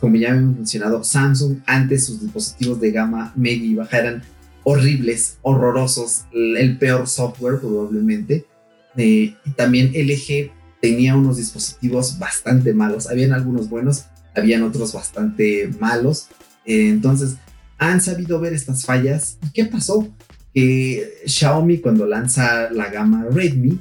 como 0.00 0.16
ya 0.16 0.30
hemos 0.30 0.56
mencionado, 0.56 1.04
Samsung 1.04 1.58
antes 1.66 2.06
sus 2.06 2.20
dispositivos 2.20 2.80
de 2.80 2.90
gama 2.90 3.32
media 3.36 3.64
y 3.64 3.74
baja 3.74 3.98
eran 3.98 4.22
horribles, 4.64 5.38
horrorosos, 5.42 6.24
el 6.32 6.78
peor 6.78 7.06
software 7.06 7.60
probablemente. 7.60 8.46
Eh, 8.96 9.34
y 9.44 9.50
también 9.56 9.92
LG 9.94 10.50
tenía 10.80 11.16
unos 11.16 11.36
dispositivos 11.36 12.18
bastante 12.18 12.74
malos. 12.74 13.08
Habían 13.08 13.32
algunos 13.32 13.68
buenos, 13.68 14.06
habían 14.34 14.62
otros 14.62 14.92
bastante 14.92 15.70
malos. 15.80 16.28
Eh, 16.64 16.88
entonces, 16.88 17.36
han 17.78 18.00
sabido 18.00 18.40
ver 18.40 18.52
estas 18.52 18.84
fallas. 18.84 19.38
¿Y 19.46 19.52
qué 19.52 19.64
pasó? 19.64 20.08
que 20.58 21.22
Xiaomi 21.24 21.78
cuando 21.78 22.04
lanza 22.04 22.70
la 22.70 22.90
gama 22.90 23.26
Redmi 23.30 23.78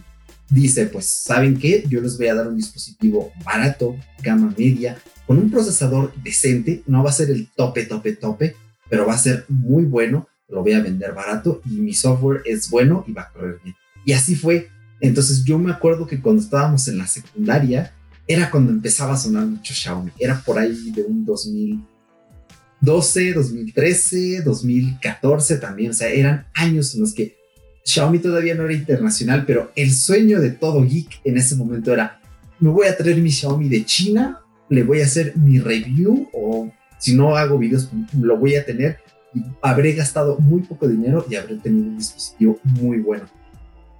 dice, 0.49 0.85
pues, 0.87 1.05
¿saben 1.05 1.57
qué? 1.57 1.83
Yo 1.89 2.01
les 2.01 2.17
voy 2.17 2.27
a 2.27 2.35
dar 2.35 2.47
un 2.47 2.57
dispositivo 2.57 3.31
barato, 3.43 3.95
gama 4.21 4.53
media, 4.57 4.97
con 5.25 5.37
un 5.37 5.51
procesador 5.51 6.13
decente, 6.23 6.83
no 6.87 7.03
va 7.03 7.09
a 7.09 7.13
ser 7.13 7.29
el 7.29 7.47
tope, 7.55 7.85
tope, 7.85 8.13
tope, 8.13 8.55
pero 8.89 9.05
va 9.05 9.13
a 9.13 9.17
ser 9.17 9.45
muy 9.49 9.83
bueno, 9.83 10.27
lo 10.47 10.61
voy 10.61 10.73
a 10.73 10.81
vender 10.81 11.13
barato 11.13 11.61
y 11.65 11.71
mi 11.71 11.93
software 11.93 12.41
es 12.45 12.69
bueno 12.69 13.03
y 13.07 13.11
va 13.11 13.23
a 13.23 13.31
correr 13.31 13.59
bien. 13.63 13.75
Y 14.05 14.13
así 14.13 14.35
fue. 14.35 14.69
Entonces 15.01 15.43
yo 15.43 15.59
me 15.59 15.71
acuerdo 15.71 16.07
que 16.07 16.21
cuando 16.21 16.41
estábamos 16.41 16.87
en 16.87 16.97
la 16.97 17.07
secundaria, 17.07 17.93
era 18.27 18.49
cuando 18.49 18.71
empezaba 18.71 19.13
a 19.13 19.17
sonar 19.17 19.45
mucho 19.45 19.73
Xiaomi. 19.73 20.11
Era 20.19 20.41
por 20.41 20.59
ahí 20.59 20.91
de 20.91 21.03
un 21.03 21.25
2012, 21.25 23.33
2013, 23.33 24.41
2014 24.43 25.57
también. 25.57 25.91
O 25.91 25.93
sea, 25.93 26.09
eran 26.09 26.47
años 26.53 26.95
en 26.95 27.01
los 27.01 27.13
que 27.13 27.36
Xiaomi 27.87 28.19
todavía 28.19 28.53
no 28.53 28.65
era 28.65 28.73
internacional, 28.73 29.45
pero 29.45 29.71
el 29.73 29.93
sueño 29.93 30.41
de 30.41 30.49
todo 30.49 30.83
geek 30.83 31.21
en 31.23 31.37
ese 31.37 31.55
momento 31.55 31.93
era, 31.93 32.19
me 32.59 32.69
voy 32.69 32.85
a 32.85 32.97
traer 32.97 33.15
mi 33.21 33.31
Xiaomi 33.31 33.69
de 33.69 33.85
China, 33.85 34.41
le 34.67 34.83
voy 34.83 34.99
a 34.99 35.05
hacer 35.05 35.37
mi 35.37 35.57
review 35.59 36.27
o 36.33 36.69
si 36.99 37.15
no 37.15 37.37
hago 37.37 37.57
videos, 37.57 37.89
lo 38.19 38.37
voy 38.37 38.55
a 38.55 38.65
tener 38.65 38.97
y 39.33 39.41
habré 39.61 39.93
gastado 39.93 40.37
muy 40.37 40.63
poco 40.63 40.85
dinero 40.85 41.25
y 41.29 41.35
habré 41.35 41.55
tenido 41.55 41.87
un 41.87 41.97
dispositivo 41.97 42.59
muy 42.63 42.97
bueno. 42.97 43.23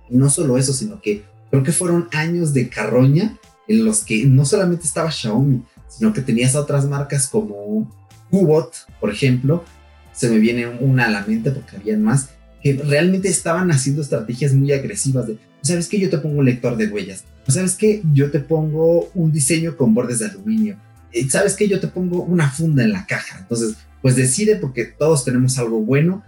Y 0.09 0.17
no 0.17 0.29
solo 0.29 0.57
eso, 0.57 0.73
sino 0.73 0.99
que 0.99 1.23
creo 1.49 1.63
que 1.63 1.71
fueron 1.71 2.09
años 2.11 2.53
de 2.53 2.67
carroña 2.67 3.37
en 3.69 3.85
los 3.85 4.03
que 4.03 4.25
no 4.25 4.43
solamente 4.43 4.83
estaba 4.83 5.11
Xiaomi, 5.11 5.63
sino 5.87 6.11
que 6.11 6.21
tenías 6.21 6.55
otras 6.55 6.85
marcas 6.85 7.27
como 7.27 7.89
Cubot, 8.29 8.73
por 8.99 9.11
ejemplo, 9.11 9.63
se 10.11 10.29
me 10.29 10.39
viene 10.39 10.67
una 10.67 11.05
a 11.05 11.09
la 11.09 11.25
mente 11.25 11.51
porque 11.51 11.77
habían 11.77 12.03
más, 12.03 12.31
que 12.61 12.73
realmente 12.73 13.27
estaban 13.27 13.71
haciendo 13.71 14.01
estrategias 14.01 14.53
muy 14.53 14.71
agresivas 14.71 15.27
de, 15.27 15.37
¿sabes 15.61 15.87
qué? 15.87 15.99
Yo 15.99 16.09
te 16.09 16.17
pongo 16.17 16.39
un 16.39 16.45
lector 16.45 16.77
de 16.77 16.87
huellas. 16.87 17.23
¿Sabes 17.47 17.75
qué? 17.75 18.01
Yo 18.13 18.29
te 18.29 18.39
pongo 18.39 19.09
un 19.13 19.31
diseño 19.31 19.77
con 19.77 19.93
bordes 19.93 20.19
de 20.19 20.25
aluminio. 20.25 20.77
Eh, 21.13 21.29
¿Sabes 21.29 21.55
qué? 21.55 21.67
Yo 21.67 21.79
te 21.79 21.87
pongo 21.87 22.23
una 22.23 22.49
funda 22.49 22.83
en 22.83 22.91
la 22.91 23.05
caja. 23.05 23.39
Entonces, 23.39 23.75
pues 24.01 24.15
decide 24.15 24.57
porque 24.57 24.85
todos 24.85 25.23
tenemos 25.23 25.57
algo 25.57 25.79
bueno 25.79 26.23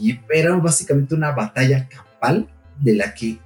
y 0.00 0.18
era 0.32 0.54
básicamente 0.56 1.14
una 1.14 1.32
batalla 1.32 1.88
campal 1.88 2.48
de 2.80 2.94
la 2.94 3.14
que 3.14 3.38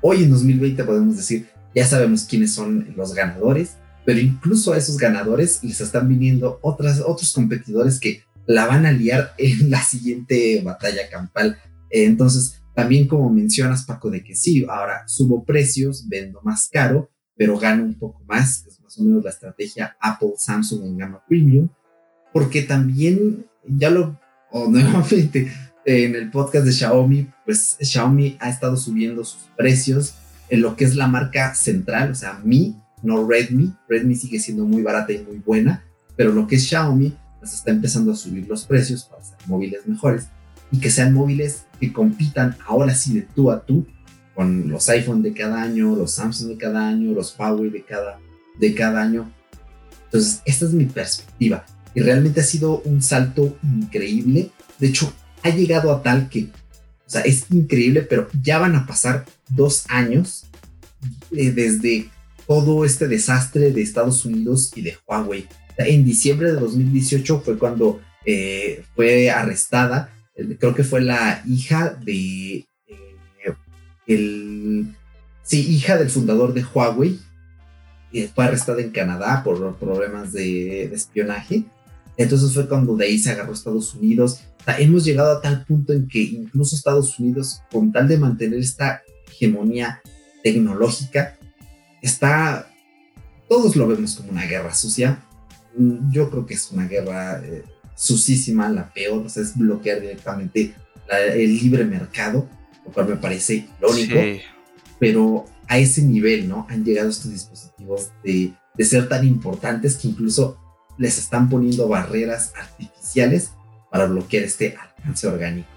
hoy 0.00 0.24
en 0.24 0.30
2020 0.30 0.84
podemos 0.84 1.16
decir, 1.16 1.48
ya 1.74 1.86
sabemos 1.86 2.24
quiénes 2.24 2.52
son 2.52 2.92
los 2.96 3.14
ganadores, 3.14 3.76
pero 4.04 4.20
incluso 4.20 4.72
a 4.72 4.78
esos 4.78 4.98
ganadores 4.98 5.62
les 5.62 5.80
están 5.80 6.08
viniendo 6.08 6.58
otras, 6.62 7.00
otros 7.00 7.32
competidores 7.32 7.98
que 8.00 8.22
la 8.46 8.66
van 8.66 8.86
a 8.86 8.92
liar 8.92 9.32
en 9.38 9.70
la 9.70 9.82
siguiente 9.82 10.60
batalla 10.62 11.08
campal. 11.10 11.58
Entonces, 11.90 12.62
también 12.74 13.06
como 13.06 13.30
mencionas, 13.30 13.84
Paco, 13.84 14.10
de 14.10 14.24
que 14.24 14.34
sí, 14.34 14.66
ahora 14.68 15.06
subo 15.06 15.44
precios, 15.44 16.08
vendo 16.08 16.40
más 16.42 16.68
caro, 16.70 17.10
pero 17.36 17.58
gano 17.58 17.84
un 17.84 17.94
poco 17.94 18.22
más, 18.24 18.64
es 18.66 18.80
más 18.80 18.98
o 18.98 19.04
menos 19.04 19.24
la 19.24 19.30
estrategia 19.30 19.96
Apple 20.00 20.32
Samsung 20.36 20.84
en 20.84 20.98
gama 20.98 21.22
premium, 21.28 21.68
porque 22.32 22.62
también, 22.62 23.46
ya 23.64 23.90
lo, 23.90 24.18
o 24.50 24.68
nuevamente, 24.70 25.52
en 25.84 26.16
el 26.16 26.30
podcast 26.30 26.64
de 26.64 26.72
Xiaomi, 26.72 27.28
pues 27.44 27.76
Xiaomi 27.80 28.38
ha 28.40 28.48
estado 28.48 28.76
subiendo 28.76 29.24
sus 29.24 29.42
precios 29.56 30.14
en 30.48 30.62
lo 30.62 30.76
que 30.76 30.84
es 30.84 30.96
la 30.96 31.06
marca 31.06 31.54
central, 31.54 32.10
o 32.10 32.14
sea, 32.14 32.40
Mi, 32.44 32.76
no 33.02 33.28
Redmi. 33.28 33.74
Redmi 33.88 34.14
sigue 34.14 34.40
siendo 34.40 34.64
muy 34.64 34.82
barata 34.82 35.12
y 35.12 35.22
muy 35.22 35.38
buena, 35.38 35.84
pero 36.16 36.32
lo 36.32 36.46
que 36.46 36.56
es 36.56 36.66
Xiaomi, 36.66 37.16
pues 37.38 37.52
está 37.52 37.70
empezando 37.70 38.12
a 38.12 38.16
subir 38.16 38.48
los 38.48 38.64
precios 38.64 39.04
para 39.04 39.22
hacer 39.22 39.38
móviles 39.46 39.86
mejores 39.86 40.28
y 40.70 40.78
que 40.78 40.90
sean 40.90 41.14
móviles 41.14 41.64
que 41.80 41.92
compitan 41.92 42.56
ahora 42.66 42.94
sí 42.94 43.14
de 43.14 43.22
tú 43.22 43.50
a 43.50 43.64
tú 43.64 43.86
con 44.34 44.68
los 44.68 44.88
iPhone 44.88 45.22
de 45.22 45.32
cada 45.32 45.62
año, 45.62 45.94
los 45.94 46.12
Samsung 46.12 46.50
de 46.50 46.56
cada 46.56 46.88
año, 46.88 47.12
los 47.12 47.38
Huawei 47.38 47.70
de 47.70 47.84
cada, 47.84 48.18
de 48.58 48.74
cada 48.74 49.02
año. 49.02 49.32
Entonces, 50.06 50.42
esta 50.44 50.66
es 50.66 50.72
mi 50.72 50.86
perspectiva. 50.86 51.64
Y 51.94 52.00
realmente 52.00 52.40
ha 52.40 52.44
sido 52.44 52.80
un 52.80 53.00
salto 53.00 53.56
increíble. 53.62 54.50
De 54.78 54.88
hecho, 54.88 55.12
ha 55.42 55.50
llegado 55.50 55.92
a 55.92 56.02
tal 56.02 56.28
que, 56.28 56.48
o 57.06 57.10
sea, 57.10 57.20
es 57.20 57.46
increíble, 57.50 58.02
pero 58.02 58.28
ya 58.42 58.58
van 58.58 58.74
a 58.74 58.86
pasar 58.86 59.24
dos 59.50 59.84
años 59.88 60.46
eh, 61.30 61.52
desde 61.52 62.10
todo 62.46 62.84
este 62.84 63.06
desastre 63.06 63.70
de 63.70 63.82
Estados 63.82 64.24
Unidos 64.24 64.72
y 64.74 64.82
de 64.82 64.96
Huawei. 65.06 65.46
En 65.78 66.04
diciembre 66.04 66.52
de 66.52 66.60
2018 66.60 67.40
fue 67.40 67.58
cuando 67.58 68.00
eh, 68.26 68.84
fue 68.94 69.30
arrestada 69.30 70.10
creo 70.58 70.74
que 70.74 70.84
fue 70.84 71.00
la 71.00 71.42
hija 71.46 71.90
de 71.90 72.66
eh, 72.86 73.54
el 74.06 74.94
sí, 75.44 75.60
hija 75.74 75.96
del 75.96 76.10
fundador 76.10 76.52
de 76.52 76.64
Huawei, 76.64 77.20
y 78.10 78.22
fue 78.28 78.44
arrestada 78.44 78.80
en 78.80 78.90
Canadá 78.90 79.42
por 79.44 79.76
problemas 79.76 80.32
de, 80.32 80.84
espionaje. 80.84 81.64
Entonces 82.16 82.54
fue 82.54 82.68
cuando 82.68 82.96
de 82.96 83.06
ahí 83.06 83.18
se 83.18 83.30
agarró 83.32 83.52
Estados 83.52 83.94
Unidos. 83.94 84.40
hemos 84.78 85.04
llegado 85.04 85.36
a 85.36 85.40
tal 85.40 85.64
punto 85.64 85.92
en 85.92 86.06
que 86.06 86.22
incluso 86.22 86.76
Estados 86.76 87.18
Unidos, 87.18 87.60
con 87.72 87.90
tal 87.90 88.06
de 88.06 88.18
mantener 88.18 88.60
esta 88.60 89.02
hegemonía 89.26 90.00
tecnológica, 90.44 91.36
está, 92.02 92.70
todos 93.48 93.74
lo 93.74 93.88
vemos 93.88 94.14
como 94.14 94.30
una 94.30 94.46
guerra 94.46 94.72
sucia. 94.74 95.24
Yo 96.12 96.30
creo 96.30 96.46
que 96.46 96.54
es 96.54 96.70
una 96.70 96.86
guerra 96.86 97.42
eh, 97.44 97.64
susísima, 97.94 98.68
la 98.68 98.92
peor, 98.92 99.26
o 99.26 99.28
sea, 99.28 99.42
es 99.42 99.56
bloquear 99.56 100.00
directamente 100.00 100.74
el 101.08 101.58
libre 101.58 101.84
mercado, 101.84 102.48
lo 102.84 102.92
cual 102.92 103.08
me 103.08 103.16
parece 103.16 103.68
irónico, 103.78 104.18
pero 104.98 105.44
a 105.68 105.78
ese 105.78 106.02
nivel, 106.02 106.48
¿no? 106.48 106.66
Han 106.70 106.84
llegado 106.84 107.08
estos 107.08 107.30
dispositivos 107.30 108.10
de, 108.22 108.52
de 108.74 108.84
ser 108.84 109.08
tan 109.08 109.26
importantes 109.26 109.96
que 109.96 110.08
incluso 110.08 110.58
les 110.98 111.18
están 111.18 111.48
poniendo 111.48 111.88
barreras 111.88 112.52
artificiales 112.56 113.52
para 113.90 114.06
bloquear 114.06 114.44
este 114.44 114.76
alcance 114.76 115.26
orgánico. 115.26 115.68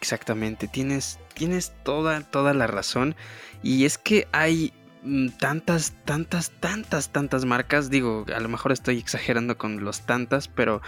Exactamente, 0.00 0.66
tienes, 0.66 1.18
tienes 1.34 1.72
toda, 1.84 2.20
toda 2.22 2.54
la 2.54 2.66
razón. 2.66 3.14
Y 3.62 3.84
es 3.84 3.98
que 3.98 4.26
hay 4.32 4.72
mm, 5.04 5.28
tantas, 5.38 5.92
tantas, 6.04 6.50
tantas, 6.50 7.10
tantas 7.10 7.44
marcas. 7.44 7.90
Digo, 7.90 8.24
a 8.34 8.40
lo 8.40 8.48
mejor 8.48 8.72
estoy 8.72 8.98
exagerando 8.98 9.56
con 9.56 9.84
los 9.84 10.00
tantas, 10.00 10.48
pero 10.48 10.82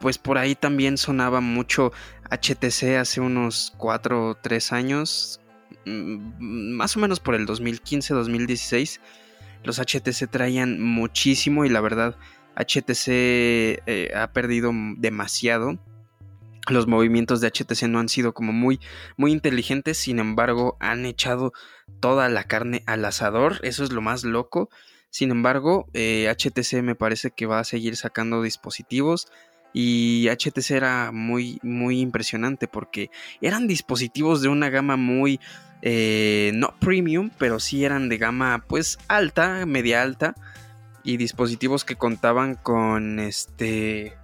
pues 0.00 0.18
por 0.18 0.38
ahí 0.38 0.54
también 0.54 0.98
sonaba 0.98 1.40
mucho 1.40 1.92
HTC 2.30 2.96
hace 2.98 3.20
unos 3.20 3.72
4 3.78 4.30
o 4.30 4.34
3 4.34 4.72
años, 4.72 5.40
mm, 5.84 6.72
más 6.74 6.96
o 6.96 7.00
menos 7.00 7.20
por 7.20 7.34
el 7.34 7.46
2015-2016. 7.46 9.00
Los 9.64 9.78
HTC 9.78 10.26
traían 10.30 10.80
muchísimo 10.80 11.64
y 11.64 11.68
la 11.68 11.80
verdad 11.80 12.16
HTC 12.56 13.08
eh, 13.86 14.12
ha 14.14 14.32
perdido 14.32 14.72
demasiado. 14.96 15.78
Los 16.68 16.88
movimientos 16.88 17.40
de 17.40 17.48
HTC 17.48 17.86
no 17.88 18.00
han 18.00 18.08
sido 18.08 18.34
como 18.34 18.52
muy, 18.52 18.80
muy 19.16 19.30
inteligentes, 19.30 19.98
sin 19.98 20.18
embargo 20.18 20.76
han 20.80 21.06
echado 21.06 21.52
toda 22.00 22.28
la 22.28 22.44
carne 22.44 22.82
al 22.86 23.04
asador, 23.04 23.60
eso 23.62 23.84
es 23.84 23.92
lo 23.92 24.00
más 24.02 24.24
loco. 24.24 24.68
Sin 25.16 25.30
embargo, 25.30 25.86
HTC 25.94 26.74
eh, 26.74 26.82
me 26.82 26.94
parece 26.94 27.30
que 27.30 27.46
va 27.46 27.58
a 27.58 27.64
seguir 27.64 27.96
sacando 27.96 28.42
dispositivos 28.42 29.28
y 29.72 30.28
HTC 30.28 30.72
era 30.72 31.10
muy, 31.10 31.58
muy 31.62 32.00
impresionante 32.00 32.68
porque 32.68 33.08
eran 33.40 33.66
dispositivos 33.66 34.42
de 34.42 34.48
una 34.48 34.68
gama 34.68 34.98
muy, 34.98 35.40
eh, 35.80 36.50
no 36.52 36.74
premium, 36.80 37.30
pero 37.38 37.60
sí 37.60 37.82
eran 37.82 38.10
de 38.10 38.18
gama 38.18 38.62
pues 38.68 38.98
alta, 39.08 39.64
media 39.64 40.02
alta 40.02 40.34
y 41.02 41.16
dispositivos 41.16 41.86
que 41.86 41.96
contaban 41.96 42.54
con 42.54 43.18
este 43.18 44.18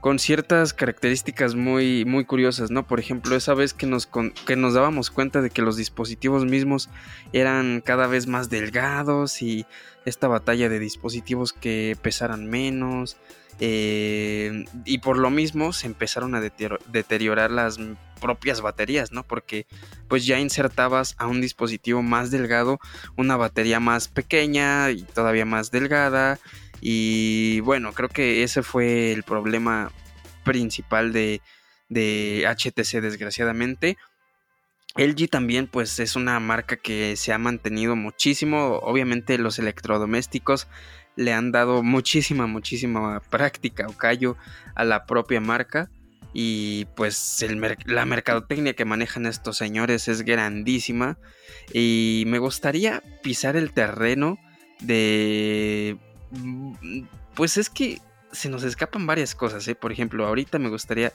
con 0.00 0.18
ciertas 0.18 0.72
características 0.72 1.54
muy, 1.54 2.04
muy 2.04 2.24
curiosas, 2.24 2.70
¿no? 2.70 2.86
Por 2.86 3.00
ejemplo, 3.00 3.34
esa 3.34 3.54
vez 3.54 3.74
que 3.74 3.86
nos, 3.86 4.06
que 4.06 4.56
nos 4.56 4.74
dábamos 4.74 5.10
cuenta 5.10 5.42
de 5.42 5.50
que 5.50 5.62
los 5.62 5.76
dispositivos 5.76 6.44
mismos 6.44 6.88
eran 7.32 7.80
cada 7.84 8.06
vez 8.06 8.26
más 8.26 8.48
delgados 8.48 9.42
y 9.42 9.66
esta 10.04 10.28
batalla 10.28 10.68
de 10.68 10.78
dispositivos 10.78 11.52
que 11.52 11.96
pesaran 12.00 12.46
menos. 12.46 13.16
Eh, 13.60 14.66
y 14.84 14.98
por 14.98 15.18
lo 15.18 15.30
mismo 15.30 15.72
se 15.72 15.88
empezaron 15.88 16.36
a 16.36 16.40
deteriorar 16.40 17.50
las 17.50 17.80
propias 18.20 18.60
baterías, 18.60 19.10
¿no? 19.10 19.24
Porque 19.24 19.66
pues 20.06 20.26
ya 20.26 20.38
insertabas 20.38 21.16
a 21.18 21.26
un 21.26 21.40
dispositivo 21.40 22.02
más 22.02 22.30
delgado 22.30 22.78
una 23.16 23.36
batería 23.36 23.80
más 23.80 24.06
pequeña 24.06 24.90
y 24.92 25.02
todavía 25.02 25.44
más 25.44 25.72
delgada 25.72 26.38
y 26.80 27.60
bueno, 27.60 27.92
creo 27.92 28.08
que 28.08 28.42
ese 28.42 28.62
fue 28.62 29.12
el 29.12 29.22
problema 29.22 29.90
principal 30.44 31.12
de, 31.12 31.40
de 31.88 32.44
HTC 32.46 33.00
desgraciadamente. 33.00 33.96
LG 34.96 35.28
también 35.28 35.68
pues 35.68 35.98
es 36.00 36.16
una 36.16 36.40
marca 36.40 36.76
que 36.76 37.16
se 37.16 37.32
ha 37.32 37.38
mantenido 37.38 37.94
muchísimo. 37.94 38.78
Obviamente 38.82 39.38
los 39.38 39.58
electrodomésticos 39.58 40.66
le 41.16 41.32
han 41.32 41.52
dado 41.52 41.82
muchísima, 41.82 42.46
muchísima 42.46 43.20
práctica 43.20 43.86
o 43.88 43.96
callo 43.96 44.36
a 44.74 44.84
la 44.84 45.06
propia 45.06 45.40
marca. 45.40 45.90
y 46.34 46.84
pues 46.94 47.44
la 47.86 48.04
mercadotecnia 48.04 48.74
que 48.74 48.84
manejan 48.84 49.24
estos 49.24 49.56
señores 49.56 50.08
es 50.08 50.22
grandísima 50.22 51.16
y 51.72 52.24
me 52.26 52.38
gustaría 52.38 53.02
pisar 53.22 53.56
el 53.56 53.72
terreno 53.72 54.38
de... 54.80 55.96
Mm, 56.30 57.04
pues 57.34 57.56
es 57.56 57.70
que 57.70 58.00
se 58.32 58.48
nos 58.48 58.62
escapan 58.62 59.06
varias 59.06 59.34
cosas, 59.34 59.66
¿eh? 59.68 59.74
Por 59.74 59.92
ejemplo, 59.92 60.26
ahorita 60.26 60.58
me 60.58 60.68
gustaría 60.68 61.12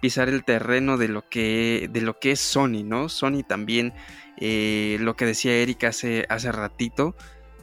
pisar 0.00 0.28
el 0.28 0.44
terreno 0.44 0.96
de 0.96 1.08
lo 1.08 1.28
que, 1.28 1.88
de 1.92 2.00
lo 2.00 2.18
que 2.18 2.32
es 2.32 2.40
Sony, 2.40 2.82
¿no? 2.84 3.08
Sony 3.08 3.42
también, 3.46 3.92
eh, 4.38 4.96
lo 5.00 5.14
que 5.16 5.26
decía 5.26 5.54
Erika 5.54 5.88
hace, 5.88 6.26
hace 6.28 6.50
ratito, 6.52 7.14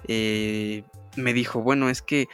eh, 0.07 0.83
me 1.17 1.33
dijo, 1.33 1.61
bueno, 1.61 1.89
es 1.89 2.01
que 2.01 2.27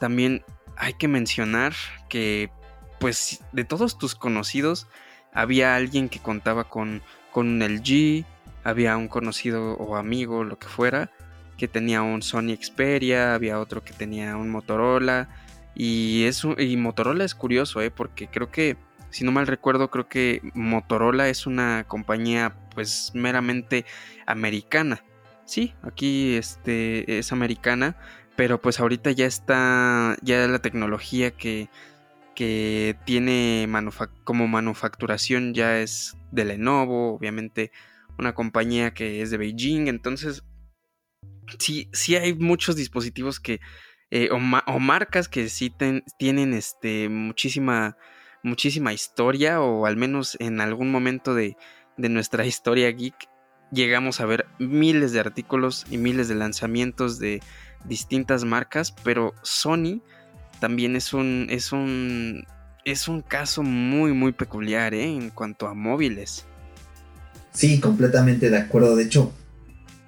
también 0.00 0.44
hay 0.76 0.94
que 0.94 1.08
mencionar 1.08 1.74
que 2.08 2.50
pues 2.98 3.40
de 3.52 3.64
todos 3.64 3.98
tus 3.98 4.14
conocidos 4.14 4.86
había 5.32 5.76
alguien 5.76 6.08
que 6.08 6.20
contaba 6.20 6.64
con, 6.64 7.02
con 7.32 7.48
un 7.48 7.62
LG, 7.62 8.24
había 8.64 8.96
un 8.96 9.08
conocido 9.08 9.74
o 9.74 9.96
amigo, 9.96 10.42
lo 10.44 10.58
que 10.58 10.68
fuera, 10.68 11.10
que 11.56 11.68
tenía 11.68 12.02
un 12.02 12.22
Sony 12.22 12.56
Xperia, 12.60 13.34
había 13.34 13.58
otro 13.58 13.82
que 13.84 13.92
tenía 13.92 14.36
un 14.36 14.50
Motorola. 14.50 15.28
Y, 15.74 16.24
eso, 16.24 16.54
y 16.58 16.76
Motorola 16.76 17.24
es 17.24 17.34
curioso, 17.34 17.80
¿eh? 17.80 17.90
porque 17.90 18.28
creo 18.28 18.50
que, 18.50 18.76
si 19.10 19.24
no 19.24 19.32
mal 19.32 19.46
recuerdo, 19.46 19.90
creo 19.90 20.08
que 20.08 20.40
Motorola 20.54 21.28
es 21.28 21.46
una 21.46 21.84
compañía 21.88 22.54
pues 22.74 23.12
meramente 23.14 23.84
americana. 24.26 25.02
Sí, 25.44 25.74
aquí 25.82 26.36
este, 26.36 27.18
es 27.18 27.32
americana, 27.32 27.96
pero 28.36 28.60
pues 28.60 28.80
ahorita 28.80 29.10
ya 29.10 29.26
está, 29.26 30.16
ya 30.22 30.46
la 30.48 30.60
tecnología 30.60 31.32
que, 31.32 31.68
que 32.34 32.96
tiene 33.04 33.68
como 34.24 34.48
manufacturación 34.48 35.54
ya 35.54 35.78
es 35.78 36.16
de 36.30 36.44
Lenovo, 36.44 37.14
obviamente 37.14 37.72
una 38.18 38.34
compañía 38.34 38.94
que 38.94 39.22
es 39.22 39.30
de 39.30 39.36
Beijing, 39.36 39.88
entonces 39.88 40.44
sí, 41.58 41.88
sí 41.92 42.16
hay 42.16 42.34
muchos 42.34 42.76
dispositivos 42.76 43.40
que, 43.40 43.60
eh, 44.10 44.28
o, 44.30 44.38
marcas 44.78 45.28
que 45.28 45.48
sí 45.48 45.72
tienen 46.18 46.54
este, 46.54 47.08
muchísima, 47.08 47.96
muchísima 48.42 48.92
historia, 48.92 49.60
o 49.60 49.86
al 49.86 49.96
menos 49.96 50.36
en 50.40 50.60
algún 50.60 50.90
momento 50.90 51.34
de, 51.34 51.56
de 51.96 52.08
nuestra 52.08 52.46
historia 52.46 52.90
geek 52.90 53.28
llegamos 53.74 54.20
a 54.20 54.26
ver 54.26 54.46
miles 54.58 55.12
de 55.12 55.20
artículos 55.20 55.84
y 55.90 55.98
miles 55.98 56.28
de 56.28 56.36
lanzamientos 56.36 57.18
de 57.18 57.42
distintas 57.84 58.44
marcas, 58.44 58.92
pero 59.02 59.34
Sony 59.42 60.00
también 60.60 60.96
es 60.96 61.12
un, 61.12 61.48
es 61.50 61.72
un, 61.72 62.46
es 62.84 63.08
un 63.08 63.20
caso 63.20 63.62
muy, 63.62 64.12
muy 64.12 64.32
peculiar 64.32 64.94
¿eh? 64.94 65.04
en 65.04 65.30
cuanto 65.30 65.66
a 65.66 65.74
móviles. 65.74 66.46
Sí, 67.52 67.80
completamente 67.80 68.50
de 68.50 68.58
acuerdo. 68.58 68.96
De 68.96 69.04
hecho, 69.04 69.32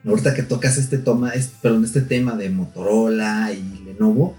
ahorita 0.07 0.34
que 0.34 0.42
tocas 0.42 0.78
este, 0.78 0.98
toma, 0.98 1.32
perdón, 1.61 1.84
este 1.84 2.00
tema 2.00 2.36
de 2.36 2.50
Motorola 2.50 3.52
y 3.52 3.84
Lenovo, 3.84 4.36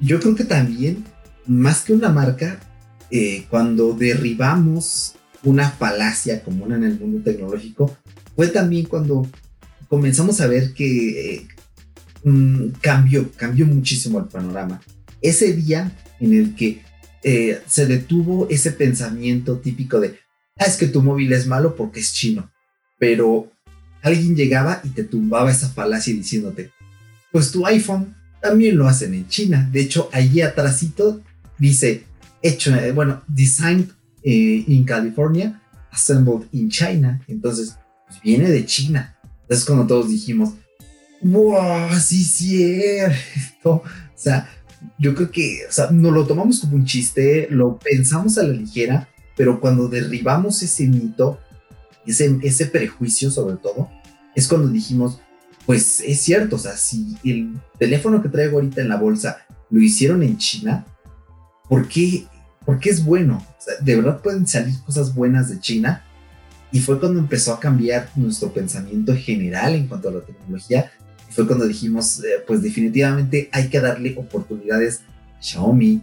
yo 0.00 0.20
creo 0.20 0.34
que 0.34 0.44
también, 0.44 1.04
más 1.46 1.82
que 1.82 1.92
una 1.92 2.10
marca, 2.10 2.60
eh, 3.10 3.46
cuando 3.48 3.94
derribamos 3.94 5.14
una 5.42 5.70
falacia 5.70 6.42
común 6.42 6.72
en 6.72 6.84
el 6.84 6.98
mundo 6.98 7.22
tecnológico, 7.22 7.96
fue 8.36 8.48
también 8.48 8.86
cuando 8.86 9.26
comenzamos 9.88 10.40
a 10.40 10.46
ver 10.46 10.74
que 10.74 11.34
eh, 11.34 11.48
mm, 12.24 12.70
cambió, 12.80 13.30
cambió 13.32 13.66
muchísimo 13.66 14.18
el 14.18 14.26
panorama. 14.26 14.80
Ese 15.22 15.54
día 15.54 15.92
en 16.20 16.34
el 16.34 16.54
que 16.54 16.82
eh, 17.24 17.60
se 17.66 17.86
detuvo 17.86 18.46
ese 18.50 18.72
pensamiento 18.72 19.58
típico 19.58 19.98
de, 20.00 20.18
ah, 20.58 20.66
es 20.66 20.76
que 20.76 20.86
tu 20.86 21.02
móvil 21.02 21.32
es 21.32 21.46
malo 21.46 21.74
porque 21.74 22.00
es 22.00 22.12
chino, 22.12 22.50
pero 22.98 23.50
alguien 24.02 24.36
llegaba 24.36 24.80
y 24.84 24.90
te 24.90 25.04
tumbaba 25.04 25.50
esa 25.50 25.68
falacia 25.68 26.14
diciéndote, 26.14 26.70
pues 27.32 27.50
tu 27.50 27.66
iPhone 27.66 28.14
también 28.40 28.76
lo 28.76 28.86
hacen 28.86 29.14
en 29.14 29.28
China. 29.28 29.68
De 29.72 29.80
hecho, 29.80 30.08
allí 30.12 30.40
atrásito 30.40 31.20
dice, 31.58 32.04
hecho, 32.42 32.74
eh, 32.74 32.92
bueno, 32.92 33.22
designed 33.26 33.90
eh, 34.22 34.64
in 34.66 34.84
California, 34.84 35.60
assembled 35.90 36.48
in 36.52 36.68
China. 36.68 37.20
Entonces, 37.28 37.76
pues 38.06 38.20
viene 38.22 38.48
de 38.48 38.64
China. 38.64 39.16
Entonces, 39.42 39.66
cuando 39.66 39.86
todos 39.86 40.08
dijimos, 40.08 40.54
wow, 41.22 41.90
sí, 42.00 42.22
cierto. 42.22 43.70
O 43.70 43.82
sea, 44.14 44.48
yo 44.98 45.14
creo 45.14 45.30
que, 45.30 45.60
o 45.68 45.72
sea, 45.72 45.90
nos 45.90 46.12
lo 46.12 46.26
tomamos 46.26 46.60
como 46.60 46.76
un 46.76 46.84
chiste, 46.84 47.48
lo 47.50 47.78
pensamos 47.78 48.38
a 48.38 48.42
la 48.42 48.52
ligera, 48.52 49.08
pero 49.36 49.60
cuando 49.60 49.88
derribamos 49.88 50.62
ese 50.62 50.86
mito, 50.86 51.38
ese, 52.10 52.38
ese 52.42 52.66
prejuicio 52.66 53.30
sobre 53.30 53.56
todo, 53.56 53.88
es 54.34 54.48
cuando 54.48 54.68
dijimos, 54.68 55.20
pues 55.66 56.00
es 56.00 56.20
cierto, 56.20 56.56
o 56.56 56.58
sea, 56.58 56.76
si 56.76 57.16
el 57.24 57.58
teléfono 57.78 58.22
que 58.22 58.28
traigo 58.28 58.56
ahorita 58.56 58.80
en 58.80 58.88
la 58.88 58.96
bolsa 58.96 59.38
lo 59.70 59.80
hicieron 59.80 60.22
en 60.22 60.38
China, 60.38 60.86
¿por 61.68 61.88
qué, 61.88 62.26
¿por 62.64 62.78
qué 62.78 62.90
es 62.90 63.04
bueno? 63.04 63.44
De 63.82 63.96
verdad 63.96 64.20
pueden 64.22 64.46
salir 64.46 64.80
cosas 64.84 65.14
buenas 65.14 65.50
de 65.50 65.60
China. 65.60 66.04
Y 66.70 66.80
fue 66.80 67.00
cuando 67.00 67.18
empezó 67.18 67.54
a 67.54 67.60
cambiar 67.60 68.10
nuestro 68.14 68.52
pensamiento 68.52 69.14
general 69.16 69.74
en 69.74 69.88
cuanto 69.88 70.10
a 70.10 70.12
la 70.12 70.20
tecnología 70.20 70.90
fue 71.38 71.46
cuando 71.46 71.68
dijimos, 71.68 72.18
eh, 72.24 72.42
pues 72.46 72.62
definitivamente 72.62 73.48
hay 73.52 73.68
que 73.68 73.80
darle 73.80 74.16
oportunidades 74.16 75.02
a 75.38 75.42
Xiaomi, 75.42 76.02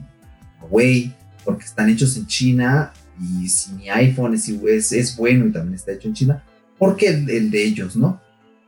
Huawei, 0.61 1.13
porque 1.43 1.65
están 1.65 1.89
hechos 1.89 2.15
en 2.15 2.25
China 2.25 2.93
y 3.21 3.47
si 3.49 3.71
mi 3.73 3.89
iPhone 3.89 4.33
es, 4.33 4.47
es, 4.91 5.15
bueno 5.17 5.45
y 5.45 5.51
también 5.51 5.75
está 5.75 5.91
hecho 5.91 6.07
en 6.07 6.13
China, 6.13 6.43
¿por 6.77 6.95
qué 6.95 7.07
el, 7.07 7.51
de 7.51 7.63
ellos, 7.63 7.95
no? 7.95 8.21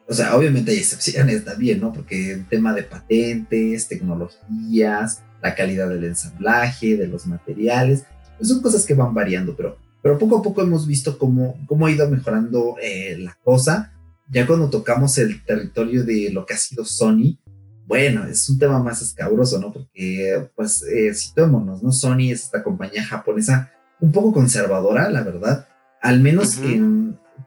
O 0.08 0.14
sea, 0.14 0.36
obviamente 0.36 0.72
hay 0.72 0.78
excepciones 0.78 1.44
también, 1.44 1.82
¿no? 1.82 1.92
Porque 1.92 2.32
el 2.32 2.46
tema 2.46 2.74
de 2.74 2.84
patentes, 2.84 3.88
tecnologías, 3.88 5.22
la 5.42 5.54
calidad 5.54 5.90
del 5.90 6.06
ensamblaje, 6.06 6.96
de 6.96 7.08
los 7.08 7.28
materiales, 7.28 8.06
pues 8.38 8.50
son 8.50 8.62
cosas 8.62 8.86
que 8.86 8.94
van 8.94 9.14
variando, 9.14 9.56
pero, 9.56 9.78
pero 10.02 10.18
poco 10.18 10.38
a 10.38 10.42
poco 10.42 10.62
hemos 10.62 10.88
visto 10.88 11.18
cómo, 11.18 11.60
cómo 11.68 11.86
ha 11.86 11.92
ido 11.92 12.10
mejorando 12.10 12.76
eh, 12.82 13.18
la 13.20 13.38
cosa 13.44 13.92
ya 14.30 14.46
cuando 14.46 14.70
tocamos 14.70 15.18
el 15.18 15.44
territorio 15.44 16.04
de 16.04 16.30
lo 16.32 16.46
que 16.46 16.54
ha 16.54 16.58
sido 16.58 16.84
Sony, 16.84 17.40
bueno, 17.86 18.26
es 18.26 18.50
un 18.50 18.60
tema 18.60 18.84
más 18.84 19.02
escabroso, 19.02 19.60
¿no? 19.60 19.72
Porque, 19.72 20.50
pues, 20.56 20.84
eh, 20.84 21.14
situémonos, 21.14 21.82
¿no? 21.82 21.92
Sony 21.94 22.32
es 22.32 22.44
esta 22.44 22.62
compañía 22.62 23.04
japonesa 23.06 23.72
un 24.00 24.12
poco 24.12 24.34
conservadora, 24.34 25.10
la 25.10 25.24
verdad. 25.24 25.68
Al 26.02 26.22
menos 26.22 26.60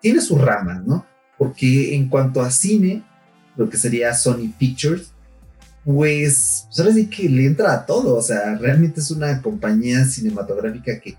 tiene 0.00 0.20
sus 0.20 0.40
ramas, 0.40 0.84
¿no? 0.84 1.06
Porque 1.38 1.94
en 1.94 2.08
cuanto 2.08 2.42
a 2.42 2.50
cine, 2.50 3.02
lo 3.56 3.68
que 3.68 3.76
sería 3.76 4.14
Sony 4.14 4.52
Pictures, 4.58 5.12
pues, 5.84 6.66
pues 6.66 6.80
ahora 6.80 6.92
sí 6.92 7.06
que 7.06 7.28
le 7.28 7.46
entra 7.46 7.72
a 7.72 7.86
todo. 7.86 8.16
O 8.16 8.22
sea, 8.22 8.56
realmente 8.56 9.00
es 9.00 9.10
una 9.10 9.40
compañía 9.40 10.04
cinematográfica 10.04 11.00
que, 11.00 11.16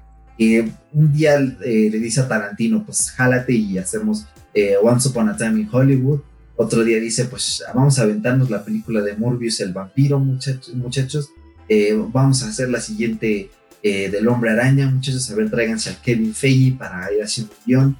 un 0.93 1.13
día 1.13 1.35
eh, 1.35 1.89
le 1.91 1.99
dice 1.99 2.21
a 2.21 2.27
Tarantino, 2.27 2.83
pues 2.83 3.11
jálate 3.11 3.53
y 3.53 3.77
hacemos 3.77 4.25
eh, 4.55 4.73
Once 4.81 5.07
Upon 5.07 5.29
a 5.29 5.37
Time 5.37 5.61
in 5.61 5.69
Hollywood. 5.71 6.21
Otro 6.55 6.83
día 6.83 6.99
dice, 6.99 7.25
pues 7.25 7.63
vamos 7.75 7.99
a 7.99 8.03
aventarnos 8.03 8.49
la 8.49 8.63
película 8.65 9.01
de 9.01 9.15
Morbius, 9.15 9.59
el 9.59 9.71
vampiro, 9.71 10.19
muchachos. 10.19 10.73
muchachos. 10.73 11.29
Eh, 11.69 11.95
vamos 12.11 12.43
a 12.43 12.49
hacer 12.49 12.69
la 12.69 12.81
siguiente 12.81 13.51
eh, 13.83 14.09
del 14.09 14.27
hombre 14.27 14.51
araña, 14.51 14.89
muchachos. 14.89 15.29
A 15.31 15.35
ver, 15.35 15.49
tráiganse 15.49 15.89
al 15.89 16.01
Kevin 16.01 16.33
Feige 16.33 16.77
para 16.77 17.11
ir 17.13 17.23
haciendo 17.23 17.53
un 17.53 17.65
guion. 17.65 17.97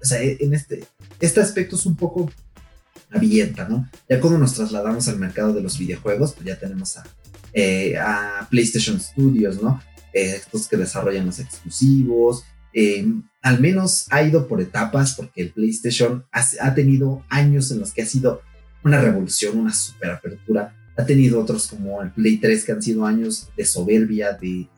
o 0.00 0.04
sea, 0.04 0.20
en 0.22 0.54
este, 0.54 0.84
este 1.20 1.40
aspecto 1.40 1.76
es 1.76 1.86
un 1.86 1.96
poco 1.96 2.30
abierta, 3.10 3.66
¿no? 3.68 3.88
Ya 4.08 4.20
cuando 4.20 4.38
nos 4.38 4.54
trasladamos 4.54 5.08
al 5.08 5.18
mercado 5.18 5.52
de 5.52 5.62
los 5.62 5.78
videojuegos, 5.78 6.34
pues 6.34 6.46
ya 6.46 6.58
tenemos 6.58 6.96
a, 6.96 7.04
a 8.02 8.48
PlayStation 8.50 9.00
Studios, 9.00 9.62
¿no? 9.62 9.80
estos 10.12 10.68
que 10.68 10.76
desarrollan 10.76 11.26
los 11.26 11.38
exclusivos, 11.38 12.44
eh, 12.72 13.06
al 13.42 13.60
menos 13.60 14.06
ha 14.10 14.22
ido 14.22 14.46
por 14.46 14.60
etapas 14.60 15.14
porque 15.14 15.42
el 15.42 15.50
PlayStation 15.50 16.24
ha, 16.32 16.74
tenido 16.74 17.24
años 17.28 17.70
en 17.70 17.80
los 17.80 17.92
que 17.92 18.02
ha 18.02 18.06
sido 18.06 18.42
una 18.84 19.00
revolución, 19.00 19.58
una 19.58 19.72
super 19.72 20.10
apertura. 20.10 20.74
Ha 20.98 21.06
tenido 21.06 21.40
otros 21.40 21.68
como 21.68 22.02
el 22.02 22.10
Play 22.10 22.36
3 22.36 22.64
que 22.64 22.72
han 22.72 22.82
sido 22.82 23.06
años 23.06 23.48
de 23.56 23.64
soberbia, 23.64 24.32
de, 24.34 24.68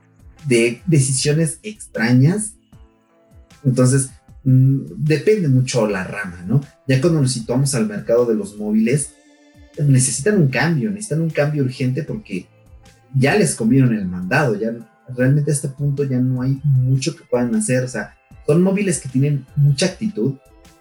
de 0.47 0.81
decisiones 0.87 1.59
extrañas. 1.65 2.53
Entonces, 3.65 4.11
mm, 4.45 4.83
depende 4.97 5.49
mucho 5.49 5.89
la 5.89 6.05
rama, 6.05 6.45
¿no? 6.47 6.61
Ya 6.87 7.01
cuando 7.01 7.21
nos 7.21 7.33
situamos 7.33 7.75
al 7.75 7.89
mercado 7.89 8.25
de 8.27 8.37
los 8.37 8.57
móviles, 8.57 9.15
necesitan 9.79 10.37
un 10.41 10.49
cambio, 10.49 10.91
necesitan 10.91 11.23
un 11.23 11.31
cambio 11.31 11.65
urgente 11.65 12.03
porque 12.03 12.47
ya 13.15 13.35
les 13.37 13.55
comieron 13.55 13.95
el 13.95 14.07
mandado, 14.07 14.59
ya 14.59 14.73
realmente 15.17 15.51
a 15.51 15.55
este 15.55 15.69
punto 15.69 16.05
ya 16.05 16.19
no 16.19 16.43
hay 16.43 16.61
mucho 16.65 17.17
que 17.17 17.25
puedan 17.25 17.55
hacer. 17.55 17.85
O 17.85 17.89
sea, 17.89 18.17
son 18.47 18.63
móviles 18.63 19.01
que 19.01 19.09
tienen 19.09 19.47
mucha 19.57 19.87
actitud 19.87 20.35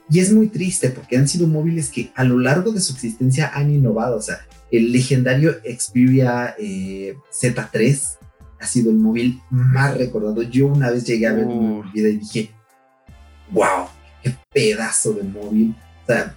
y 0.10 0.20
es 0.20 0.32
muy 0.34 0.48
triste 0.48 0.90
porque 0.90 1.18
han 1.18 1.28
sido 1.28 1.48
móviles 1.48 1.90
que 1.90 2.12
a 2.16 2.24
lo 2.24 2.40
largo 2.40 2.72
de 2.72 2.82
su 2.82 2.94
existencia 2.94 3.52
han 3.54 3.72
innovado. 3.72 4.18
O 4.18 4.22
sea, 4.22 4.40
el 4.72 4.92
legendario 4.92 5.56
Xperia 5.64 6.56
eh, 6.60 7.16
Z3 7.32 8.18
ha 8.60 8.66
sido 8.66 8.92
el 8.92 8.98
móvil 8.98 9.42
más 9.50 9.98
recordado. 9.98 10.42
Yo 10.44 10.68
una 10.68 10.92
vez 10.92 11.06
llegué 11.06 11.28
a 11.28 11.34
ver 11.34 11.46
uh. 11.46 11.84
vida 11.94 12.10
y 12.10 12.18
dije, 12.18 12.52
wow, 13.52 13.88
qué 14.22 14.36
pedazo 14.54 15.14
de 15.14 15.24
móvil. 15.24 15.76
O 16.04 16.06
sea, 16.08 16.36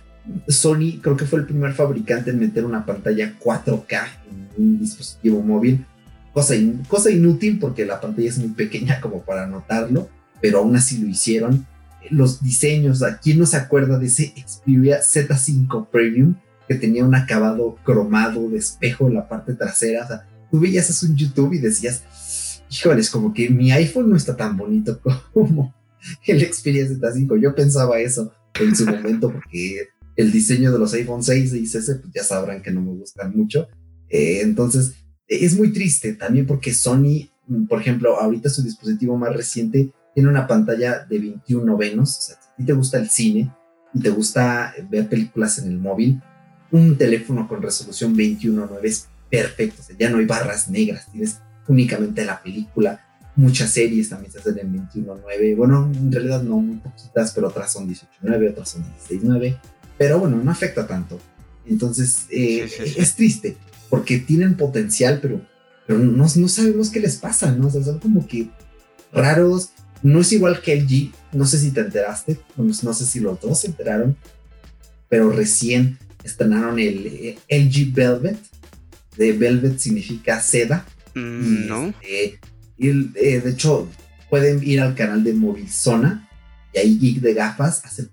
Sony 0.49 1.01
creo 1.03 1.16
que 1.16 1.24
fue 1.24 1.41
el 1.41 1.47
primer 1.47 1.72
fabricante 1.72 2.30
en 2.30 2.39
meter 2.39 2.64
una 2.64 2.87
pantalla 2.87 3.35
4K 3.39 4.07
en 4.30 4.49
un 4.57 4.78
dispositivo 4.78 5.43
móvil. 5.43 5.85
Cosa, 6.33 6.55
cosa 6.89 7.11
inútil 7.11 7.59
porque 7.59 7.85
la 7.85 8.01
pantalla 8.01 8.28
es 8.28 8.39
muy 8.39 8.51
pequeña 8.51 9.01
como 9.01 9.22
para 9.22 9.47
notarlo, 9.47 10.09
pero 10.41 10.59
aún 10.59 10.74
así 10.76 10.99
lo 10.99 11.09
hicieron. 11.09 11.66
Los 12.11 12.43
diseños, 12.43 13.03
¿a 13.03 13.18
quién 13.18 13.39
no 13.39 13.47
se 13.47 13.57
acuerda 13.57 13.99
de 13.99 14.07
ese 14.07 14.33
Xperia 14.37 15.01
Z5 15.01 15.89
Premium 15.89 16.37
que 16.73 16.79
tenía 16.79 17.05
un 17.05 17.14
acabado 17.14 17.77
cromado 17.85 18.49
de 18.49 18.59
espejo 18.59 19.09
en 19.09 19.14
la 19.14 19.29
parte 19.29 19.55
trasera? 19.55 20.05
O 20.05 20.09
sea, 20.09 20.29
tú 20.51 20.61
veías 20.61 20.89
eso 20.89 21.07
en 21.07 21.16
YouTube 21.16 21.53
y 21.55 21.59
decías, 21.59 22.03
híjoles, 22.70 23.11
como 23.11 23.33
que 23.33 23.51
mi 23.51 23.73
iPhone 23.73 24.11
no 24.11 24.16
está 24.16 24.37
tan 24.37 24.57
bonito 24.57 25.01
como 25.33 25.75
el 26.27 26.41
Xperia 26.41 26.87
Z5. 26.87 27.41
Yo 27.41 27.55
pensaba 27.55 28.01
eso 28.01 28.33
en 28.61 28.75
su 28.75 28.87
momento 28.91 29.33
porque 29.33 29.89
el 30.16 30.33
diseño 30.33 30.73
de 30.73 30.79
los 30.79 30.93
iPhone 30.95 31.23
6 31.23 31.55
y 31.55 31.66
6 31.66 31.99
pues 32.03 32.14
ya 32.14 32.23
sabrán 32.23 32.62
que 32.62 32.70
no 32.70 32.81
me 32.81 32.93
gustan 32.93 33.37
mucho. 33.37 33.68
Eh, 34.09 34.41
entonces, 34.43 34.95
es 35.27 35.57
muy 35.57 35.73
triste 35.73 36.14
también 36.14 36.47
porque 36.47 36.75
Sony, 36.75 37.31
mm, 37.47 37.66
por 37.66 37.81
ejemplo, 37.81 38.18
ahorita 38.18 38.51
su 38.51 38.62
dispositivo 38.62 39.16
más 39.16 39.35
reciente 39.35 39.93
tiene 40.14 40.29
una 40.29 40.47
pantalla 40.47 41.05
de 41.05 41.18
21 41.18 41.64
novenos. 41.64 42.18
O 42.18 42.20
sea, 42.20 42.37
si 42.57 42.64
te 42.64 42.73
gusta 42.73 42.99
el 42.99 43.09
cine 43.09 43.55
y 43.95 44.01
te 44.01 44.11
gusta 44.11 44.75
ver 44.91 45.09
películas 45.09 45.59
en 45.59 45.68
el 45.68 45.79
móvil, 45.79 46.20
un 46.73 46.99
teléfono 46.99 47.47
con 47.47 47.62
resolución 47.62 48.16
21.9 48.16 48.81
es 48.83 49.07
perfecto. 49.31 49.81
O 49.81 49.85
sea, 49.85 49.97
ya 49.97 50.11
no 50.11 50.18
hay 50.18 50.27
barras 50.27 50.68
negras, 50.68 51.07
tienes 51.12 51.39
únicamente 51.68 52.25
la 52.25 52.43
película. 52.43 53.07
Muchas 53.37 53.70
series 53.70 54.09
también 54.09 54.33
se 54.33 54.41
hacen 54.41 54.59
en 54.59 54.89
21.9. 54.89 55.57
Bueno, 55.57 55.91
en 55.95 56.11
realidad 56.11 56.43
no 56.43 56.57
muy 56.57 56.79
poquitas, 56.79 57.33
pero 57.33 57.49
otras 57.49 57.73
son 57.73 57.89
18.9, 57.89 58.51
otras 58.51 58.70
son 58.70 58.85
16.9 59.09 59.59
pero 60.03 60.18
bueno, 60.18 60.37
no 60.43 60.51
afecta 60.51 60.87
tanto. 60.87 61.20
Entonces, 61.64 62.27
eh, 62.29 62.68
es 62.97 63.14
triste, 63.14 63.57
porque 63.89 64.18
tienen 64.18 64.57
potencial, 64.57 65.20
pero, 65.23 65.41
pero 65.87 66.01
no, 66.01 66.27
no, 66.35 66.49
sabemos 66.49 66.91
qué 66.91 66.99
les 66.99 67.18
pasa, 67.18 67.53
¿no? 67.53 67.68
O 67.68 67.70
sea, 67.70 67.85
son 67.85 68.01
como 68.01 68.27
que 68.27 68.51
raros. 69.12 69.70
No 70.03 70.23
es 70.23 70.33
igual 70.33 70.61
que 70.61 70.75
LG, 70.75 71.12
no 71.33 71.47
sé 71.47 71.59
si 71.59 71.70
te 71.70 71.83
enteraste, 71.83 72.41
no, 72.57 72.93
sé 72.93 73.07
si 73.07 73.20
los 73.20 73.41
dos 73.41 73.61
se 73.61 73.68
enteraron, 73.68 74.16
pero 75.09 75.31
recién 75.31 75.97
estrenaron 76.25 76.79
el 76.79 77.07
eh, 77.07 77.39
LG 77.49 77.93
Velvet. 77.93 78.39
De 79.16 79.33
Velvet 79.33 79.79
significa 79.79 80.41
seda. 80.41 80.87
Mm, 81.14 81.66
no. 81.66 81.95
Este, 82.01 82.41
y, 82.79 82.89
eh, 82.89 83.41
de 83.41 83.51
hecho, 83.51 83.89
pueden 84.31 84.66
ir 84.66 84.81
al 84.81 84.95
canal 84.95 85.23
de 85.23 85.35
Movilzona 85.35 86.29
y 86.73 86.79
ahí 86.79 86.99
Geek 86.99 87.20
de 87.20 87.35
Gafas 87.35 87.85
hace 87.85 88.09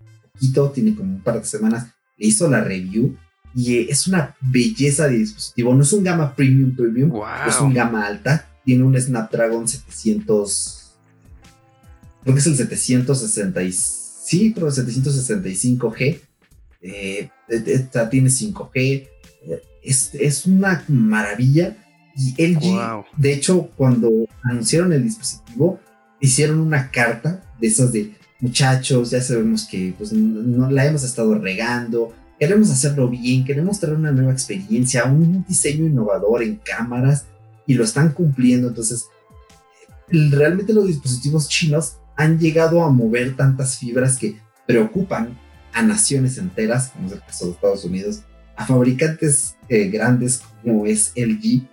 tiene 0.73 0.95
como 0.95 1.15
un 1.15 1.21
par 1.21 1.39
de 1.39 1.45
semanas, 1.45 1.87
le 2.17 2.27
hizo 2.27 2.49
la 2.49 2.63
review 2.63 3.15
y 3.53 3.75
eh, 3.75 3.87
es 3.89 4.07
una 4.07 4.35
belleza 4.39 5.07
de 5.07 5.17
dispositivo. 5.17 5.73
No 5.73 5.83
es 5.83 5.91
un 5.93 6.03
gama 6.03 6.35
premium 6.35 6.75
premium, 6.75 7.11
es 7.47 7.59
un 7.59 7.73
gama 7.73 8.05
alta. 8.05 8.45
Tiene 8.63 8.83
un 8.83 8.99
Snapdragon 8.99 9.67
700, 9.67 10.91
creo 12.23 12.35
que 12.35 12.39
es 12.39 12.47
el 12.47 12.55
760, 12.57 13.61
sí, 13.71 14.53
creo 14.53 14.67
765G. 14.67 16.19
Eh, 16.81 17.29
tiene 18.09 18.29
5G. 18.29 19.07
Es, 19.83 20.11
es, 20.13 20.45
una 20.45 20.83
maravilla. 20.87 21.77
Y 22.15 22.33
LG, 22.41 23.05
de 23.17 23.33
hecho, 23.33 23.69
cuando 23.77 24.09
anunciaron 24.43 24.91
el 24.91 25.03
dispositivo, 25.03 25.79
hicieron 26.19 26.59
una 26.59 26.91
carta 26.91 27.43
de 27.59 27.67
esas 27.67 27.91
de 27.93 28.13
muchachos, 28.39 29.11
ya 29.11 29.21
sabemos 29.21 29.65
que 29.65 29.93
pues, 29.97 30.13
no, 30.13 30.69
la 30.69 30.85
hemos 30.85 31.03
estado 31.03 31.35
regando, 31.35 32.13
queremos 32.39 32.71
hacerlo 32.71 33.09
bien, 33.09 33.43
queremos 33.43 33.79
traer 33.79 33.97
una 33.97 34.11
nueva 34.11 34.31
experiencia, 34.31 35.05
un 35.05 35.45
diseño 35.47 35.85
innovador 35.85 36.43
en 36.43 36.55
cámaras 36.57 37.25
y 37.65 37.73
lo 37.73 37.83
están 37.83 38.11
cumpliendo. 38.11 38.69
Entonces, 38.69 39.07
realmente 40.07 40.73
los 40.73 40.87
dispositivos 40.87 41.49
chinos 41.49 41.97
han 42.15 42.39
llegado 42.39 42.83
a 42.83 42.89
mover 42.89 43.35
tantas 43.35 43.77
fibras 43.77 44.17
que 44.17 44.37
preocupan 44.65 45.37
a 45.73 45.81
naciones 45.81 46.37
enteras, 46.37 46.89
como 46.89 47.07
es 47.07 47.13
el 47.13 47.21
caso 47.21 47.45
de 47.45 47.51
Estados 47.51 47.85
Unidos, 47.85 48.21
a 48.55 48.65
fabricantes 48.65 49.55
eh, 49.69 49.89
grandes 49.89 50.41
como 50.63 50.85
es 50.85 51.13
LG, 51.15 51.67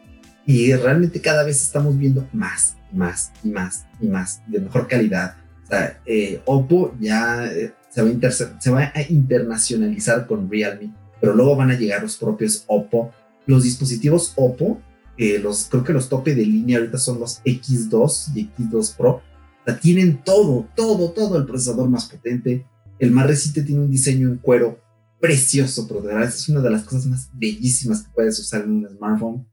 y 0.46 0.72
realmente 0.74 1.20
cada 1.20 1.42
vez 1.42 1.60
estamos 1.60 1.98
viendo 1.98 2.28
más, 2.32 2.76
más 2.92 3.32
y 3.42 3.48
más 3.48 3.86
y 4.00 4.06
más 4.06 4.42
de 4.46 4.60
mejor 4.60 4.86
calidad, 4.86 5.36
o 5.66 5.68
sea, 5.68 6.00
eh, 6.06 6.40
Oppo 6.44 6.94
ya 7.00 7.44
eh, 7.46 7.72
se, 7.90 8.70
va 8.70 8.92
a 8.94 9.02
internacionalizar 9.08 10.26
con 10.28 10.48
Realme, 10.48 10.94
pero 11.20 11.34
luego 11.34 11.56
van 11.56 11.72
a 11.72 11.78
llegar 11.78 12.02
los 12.02 12.16
propios 12.16 12.62
Oppo. 12.68 13.12
Los 13.46 13.64
dispositivos 13.64 14.32
Oppo, 14.36 14.80
eh, 15.18 15.40
los, 15.40 15.66
creo 15.68 15.82
que 15.82 15.92
los 15.92 16.08
tope 16.08 16.34
de 16.34 16.46
línea 16.46 16.78
ahorita 16.78 16.98
son 16.98 17.18
los 17.18 17.42
X2 17.42 18.36
y 18.36 18.50
X2 18.56 18.96
Pro. 18.96 19.10
O 19.10 19.22
sea, 19.64 19.80
tienen 19.80 20.22
todo, 20.22 20.68
todo, 20.76 21.10
todo 21.10 21.36
el 21.38 21.46
procesador 21.46 21.88
más 21.88 22.06
potente. 22.06 22.64
El 22.98 23.10
más 23.10 23.26
reciente 23.26 23.62
tiene 23.62 23.82
un 23.82 23.90
diseño 23.90 24.28
en 24.28 24.38
cuero 24.38 24.80
precioso, 25.20 25.86
pero 25.88 26.00
de 26.02 26.08
verdad 26.08 26.28
es 26.28 26.48
una 26.48 26.60
de 26.60 26.70
las 26.70 26.84
cosas 26.84 27.06
más 27.06 27.30
bellísimas 27.34 28.02
que 28.02 28.12
puedes 28.14 28.38
usar 28.38 28.62
en 28.62 28.70
un 28.70 28.88
smartphone. 28.88 29.46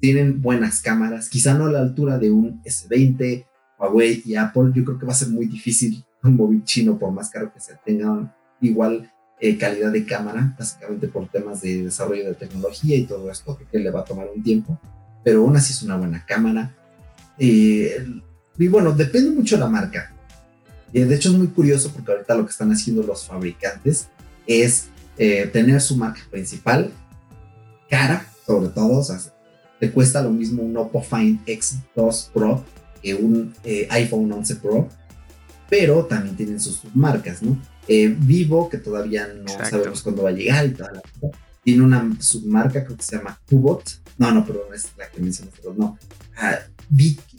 tienen 0.00 0.40
buenas 0.40 0.80
cámaras, 0.80 1.28
quizá 1.28 1.54
no 1.54 1.66
a 1.66 1.72
la 1.72 1.80
altura 1.80 2.18
de 2.18 2.30
un 2.30 2.62
S20, 2.62 3.46
Huawei 3.78 4.22
y 4.24 4.36
Apple, 4.36 4.72
yo 4.74 4.84
creo 4.84 4.98
que 4.98 5.06
va 5.06 5.12
a 5.12 5.16
ser 5.16 5.28
muy 5.28 5.46
difícil 5.46 6.04
un 6.22 6.36
móvil 6.36 6.64
chino, 6.64 6.98
por 6.98 7.12
más 7.12 7.30
caro 7.30 7.52
que 7.52 7.60
sea, 7.60 7.80
tenga 7.84 8.34
igual 8.60 9.10
eh, 9.40 9.56
calidad 9.56 9.90
de 9.90 10.04
cámara, 10.04 10.54
básicamente 10.58 11.08
por 11.08 11.28
temas 11.28 11.62
de 11.62 11.84
desarrollo 11.84 12.26
de 12.26 12.34
tecnología 12.34 12.96
y 12.96 13.04
todo 13.04 13.30
esto, 13.30 13.58
que 13.70 13.78
le 13.78 13.90
va 13.90 14.00
a 14.00 14.04
tomar 14.04 14.28
un 14.34 14.42
tiempo, 14.42 14.78
pero 15.24 15.40
aún 15.40 15.56
así 15.56 15.72
es 15.72 15.82
una 15.82 15.96
buena 15.96 16.24
cámara. 16.26 16.76
Eh, 17.38 18.06
y 18.58 18.68
bueno, 18.68 18.92
depende 18.92 19.30
mucho 19.30 19.56
de 19.56 19.60
la 19.60 19.68
marca. 19.68 20.14
Eh, 20.92 21.04
de 21.04 21.14
hecho, 21.14 21.30
es 21.30 21.36
muy 21.36 21.48
curioso 21.48 21.90
porque 21.92 22.12
ahorita 22.12 22.34
lo 22.34 22.44
que 22.44 22.50
están 22.50 22.70
haciendo 22.72 23.02
los 23.02 23.26
fabricantes 23.26 24.08
es 24.46 24.86
tener 25.52 25.82
su 25.82 25.96
marca 25.96 26.22
principal 26.30 26.90
cara, 27.90 28.24
sobre 28.46 28.68
todo, 28.70 28.98
o 28.98 29.02
sea, 29.02 29.18
te 29.78 29.90
cuesta 29.90 30.22
lo 30.22 30.30
mismo 30.30 30.62
un 30.62 30.76
Oppo 30.76 31.02
Find 31.02 31.44
X2 31.44 32.30
Pro 32.32 32.64
que 33.02 33.14
un 33.14 33.54
eh, 33.64 33.86
iPhone 33.90 34.30
11 34.30 34.56
Pro, 34.56 34.88
pero 35.68 36.04
también 36.04 36.36
tienen 36.36 36.60
sus 36.60 36.76
submarcas, 36.76 37.42
¿no? 37.42 37.58
Eh, 37.88 38.14
Vivo, 38.18 38.68
que 38.68 38.78
todavía 38.78 39.26
no 39.26 39.48
sabemos 39.48 40.02
cuándo 40.02 40.22
va 40.22 40.28
a 40.28 40.32
llegar 40.32 40.66
y 40.66 40.70
toda 40.70 40.92
la 40.92 41.02
tiene 41.64 41.82
una 41.82 42.10
submarca, 42.20 42.84
creo 42.84 42.96
que 42.96 43.02
se 43.02 43.16
llama 43.16 43.38
Qbot. 43.46 44.00
No, 44.18 44.30
no, 44.30 44.46
perdón, 44.46 44.74
es 44.74 44.88
la 44.96 45.08
que 45.10 45.20
mencionaste, 45.20 45.62
no. 45.76 45.98
Ah, 46.36 46.58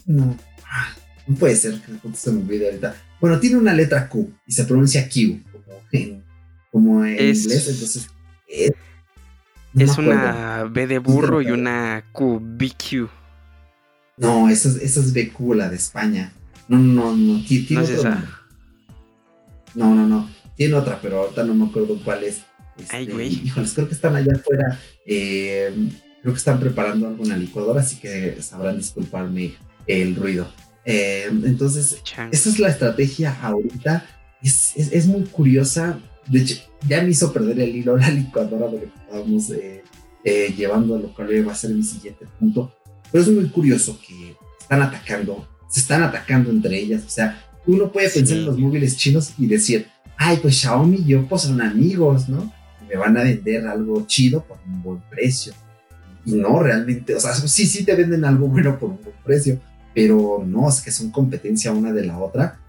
no, 0.06 0.36
ah, 0.64 0.94
no 1.26 1.36
puede 1.36 1.56
ser, 1.56 1.80
que 1.80 1.92
se 2.14 2.32
me 2.32 2.42
olvide 2.42 2.66
ahorita. 2.66 2.94
Bueno, 3.20 3.38
tiene 3.38 3.56
una 3.56 3.72
letra 3.72 4.08
Q 4.08 4.32
y 4.46 4.52
se 4.52 4.64
pronuncia 4.64 5.08
Q, 5.08 5.40
como 5.52 5.80
en, 5.92 6.24
como 6.70 7.04
en 7.04 7.12
inglés, 7.12 7.68
entonces... 7.68 8.08
es 9.74 9.98
una 9.98 10.64
B 10.64 10.86
de 10.86 10.98
burro 10.98 11.40
y 11.42 11.50
una 11.50 12.04
Q, 12.12 12.40
BQ. 12.40 13.08
No, 14.16 14.48
esa 14.48 14.68
es, 14.68 14.76
esa 14.76 15.00
es 15.00 15.12
BQ, 15.12 15.54
la 15.54 15.68
de 15.68 15.76
España. 15.76 16.32
No, 16.68 16.78
no, 16.78 17.16
no. 17.16 17.42
Tiene 17.44 17.66
no 17.74 17.80
esa. 17.82 18.24
No, 19.74 19.94
no, 19.94 20.06
no. 20.06 20.30
Tiene 20.56 20.74
otra, 20.74 21.00
pero 21.00 21.22
ahorita 21.22 21.44
no 21.44 21.54
me 21.54 21.66
acuerdo 21.66 21.98
cuál 22.04 22.24
es. 22.24 22.42
Ay, 22.90 23.04
este, 23.04 23.12
güey. 23.12 23.28
Híjoles, 23.28 23.72
creo 23.74 23.88
que 23.88 23.94
están 23.94 24.14
allá 24.14 24.32
afuera. 24.34 24.78
Eh, 25.06 25.74
creo 26.20 26.34
que 26.34 26.38
están 26.38 26.60
preparando 26.60 27.08
alguna 27.08 27.36
licuadora, 27.36 27.80
así 27.80 27.96
que 27.96 28.40
sabrán 28.42 28.76
disculparme 28.76 29.54
el 29.86 30.14
ruido. 30.14 30.46
Eh, 30.84 31.28
entonces, 31.44 32.02
esa 32.30 32.48
es 32.48 32.58
la 32.58 32.68
estrategia 32.68 33.38
ahorita. 33.42 34.04
Es, 34.42 34.72
es, 34.76 35.06
muy 35.06 35.22
curiosa. 35.24 36.00
De 36.26 36.40
hecho, 36.40 36.56
ya 36.88 37.02
me 37.02 37.10
hizo 37.10 37.32
perder 37.32 37.60
el 37.60 37.76
hilo 37.76 37.96
la 37.98 38.10
licuadora 38.10 38.66
de 38.66 38.72
lo 38.72 38.80
que 38.80 38.98
estábamos 38.98 39.50
eh, 39.50 40.54
llevando 40.56 40.96
a 40.96 40.98
lo 40.98 41.14
cual 41.14 41.46
va 41.46 41.52
a 41.52 41.56
ser 41.56 41.70
mi 41.70 41.82
siguiente 41.82 42.26
punto. 42.38 42.74
Pero 43.10 43.22
es 43.22 43.30
muy 43.30 43.48
curioso 43.48 43.98
que 44.06 44.36
están 44.60 44.82
atacando, 44.82 45.46
se 45.68 45.80
están 45.80 46.02
atacando 46.02 46.50
entre 46.50 46.78
ellas. 46.78 47.04
O 47.06 47.10
sea, 47.10 47.44
uno 47.66 47.92
puede 47.92 48.08
pensar 48.08 48.38
en 48.38 48.46
los 48.46 48.58
móviles 48.58 48.96
chinos 48.96 49.34
y 49.38 49.46
decir, 49.46 49.86
ay, 50.16 50.38
pues 50.40 50.56
Xiaomi 50.56 51.04
y 51.06 51.14
Oppo 51.14 51.38
son 51.38 51.60
amigos, 51.60 52.28
¿no? 52.28 52.52
me 52.92 52.98
van 52.98 53.16
a 53.16 53.22
vender 53.22 53.66
algo 53.66 54.06
chido 54.06 54.44
por 54.44 54.58
un 54.66 54.82
buen 54.82 55.00
precio. 55.10 55.54
Y 56.24 56.32
no, 56.32 56.62
realmente, 56.62 57.14
o 57.14 57.20
sea, 57.20 57.34
sí, 57.34 57.66
sí 57.66 57.84
te 57.84 57.94
venden 57.94 58.24
algo 58.24 58.46
bueno 58.48 58.78
por 58.78 58.90
un 58.90 59.00
buen 59.02 59.16
precio, 59.24 59.60
pero 59.94 60.42
no, 60.46 60.68
es 60.68 60.80
que 60.80 60.90
son 60.90 61.10
competencia 61.10 61.72
una 61.72 61.92
de 61.92 62.06
la 62.06 62.18
otra. 62.18 62.60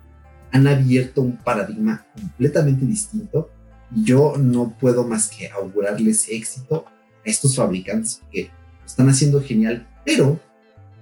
Han 0.51 0.67
abierto 0.67 1.21
un 1.21 1.38
paradigma 1.38 2.05
completamente 2.15 2.86
distinto 2.86 3.49
y 3.95 4.03
yo 4.03 4.36
no 4.38 4.76
puedo 4.80 5.07
más 5.07 5.30
que 5.30 5.49
augurarles 5.49 6.30
éxito 6.30 6.86
a 6.88 7.30
estos 7.30 7.55
fabricantes 7.55 8.21
que 8.32 8.43
lo 8.43 8.86
están 8.86 9.09
haciendo 9.09 9.41
genial 9.41 9.88
pero 10.05 10.39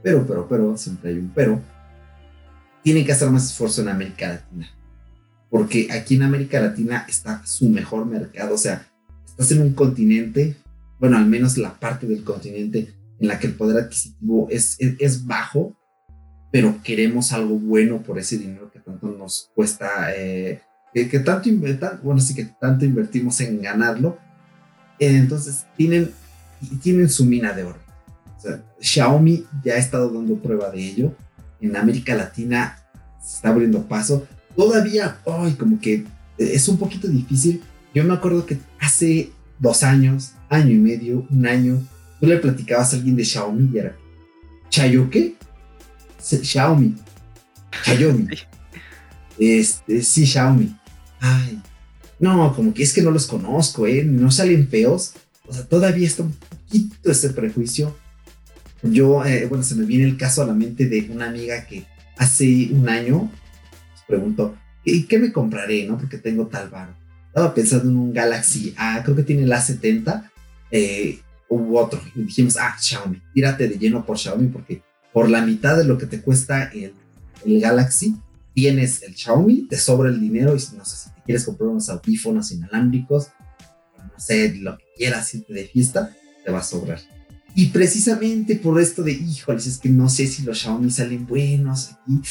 pero, 0.03 0.25
pero, 0.25 0.47
pero, 0.47 0.77
siempre 0.77 1.11
hay 1.11 1.17
un 1.17 1.29
pero, 1.29 1.61
tienen 2.83 3.05
que 3.05 3.11
hacer 3.11 3.29
más 3.29 3.45
esfuerzo 3.45 3.81
en 3.81 3.89
América 3.89 4.29
Latina. 4.29 4.69
Porque 5.49 5.89
aquí 5.91 6.15
en 6.15 6.23
América 6.23 6.59
Latina 6.59 7.05
está 7.07 7.45
su 7.45 7.69
mejor 7.69 8.05
mercado. 8.05 8.55
O 8.55 8.57
sea, 8.57 8.87
estás 9.27 9.51
en 9.51 9.61
un 9.61 9.73
continente, 9.73 10.55
bueno, 10.99 11.17
al 11.17 11.25
menos 11.25 11.57
la 11.57 11.79
parte 11.79 12.07
del 12.07 12.23
continente 12.23 12.93
en 13.19 13.27
la 13.27 13.37
que 13.37 13.47
el 13.47 13.53
poder 13.53 13.83
adquisitivo 13.83 14.47
es, 14.49 14.77
es, 14.79 15.25
bajo, 15.25 15.75
pero 16.51 16.75
queremos 16.83 17.31
algo 17.31 17.57
bueno 17.57 18.01
por 18.01 18.19
ese 18.19 18.37
dinero 18.37 18.69
que 18.71 18.79
tanto 18.79 19.07
nos 19.07 19.49
cuesta, 19.55 20.13
eh, 20.15 20.61
que, 20.93 21.19
tanto, 21.19 21.49
bueno, 22.03 22.19
sí 22.19 22.35
que 22.35 22.45
tanto 22.59 22.85
invertimos 22.85 23.39
en 23.39 23.61
ganarlo. 23.61 24.17
entonces, 24.99 25.65
tienen, 25.77 26.11
tienen 26.81 27.09
su 27.09 27.25
mina 27.25 27.53
de 27.53 27.63
oro. 27.63 27.79
O 28.37 28.41
sea, 28.41 28.63
Xiaomi 28.79 29.45
ya 29.63 29.75
ha 29.75 29.77
estado 29.77 30.09
dando 30.11 30.35
prueba 30.35 30.69
de 30.69 30.83
ello. 30.83 31.15
En 31.61 31.75
América 31.75 32.15
Latina 32.15 32.77
se 33.21 33.37
está 33.37 33.49
abriendo 33.49 33.87
paso. 33.87 34.27
Todavía, 34.55 35.19
ay, 35.25 35.53
como 35.53 35.79
que 35.79 36.05
es 36.37 36.67
un 36.67 36.77
poquito 36.77 37.07
difícil. 37.07 37.61
Yo 37.93 38.03
me 38.03 38.13
acuerdo 38.13 38.45
que 38.45 38.57
hace 38.79 39.31
dos 39.59 39.83
años, 39.83 40.33
año 40.49 40.71
y 40.71 40.79
medio, 40.79 41.25
un 41.29 41.45
año, 41.45 41.81
tú 42.19 42.27
le 42.27 42.37
platicabas 42.37 42.93
a 42.93 42.97
alguien 42.97 43.15
de 43.15 43.23
Xiaomi 43.23 43.69
y 43.73 43.77
era 43.77 43.95
¿Chayo 44.69 45.09
qué? 45.09 45.35
Xiaomi. 46.21 46.95
Xiaomi. 47.83 48.27
Este, 49.39 50.01
sí, 50.01 50.25
Xiaomi. 50.25 50.75
Ay, 51.19 51.61
no, 52.19 52.53
como 52.55 52.73
que 52.73 52.83
es 52.83 52.93
que 52.93 53.01
no 53.01 53.11
los 53.11 53.27
conozco, 53.27 53.87
¿eh? 53.87 54.03
No 54.03 54.29
salen 54.29 54.67
feos. 54.67 55.13
O 55.47 55.53
sea, 55.53 55.65
todavía 55.65 56.07
está 56.07 56.23
un 56.23 56.33
poquito 56.33 57.11
ese 57.11 57.31
prejuicio. 57.31 57.97
Yo, 58.83 59.25
eh, 59.25 59.47
bueno, 59.47 59.63
se 59.63 59.75
me 59.75 59.85
viene 59.85 60.05
el 60.05 60.17
caso 60.17 60.41
a 60.41 60.45
la 60.47 60.53
mente 60.53 60.87
de 60.87 61.09
una 61.11 61.29
amiga 61.29 61.65
que 61.65 61.85
hace 62.17 62.69
un 62.71 62.87
año 62.87 63.31
preguntó, 64.07 64.55
¿y 64.83 65.03
qué 65.03 65.17
me 65.17 65.31
compraré, 65.31 65.85
no? 65.87 65.97
Porque 65.97 66.17
tengo 66.17 66.47
tal 66.47 66.69
bar. 66.69 66.95
Estaba 67.27 67.53
pensando 67.53 67.89
en 67.89 67.97
un 67.97 68.13
Galaxy 68.13 68.73
A, 68.77 69.01
creo 69.03 69.15
que 69.15 69.23
tiene 69.23 69.43
el 69.43 69.51
A70, 69.51 70.29
eh, 70.69 71.19
u 71.49 71.77
otro. 71.77 72.01
Y 72.13 72.23
dijimos, 72.23 72.57
ah, 72.57 72.75
Xiaomi, 72.79 73.21
tírate 73.33 73.67
de 73.67 73.77
lleno 73.77 74.05
por 74.05 74.17
Xiaomi 74.17 74.47
porque 74.47 74.81
por 75.13 75.29
la 75.29 75.41
mitad 75.41 75.77
de 75.77 75.85
lo 75.85 75.97
que 75.97 76.05
te 76.05 76.21
cuesta 76.21 76.71
el, 76.73 76.93
Galaxy, 77.43 78.15
tienes 78.53 79.01
el 79.03 79.15
Xiaomi, 79.15 79.67
te 79.67 79.77
sobra 79.77 80.09
el 80.09 80.19
dinero 80.19 80.51
y 80.51 80.75
no 80.75 80.85
sé 80.85 80.95
si 80.95 81.09
te 81.09 81.21
quieres 81.23 81.43
comprar 81.43 81.69
unos 81.69 81.89
audífonos 81.89 82.51
inalámbricos, 82.51 83.29
no 83.97 84.19
sé, 84.19 84.55
lo 84.55 84.77
que 84.77 84.85
quieras 84.95 85.33
irte 85.33 85.53
de 85.53 85.65
fiesta, 85.65 86.15
te 86.45 86.51
va 86.51 86.59
a 86.59 86.63
sobrar. 86.63 86.99
Y 87.55 87.67
precisamente 87.67 88.55
por 88.55 88.79
esto 88.79 89.03
de, 89.03 89.13
híjoles, 89.13 89.67
es 89.67 89.77
que 89.77 89.89
no 89.89 90.09
sé 90.09 90.27
si 90.27 90.43
los 90.43 90.59
Xiaomi 90.59 90.91
salen 90.91 91.25
buenos 91.25 91.91
aquí, 91.91 92.21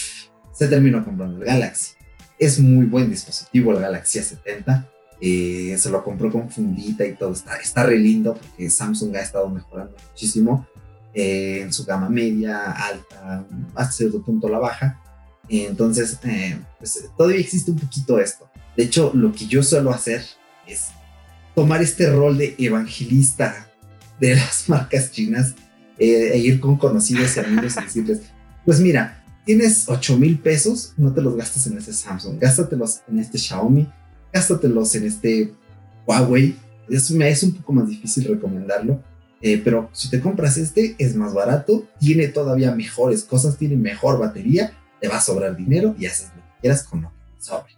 se 0.53 0.69
terminó 0.69 1.05
comprando 1.05 1.39
el 1.39 1.45
Galaxy. 1.45 1.95
Es 2.39 2.59
muy 2.59 2.87
buen 2.87 3.11
dispositivo 3.11 3.73
el 3.73 3.81
Galaxy 3.81 4.19
A70. 4.19 4.87
Eh, 5.21 5.77
se 5.79 5.91
lo 5.91 6.03
compró 6.03 6.31
con 6.31 6.51
fundita 6.51 7.05
y 7.05 7.15
todo. 7.15 7.33
Está, 7.33 7.57
está 7.57 7.85
re 7.85 7.99
lindo 7.99 8.35
porque 8.35 8.71
Samsung 8.71 9.15
ha 9.17 9.21
estado 9.21 9.49
mejorando 9.51 9.95
muchísimo 10.11 10.67
eh, 11.15 11.61
en 11.63 11.73
su 11.73 11.85
gama 11.85 12.09
media, 12.09 12.71
alta, 12.71 13.47
hasta 13.75 13.93
cierto 13.93 14.23
punto 14.23 14.49
la 14.49 14.59
baja. 14.59 15.01
entonces, 15.49 16.19
eh, 16.25 16.59
pues, 16.79 17.09
todavía 17.17 17.41
existe 17.41 17.71
un 17.71 17.79
poquito 17.79 18.19
esto. 18.19 18.49
De 18.77 18.85
hecho, 18.85 19.11
lo 19.15 19.33
que 19.33 19.47
yo 19.47 19.63
suelo 19.63 19.91
hacer 19.91 20.25
es 20.67 20.89
tomar 21.55 21.83
este 21.83 22.11
rol 22.11 22.39
de 22.39 22.55
evangelista 22.59 23.69
de 24.21 24.35
las 24.37 24.69
marcas 24.69 25.11
chinas 25.11 25.55
eh, 25.99 26.31
e 26.33 26.39
ir 26.39 26.61
con 26.61 26.77
conocidos 26.77 27.37
y 27.37 27.41
amigos 27.41 27.77
y 27.77 27.81
decirles, 27.85 28.21
pues 28.65 28.81
mira, 28.81 29.23
tienes 29.45 29.89
8 29.89 30.17
mil 30.17 30.39
pesos, 30.39 30.95
no 30.97 31.13
te 31.13 31.21
los 31.21 31.37
gastes 31.37 31.67
en 31.67 31.77
este 31.77 31.93
Samsung, 31.93 32.39
gástatelos 32.39 33.01
en 33.09 33.19
este 33.19 33.39
Xiaomi, 33.39 33.89
gástatelos 34.33 34.95
en 34.95 35.07
este 35.07 35.53
Huawei. 36.07 36.57
Es, 36.89 37.11
me 37.11 37.29
es 37.29 37.43
un 37.43 37.53
poco 37.55 37.73
más 37.73 37.89
difícil 37.89 38.25
recomendarlo, 38.25 39.03
eh, 39.41 39.61
pero 39.63 39.91
si 39.93 40.11
te 40.11 40.21
compras 40.21 40.57
este, 40.57 40.97
es 40.99 41.17
más 41.17 41.35
barato, 41.35 41.89
tiene 41.99 42.29
todavía 42.29 42.75
mejores 42.75 43.25
cosas, 43.25 43.57
tiene 43.57 43.77
mejor 43.77 44.19
batería, 44.19 44.73
te 45.01 45.09
va 45.09 45.17
a 45.17 45.21
sobrar 45.21 45.57
dinero 45.57 45.95
y 45.99 46.07
haces 46.07 46.29
lo 46.37 46.43
que 46.43 46.61
quieras 46.61 46.85
con 46.85 47.03
lo 47.03 47.11
que 47.11 47.43
sobre. 47.43 47.73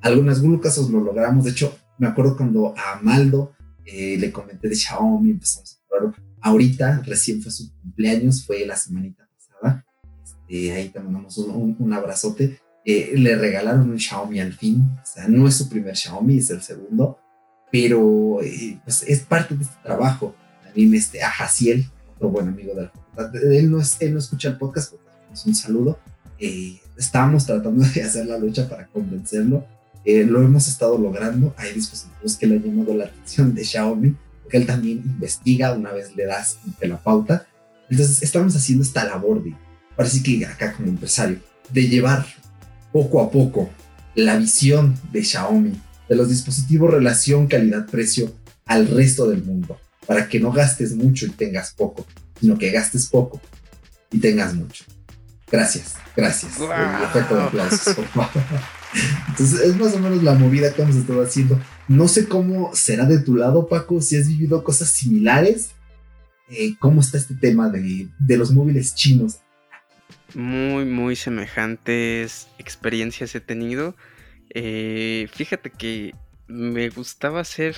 Algunos, 0.00 0.38
algunos 0.38 0.60
casos 0.60 0.90
lo 0.90 1.00
logramos, 1.00 1.44
de 1.44 1.50
hecho, 1.52 1.76
me 1.98 2.08
acuerdo 2.08 2.36
cuando 2.36 2.74
a 2.76 3.00
Maldo 3.00 3.52
eh, 3.84 4.16
le 4.18 4.32
comenté 4.32 4.68
de 4.68 4.74
Xiaomi, 4.74 5.30
empezamos 5.30 5.80
Ahorita, 6.40 7.02
recién 7.06 7.40
fue 7.40 7.50
su 7.50 7.72
cumpleaños, 7.80 8.44
fue 8.44 8.66
la 8.66 8.76
semanita 8.76 9.26
pasada. 9.34 9.86
Este, 10.22 10.72
ahí 10.72 10.90
te 10.90 11.00
mandamos 11.00 11.38
un, 11.38 11.92
abrazote. 11.94 12.58
Eh, 12.84 13.12
le 13.16 13.34
regalaron 13.36 13.90
un 13.90 13.98
Xiaomi 13.98 14.40
al 14.40 14.52
fin. 14.52 14.90
O 15.02 15.06
sea, 15.06 15.26
no 15.26 15.48
es 15.48 15.54
su 15.54 15.70
primer 15.70 15.96
Xiaomi, 15.96 16.36
es 16.36 16.50
el 16.50 16.60
segundo. 16.60 17.18
Pero 17.72 18.42
eh, 18.42 18.78
pues 18.84 19.04
es 19.04 19.20
parte 19.20 19.56
de 19.56 19.62
este 19.62 19.76
trabajo. 19.82 20.34
También 20.74 20.94
este, 20.94 21.22
a 21.22 21.30
Jaciel, 21.30 21.86
otro 22.16 22.30
buen 22.30 22.48
amigo 22.48 22.74
de 22.74 22.82
la 22.82 22.88
facultad. 22.88 23.52
Él 23.52 23.70
no, 23.70 23.80
es, 23.80 23.96
él 24.00 24.12
no 24.12 24.18
escucha 24.18 24.48
el 24.48 24.58
podcast, 24.58 24.92
pero 24.92 25.02
un 25.46 25.54
saludo. 25.54 25.98
Eh, 26.38 26.80
tratando 27.46 27.84
de 27.94 28.02
hacer 28.02 28.26
la 28.26 28.38
lucha 28.38 28.68
para 28.68 28.86
convencerlo. 28.88 29.64
lo 30.04 30.42
hemos 30.42 30.66
estado 30.68 30.98
logrando. 30.98 31.54
Hay 31.56 31.72
dispositivos 31.74 32.36
que 32.36 32.46
le 32.46 32.56
han 32.56 32.62
llamado 32.64 32.94
la 32.94 33.04
atención 33.04 33.54
de 33.54 33.64
Xiaomi 33.64 34.16
porque 34.42 34.58
él 34.58 34.66
también 34.66 35.02
investiga 35.04 35.72
una 35.72 35.92
vez 35.92 36.14
le 36.14 36.26
das 36.26 36.58
la 36.80 37.02
pauta. 37.02 37.46
Entonces 37.88 38.22
estamos 38.22 38.54
haciendo 38.54 38.84
esta 38.84 39.04
labor 39.04 39.42
de, 39.42 39.54
parece 39.96 40.22
que 40.22 40.44
acá 40.44 40.74
como 40.74 40.88
empresario, 40.88 41.38
de 41.70 41.88
llevar 41.88 42.26
poco 42.92 43.22
a 43.22 43.30
poco 43.30 43.70
la 44.14 44.36
visión 44.36 44.94
de 45.12 45.24
Xiaomi, 45.24 45.72
de 46.08 46.16
los 46.16 46.28
dispositivos 46.28 46.90
relación 46.90 47.46
calidad-precio 47.46 48.32
al 48.66 48.86
resto 48.88 49.28
del 49.28 49.42
mundo, 49.42 49.78
para 50.06 50.28
que 50.28 50.40
no 50.40 50.52
gastes 50.52 50.94
mucho 50.94 51.26
y 51.26 51.30
tengas 51.30 51.72
poco, 51.72 52.06
sino 52.40 52.58
que 52.58 52.70
gastes 52.70 53.06
poco 53.06 53.40
y 54.10 54.18
tengas 54.18 54.54
mucho. 54.54 54.84
Gracias, 55.50 55.94
gracias. 56.16 56.58
Wow. 56.58 56.72
El 56.72 57.04
efecto 57.04 57.36
de 57.36 57.42
aplausos, 57.42 57.94
por 57.94 58.06
favor. 58.06 58.42
Entonces 59.28 59.60
es 59.60 59.76
más 59.76 59.94
o 59.94 59.98
menos 59.98 60.22
la 60.22 60.34
movida 60.34 60.72
que 60.72 60.82
hemos 60.82 60.96
estado 60.96 61.22
haciendo. 61.22 61.60
No 61.88 62.08
sé 62.08 62.28
cómo 62.28 62.74
será 62.74 63.06
de 63.06 63.18
tu 63.18 63.36
lado, 63.36 63.68
Paco, 63.68 64.00
si 64.00 64.16
has 64.16 64.28
vivido 64.28 64.62
cosas 64.64 64.88
similares. 64.90 65.72
Eh, 66.48 66.74
¿Cómo 66.78 67.00
está 67.00 67.18
este 67.18 67.34
tema 67.34 67.70
de, 67.70 68.08
los 68.28 68.52
móviles 68.52 68.94
chinos? 68.94 69.40
Muy, 70.34 70.84
muy 70.84 71.16
semejantes 71.16 72.48
experiencias 72.58 73.34
he 73.34 73.40
tenido. 73.40 73.96
Eh, 74.50 75.28
fíjate 75.32 75.70
que 75.70 76.14
me 76.46 76.88
gustaba 76.90 77.40
hacer 77.40 77.76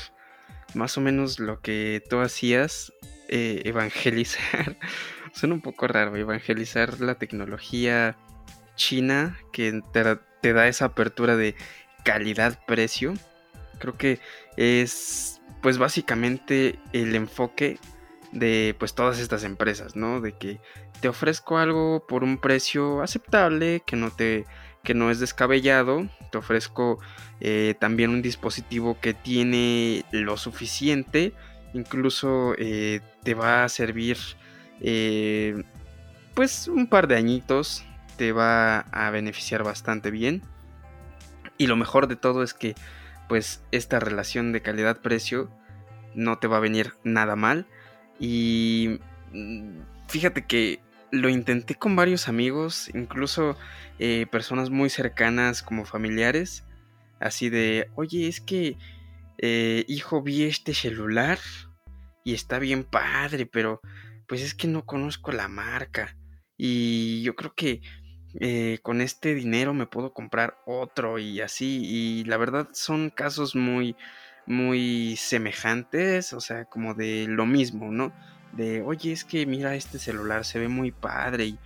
más 0.77 0.97
o 0.97 1.01
menos 1.01 1.41
lo 1.41 1.61
que 1.61 2.03
tú 2.09 2.21
hacías, 2.21 2.93
eh, 3.29 3.63
evangelizar. 3.65 4.77
Suena 5.33 5.55
un 5.55 5.61
poco 5.61 5.89
raro, 5.89 6.15
evangelizar 6.17 7.01
la 7.01 7.17
tecnología 7.17 8.17
china 8.77 9.39
que 9.53 9.81
te 10.41 10.53
da 10.53 10.69
esa 10.69 10.85
apertura 10.87 11.37
de 11.37 11.55
calidad-precio. 12.05 13.15
Creo 13.79 13.97
que 13.97 14.21
es 14.57 15.41
pues 15.63 15.79
básicamente 15.79 16.79
el 16.93 17.15
enfoque 17.17 17.79
de 18.33 18.77
pues 18.79 18.95
todas 18.95 19.19
estas 19.19 19.45
empresas, 19.45 19.97
¿no? 19.97 20.21
De 20.21 20.33
que 20.33 20.61
te 21.01 21.09
ofrezco 21.09 21.59
algo 21.59 22.07
por 22.07 22.23
un 22.23 22.39
precio 22.39 23.03
aceptable, 23.03 23.83
que 23.85 23.97
no 23.97 24.11
te 24.11 24.47
que 24.87 24.95
no 24.95 25.11
es 25.11 25.19
descabellado, 25.19 26.09
te 26.31 26.39
ofrezco 26.39 27.01
eh, 27.41 27.75
también 27.81 28.11
un 28.11 28.23
dispositivo 28.23 28.99
que 29.01 29.15
tiene 29.15 30.05
lo 30.13 30.37
suficiente, 30.37 31.35
incluso 31.75 32.55
eh, 32.57 33.01
te 33.25 33.35
va 33.35 33.65
a 33.65 33.69
servir 33.69 34.17
eh, 34.81 35.65
pues 36.35 36.69
un 36.69 36.87
par 36.87 37.09
de 37.09 37.17
añitos 37.17 37.85
te 38.17 38.31
va 38.31 38.79
a 38.79 39.11
beneficiar 39.11 39.65
bastante 39.65 40.13
bien. 40.13 40.43
Y 41.59 41.67
lo 41.67 41.75
mejor 41.75 42.07
de 42.07 42.15
todo 42.15 42.45
es 42.45 42.55
que 42.55 42.77
pues 43.29 43.65
esta 43.73 43.99
relación 43.99 44.53
de 44.53 44.63
calidad-precio 44.63 45.51
no 46.15 46.39
te 46.39 46.47
va 46.47 46.59
a 46.59 46.61
venir 46.61 46.93
nada 47.03 47.35
mal. 47.35 47.67
Y 48.21 49.01
mm, 49.33 49.81
fíjate 50.07 50.47
que 50.47 50.81
lo 51.11 51.29
intenté 51.29 51.75
con 51.75 51.97
varios 51.97 52.29
amigos, 52.29 52.91
incluso 52.95 53.57
eh, 53.99 54.27
personas 54.31 54.71
muy 54.71 54.91
cercanas 54.91 55.63
como 55.63 55.85
familiares. 55.85 56.65
Así 57.21 57.49
de, 57.49 57.91
oye, 57.95 58.29
es 58.29 58.41
que, 58.41 58.77
eh, 59.39 59.85
hijo, 59.89 60.23
vi 60.23 60.45
este 60.45 60.75
celular 60.75 61.39
y 62.25 62.35
está 62.35 62.59
bien 62.59 62.85
padre, 62.85 63.47
pero 63.47 63.81
pues 64.27 64.43
es 64.43 64.55
que 64.55 64.67
no 64.67 64.85
conozco 64.85 65.33
la 65.33 65.49
marca. 65.49 66.17
Y 66.57 67.23
yo 67.23 67.37
creo 67.37 67.55
que 67.55 67.81
eh, 68.41 68.79
con 68.83 69.01
este 69.01 69.35
dinero 69.35 69.73
me 69.73 69.87
puedo 69.87 70.13
comprar 70.13 70.59
otro 70.67 71.19
y 71.19 71.41
así. 71.41 71.83
Y 71.85 72.25
la 72.25 72.37
verdad 72.37 72.69
son 72.73 73.11
casos 73.11 73.55
muy, 73.55 73.97
muy 74.47 75.17
semejantes, 75.17 76.33
o 76.33 76.41
sea, 76.41 76.65
como 76.65 76.95
de 76.95 77.27
lo 77.29 77.47
mismo, 77.47 77.91
¿no? 77.91 78.13
de, 78.57 78.83
oye, 78.83 79.13
es 79.13 79.25
que 79.25 79.47
mira 79.47 79.75
este 79.75 79.99
celular, 79.99 80.45
se 80.45 80.59
ve 80.59 80.69
muy 80.69 80.91
padre. 80.91 81.47
Y, 81.47 81.59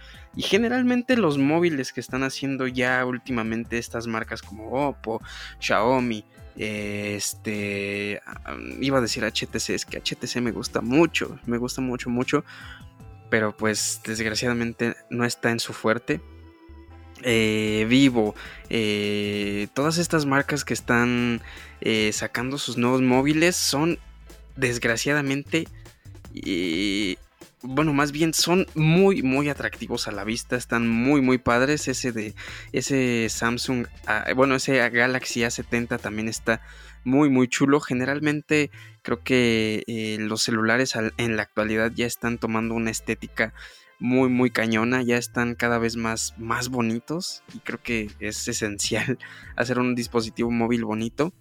generalmente 0.42 1.16
los 1.16 1.38
móviles 1.38 1.92
que 1.92 2.00
están 2.00 2.22
haciendo 2.22 2.66
ya 2.66 3.04
últimamente 3.04 3.78
estas 3.78 4.06
marcas 4.06 4.42
como 4.42 4.70
Oppo, 4.88 5.20
Xiaomi, 5.58 6.24
este, 6.56 8.20
iba 8.80 8.98
a 8.98 9.00
decir 9.00 9.24
HTC, 9.24 9.70
es 9.70 9.84
que 9.84 10.00
HTC 10.00 10.40
me 10.40 10.52
gusta 10.52 10.80
mucho, 10.80 11.38
me 11.46 11.58
gusta 11.58 11.80
mucho, 11.80 12.10
mucho, 12.10 12.44
pero 13.28 13.56
pues 13.56 14.02
desgraciadamente 14.04 14.94
no 15.10 15.24
está 15.24 15.50
en 15.50 15.60
su 15.60 15.72
fuerte. 15.72 16.20
Eh, 17.22 17.86
Vivo, 17.88 18.34
eh, 18.70 19.68
todas 19.74 19.98
estas 19.98 20.26
marcas 20.26 20.64
que 20.64 20.74
están 20.74 21.42
eh, 21.80 22.12
sacando 22.12 22.56
sus 22.56 22.78
nuevos 22.78 23.02
móviles 23.02 23.56
son 23.56 23.98
desgraciadamente 24.56 25.66
bueno, 27.62 27.92
más 27.92 28.12
bien 28.12 28.32
son 28.32 28.66
muy, 28.74 29.22
muy 29.22 29.48
atractivos 29.48 30.08
a 30.08 30.12
la 30.12 30.24
vista, 30.24 30.56
están 30.56 30.88
muy, 30.88 31.20
muy 31.20 31.38
padres. 31.38 31.88
Ese 31.88 32.12
de 32.12 32.34
ese 32.72 33.28
Samsung, 33.28 33.86
ah, 34.06 34.24
bueno, 34.34 34.54
ese 34.54 34.76
Galaxy 34.88 35.40
A70 35.40 36.00
también 36.00 36.28
está 36.28 36.62
muy, 37.04 37.28
muy 37.28 37.48
chulo. 37.48 37.80
Generalmente 37.80 38.70
creo 39.02 39.22
que 39.22 39.84
eh, 39.86 40.16
los 40.20 40.42
celulares 40.42 40.94
en 41.16 41.36
la 41.36 41.42
actualidad 41.42 41.92
ya 41.94 42.06
están 42.06 42.38
tomando 42.38 42.74
una 42.74 42.90
estética 42.90 43.52
muy, 44.00 44.28
muy 44.28 44.50
cañona, 44.50 45.02
ya 45.02 45.16
están 45.16 45.54
cada 45.54 45.78
vez 45.78 45.96
más, 45.96 46.34
más 46.38 46.68
bonitos 46.68 47.42
y 47.54 47.58
creo 47.58 47.82
que 47.82 48.10
es 48.18 48.48
esencial 48.48 49.18
hacer 49.56 49.78
un 49.78 49.94
dispositivo 49.94 50.50
móvil 50.50 50.84
bonito. 50.84 51.32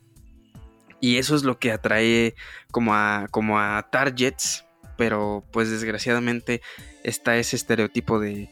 Y 1.02 1.16
eso 1.16 1.36
es 1.36 1.44
lo 1.44 1.60
que 1.60 1.72
atrae 1.72 2.36
como 2.72 2.94
a, 2.94 3.28
como 3.32 3.58
a 3.58 3.88
targets 3.90 4.66
pero 5.00 5.46
pues 5.52 5.72
desgraciadamente 5.72 6.62
está 7.06 7.38
ese 7.38 7.56
estereotipo 7.56 8.20
de, 8.20 8.50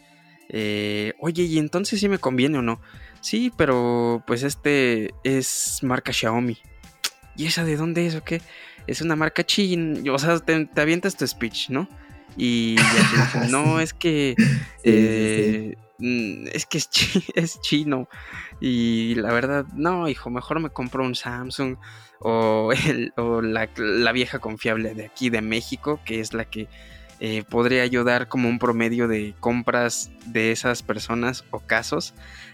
eh, 0.48 1.14
oye, 1.20 1.44
¿y 1.44 1.60
entonces 1.60 2.00
sí 2.00 2.08
me 2.08 2.20
conviene 2.20 2.60
o 2.60 2.62
no? 2.62 2.80
Sí, 3.20 3.52
pero 3.58 4.24
pues 4.26 4.44
este 4.44 5.14
es 5.26 5.80
marca 5.84 6.14
Xiaomi. 6.14 6.58
¿Y 7.36 7.48
esa 7.48 7.66
de 7.66 7.76
dónde 7.76 8.08
es 8.08 8.16
o 8.16 8.24
qué? 8.24 8.42
Es 8.88 9.02
una 9.02 9.18
marca 9.18 9.46
china, 9.46 10.00
o 10.14 10.18
sea, 10.18 10.40
te, 10.40 10.70
avientas 10.78 11.18
tu 11.18 11.28
speech, 11.28 11.70
¿no? 11.70 11.90
Y 12.38 12.76
ya 13.34 13.48
no, 13.50 13.80
es 13.80 13.94
que... 13.94 14.36
Eh, 14.90 15.76
mm, 16.00 16.48
es 16.54 16.66
que 16.66 16.78
es, 16.78 16.90
es 17.36 17.60
chino. 17.60 18.08
Y 18.62 19.16
la 19.16 19.34
verdad, 19.34 19.66
no, 19.74 20.08
hijo, 20.08 20.30
mejor 20.30 20.62
me 20.62 20.70
compro 20.70 21.04
un 21.04 21.14
Samsung 21.14 21.76
o, 22.20 22.72
la, 23.42 24.12
vieja 24.14 24.40
confiable 24.40 24.96
de 24.96 25.06
aquí 25.08 25.30
de 25.30 25.42
México, 25.42 26.00
que 26.06 26.22
es 26.22 26.34
la 26.34 26.46
que 26.46 26.70
eh, 27.20 27.44
podría 27.50 27.84
ayudar 27.84 28.28
como 28.28 28.48
un 28.48 28.60
promedio 28.60 29.08
de 29.10 29.34
compras 29.40 30.12
de 30.26 30.52
esas 30.52 30.84
personas 30.84 31.44
o 31.52 31.60
casos. 31.60 32.14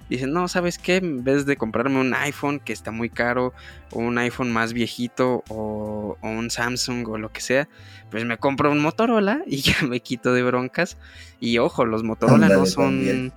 Dicen, 0.09 0.33
no, 0.33 0.47
¿sabes 0.47 0.77
qué? 0.77 0.97
En 0.97 1.23
vez 1.23 1.45
de 1.45 1.57
comprarme 1.57 1.99
un 1.99 2.13
iPhone 2.13 2.59
que 2.59 2.73
está 2.73 2.91
muy 2.91 3.09
caro, 3.09 3.53
o 3.91 3.99
un 3.99 4.17
iPhone 4.17 4.51
más 4.51 4.73
viejito, 4.73 5.43
o, 5.49 6.17
o 6.21 6.27
un 6.27 6.49
Samsung 6.49 7.07
o 7.07 7.17
lo 7.17 7.31
que 7.31 7.41
sea, 7.41 7.69
pues 8.11 8.25
me 8.25 8.37
compro 8.37 8.71
un 8.71 8.79
Motorola 8.79 9.43
y 9.47 9.57
ya 9.57 9.75
me 9.87 9.99
quito 10.01 10.33
de 10.33 10.43
broncas. 10.43 10.97
Y 11.39 11.57
ojo, 11.57 11.85
los 11.85 12.03
Motorola 12.03 12.49
no 12.49 12.65
son 12.65 13.33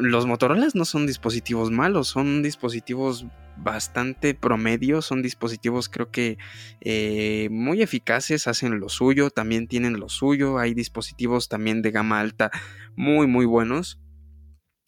los 0.00 0.26
Motorola 0.26 0.68
no 0.74 0.84
son 0.84 1.06
dispositivos 1.06 1.70
malos, 1.70 2.08
son 2.08 2.42
dispositivos 2.42 3.26
bastante 3.56 4.34
promedio, 4.34 5.02
son 5.02 5.22
dispositivos 5.22 5.88
creo 5.88 6.10
que 6.10 6.38
eh, 6.80 7.48
muy 7.50 7.82
eficaces, 7.82 8.46
hacen 8.46 8.80
lo 8.80 8.88
suyo, 8.88 9.30
también 9.30 9.68
tienen 9.68 10.00
lo 10.00 10.08
suyo, 10.08 10.58
hay 10.58 10.74
dispositivos 10.74 11.48
también 11.48 11.82
de 11.82 11.90
gama 11.90 12.20
alta 12.20 12.50
muy 12.96 13.26
muy 13.26 13.44
buenos, 13.44 13.98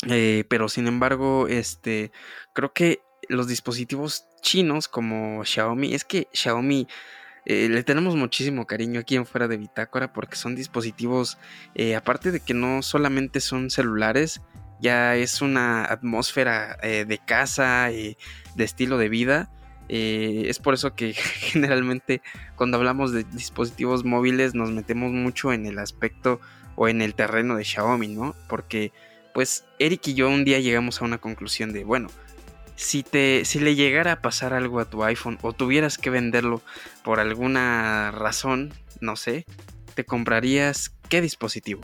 eh, 0.08 0.44
pero 0.48 0.68
sin 0.68 0.86
embargo, 0.86 1.46
este, 1.48 2.12
creo 2.52 2.72
que 2.72 3.00
los 3.28 3.46
dispositivos 3.46 4.26
chinos 4.40 4.88
como 4.88 5.44
Xiaomi, 5.44 5.94
es 5.94 6.04
que 6.04 6.28
Xiaomi... 6.32 6.88
Eh, 7.44 7.68
le 7.68 7.82
tenemos 7.82 8.14
muchísimo 8.14 8.68
cariño 8.68 9.00
aquí 9.00 9.16
en 9.16 9.26
fuera 9.26 9.48
de 9.48 9.56
Bitácora 9.56 10.12
porque 10.12 10.36
son 10.36 10.54
dispositivos, 10.54 11.38
aparte 11.96 12.30
de 12.30 12.38
que 12.38 12.54
no 12.54 12.82
solamente 12.82 13.40
son 13.40 13.68
celulares, 13.68 14.40
ya 14.82 15.14
es 15.14 15.40
una 15.40 15.84
atmósfera 15.84 16.76
eh, 16.82 17.06
de 17.06 17.18
casa, 17.18 17.90
y 17.92 18.18
de 18.56 18.64
estilo 18.64 18.98
de 18.98 19.08
vida. 19.08 19.48
Eh, 19.88 20.44
es 20.48 20.58
por 20.58 20.74
eso 20.74 20.94
que 20.94 21.12
generalmente 21.14 22.20
cuando 22.56 22.76
hablamos 22.76 23.12
de 23.12 23.24
dispositivos 23.24 24.04
móviles 24.04 24.54
nos 24.54 24.70
metemos 24.72 25.12
mucho 25.12 25.52
en 25.52 25.66
el 25.66 25.78
aspecto 25.78 26.40
o 26.74 26.88
en 26.88 27.00
el 27.00 27.14
terreno 27.14 27.56
de 27.56 27.64
Xiaomi, 27.64 28.08
¿no? 28.08 28.34
Porque 28.48 28.92
pues 29.34 29.64
Eric 29.78 30.08
y 30.08 30.14
yo 30.14 30.28
un 30.28 30.44
día 30.44 30.60
llegamos 30.60 31.00
a 31.00 31.04
una 31.04 31.18
conclusión 31.18 31.72
de, 31.72 31.84
bueno, 31.84 32.08
si 32.76 33.02
te 33.02 33.44
si 33.44 33.60
le 33.60 33.74
llegara 33.74 34.12
a 34.12 34.22
pasar 34.22 34.54
algo 34.54 34.80
a 34.80 34.86
tu 34.86 35.04
iPhone 35.04 35.38
o 35.42 35.52
tuvieras 35.52 35.98
que 35.98 36.10
venderlo 36.10 36.62
por 37.04 37.20
alguna 37.20 38.10
razón, 38.10 38.72
no 39.00 39.16
sé, 39.16 39.46
te 39.94 40.04
comprarías 40.04 40.94
qué 41.08 41.20
dispositivo? 41.20 41.82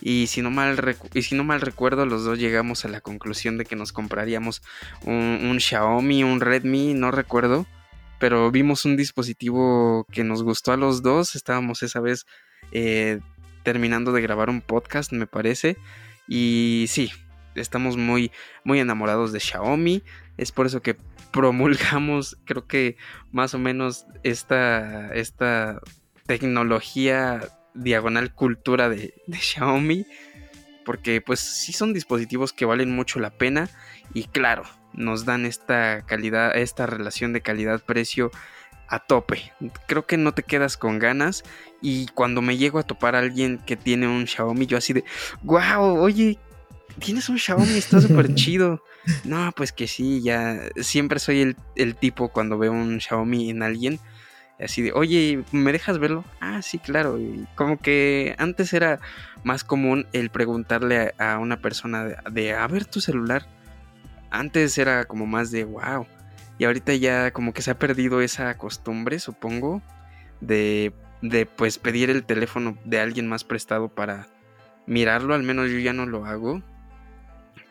Y 0.00 0.26
si, 0.26 0.42
no 0.42 0.50
mal 0.50 0.78
y 1.14 1.22
si 1.22 1.34
no 1.34 1.44
mal 1.44 1.60
recuerdo, 1.60 2.06
los 2.06 2.24
dos 2.24 2.38
llegamos 2.38 2.84
a 2.84 2.88
la 2.88 3.00
conclusión 3.00 3.56
de 3.58 3.64
que 3.64 3.76
nos 3.76 3.92
compraríamos 3.92 4.62
un, 5.04 5.56
Xiaomi, 5.58 6.22
un 6.22 6.40
Redmi, 6.40 6.94
no 6.94 7.10
recuerdo. 7.10 7.66
Pero 8.18 8.50
vimos 8.50 8.84
un 8.84 8.96
dispositivo 8.96 10.06
que 10.10 10.24
nos 10.24 10.42
gustó 10.42 10.72
a 10.72 10.76
los 10.76 11.02
dos. 11.02 11.34
Estábamos 11.34 11.82
esa 11.82 12.00
vez 12.00 12.26
eh, 12.72 13.20
terminando 13.62 14.12
de 14.12 14.22
grabar 14.22 14.50
un 14.50 14.60
podcast, 14.60 15.12
me 15.12 15.26
parece. 15.26 15.76
Y 16.28 16.86
sí, 16.88 17.10
estamos 17.54 17.96
muy, 17.96 18.32
muy 18.64 18.80
enamorados 18.80 19.32
de 19.32 19.40
Xiaomi. 19.40 20.02
Es 20.36 20.52
por 20.52 20.66
eso 20.66 20.82
que 20.82 20.96
promulgamos, 21.32 22.38
creo 22.44 22.66
que 22.66 22.96
más 23.32 23.54
o 23.54 23.58
menos 23.58 24.06
esta, 24.22 25.14
esta 25.14 25.80
tecnología 26.26 27.40
diagonal 27.74 28.32
cultura 28.34 28.88
de, 28.88 29.14
Xiaomi. 29.32 30.06
Porque 30.84 31.20
pues 31.20 31.40
sí 31.40 31.72
son 31.72 31.92
dispositivos 31.92 32.52
que 32.52 32.64
valen 32.64 32.94
mucho 32.94 33.18
la 33.18 33.30
pena. 33.30 33.68
Y 34.14 34.24
claro, 34.24 34.62
nos 34.92 35.24
dan 35.24 35.44
esta 35.44 36.02
calidad, 36.06 36.56
esta 36.56 36.86
relación 36.86 37.32
de 37.32 37.40
calidad-precio 37.40 38.30
a 38.88 39.00
tope. 39.00 39.52
Creo 39.86 40.06
que 40.06 40.16
no 40.16 40.32
te 40.32 40.42
quedas 40.42 40.76
con 40.76 40.98
ganas. 40.98 41.44
Y 41.80 42.06
cuando 42.08 42.42
me 42.42 42.56
llego 42.56 42.78
a 42.78 42.82
topar 42.82 43.14
a 43.14 43.20
alguien 43.20 43.58
que 43.64 43.76
tiene 43.76 44.08
un 44.08 44.26
Xiaomi, 44.26 44.66
yo 44.66 44.78
así 44.78 44.92
de, 44.92 45.04
wow, 45.42 45.98
oye, 46.00 46.38
tienes 46.98 47.28
un 47.28 47.38
Xiaomi, 47.38 47.76
está 47.76 48.00
súper 48.00 48.34
chido. 48.34 48.82
No, 49.22 49.52
pues 49.54 49.70
que 49.70 49.86
sí, 49.86 50.20
ya 50.20 50.58
siempre 50.80 51.20
soy 51.20 51.40
el, 51.40 51.56
el, 51.76 51.94
tipo 51.94 52.28
cuando 52.30 52.58
veo 52.58 52.72
un 52.72 53.00
Xiaomi 53.00 53.50
en 53.50 53.62
alguien 53.62 54.00
Así 54.58 54.80
de, 54.80 54.92
oye, 54.92 55.44
¿me 55.52 55.72
dejas 55.72 55.98
verlo? 55.98 56.24
Ah, 56.40 56.62
sí, 56.62 56.78
claro. 56.78 57.18
Y 57.18 57.46
como 57.54 57.78
que 57.78 58.34
antes 58.38 58.72
era 58.72 59.00
más 59.44 59.64
común 59.64 60.06
el 60.12 60.30
preguntarle 60.30 61.14
a, 61.18 61.38
una 61.38 61.60
persona 61.60 62.04
de, 62.30 62.54
a 62.54 62.66
ver 62.66 62.86
tu 62.86 63.00
celular. 63.00 63.46
Antes 64.30 64.78
era 64.78 65.04
como 65.04 65.26
más 65.26 65.50
de, 65.50 65.64
wow. 65.64 66.06
Y 66.58 66.64
ahorita 66.64 66.94
ya 66.94 67.32
como 67.32 67.52
que 67.52 67.62
se 67.62 67.70
ha 67.70 67.78
perdido 67.78 68.20
esa 68.20 68.56
costumbre, 68.56 69.18
supongo, 69.18 69.82
de, 70.40 70.92
de 71.22 71.46
pues 71.46 71.78
pedir 71.78 72.10
el 72.10 72.24
teléfono 72.24 72.78
de 72.84 73.00
alguien 73.00 73.28
más 73.28 73.44
prestado 73.44 73.88
para 73.88 74.26
mirarlo. 74.86 75.34
Al 75.34 75.42
menos 75.42 75.70
yo 75.70 75.78
ya 75.78 75.92
no 75.92 76.06
lo 76.06 76.24
hago. 76.24 76.62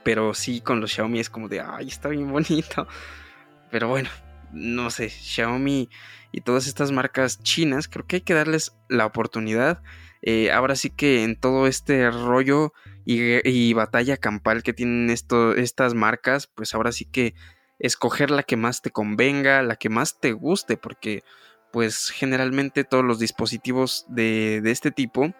Pero 0.03 0.35
sí, 0.35 0.61
con 0.61 0.81
los 0.81 0.91
Xiaomi 0.91 1.19
es 1.19 1.31
como 1.31 1.49
de, 1.49 1.61
ay, 1.61 1.87
está 1.87 2.09
bien 2.09 2.31
bonito. 2.31 2.87
Pero 3.71 3.87
bueno, 3.87 4.09
no 4.51 4.89
sé, 4.91 5.09
Xiaomi 5.09 5.89
y 6.31 6.41
todas 6.41 6.67
estas 6.67 6.91
marcas 6.91 7.39
chinas, 7.41 7.87
creo 7.87 8.05
que 8.05 8.17
hay 8.17 8.21
que 8.21 8.33
darles 8.33 8.75
la 8.87 9.05
oportunidad. 9.05 9.81
Eh, 10.21 10.51
ahora 10.51 10.75
sí 10.75 10.89
que 10.89 11.23
en 11.23 11.39
todo 11.39 11.67
este 11.67 12.09
rollo 12.11 12.73
y, 13.05 13.73
batalla 13.73 14.17
campal 14.17 14.63
que 14.63 14.73
tienen 14.73 15.09
estas 15.09 15.93
marcas, 15.93 16.47
pues 16.47 16.73
ahora 16.73 16.91
sí 16.91 17.05
que 17.05 17.35
escoger 17.79 18.31
la 18.31 18.43
que 18.43 18.57
más 18.57 18.81
te 18.81 18.91
convenga, 18.91 19.61
la 19.61 19.75
que 19.75 19.89
más 19.89 20.19
te 20.19 20.31
guste, 20.31 20.77
porque 20.77 21.23
pues 21.71 22.09
generalmente 22.09 22.83
todos 22.83 23.03
los 23.03 23.19
dispositivos 23.19 24.05
de, 24.07 24.61
de 24.61 24.71
este 24.71 24.91
tipo 24.91 25.33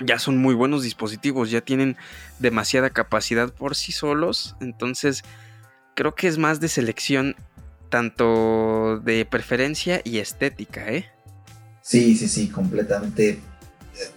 ya 0.00 0.18
son 0.18 0.38
muy 0.38 0.54
buenos 0.54 0.82
dispositivos, 0.82 1.50
ya 1.50 1.60
tienen 1.60 1.96
demasiada 2.38 2.90
capacidad 2.90 3.52
por 3.52 3.74
sí 3.74 3.92
solos, 3.92 4.56
entonces 4.60 5.22
creo 5.94 6.14
que 6.14 6.28
es 6.28 6.36
más 6.36 6.60
de 6.60 6.68
selección 6.68 7.36
tanto 7.88 9.00
de 9.04 9.24
preferencia 9.24 10.00
y 10.04 10.18
estética, 10.18 10.92
¿eh? 10.92 11.06
Sí, 11.82 12.16
sí, 12.16 12.28
sí, 12.28 12.48
completamente. 12.48 13.38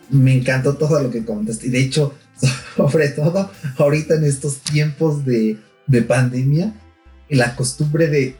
Me 0.10 0.34
encantó 0.34 0.76
todo 0.76 1.02
lo 1.02 1.12
que 1.12 1.24
comentaste. 1.24 1.68
Y 1.68 1.70
de 1.70 1.80
hecho, 1.82 2.16
sobre 2.76 3.10
todo 3.10 3.52
ahorita 3.78 4.16
en 4.16 4.26
estos 4.26 4.60
tiempos 4.62 5.24
de, 5.24 5.58
de 5.86 6.02
pandemia, 6.02 6.74
la 7.30 7.56
costumbre 7.56 8.08
de 8.08 8.36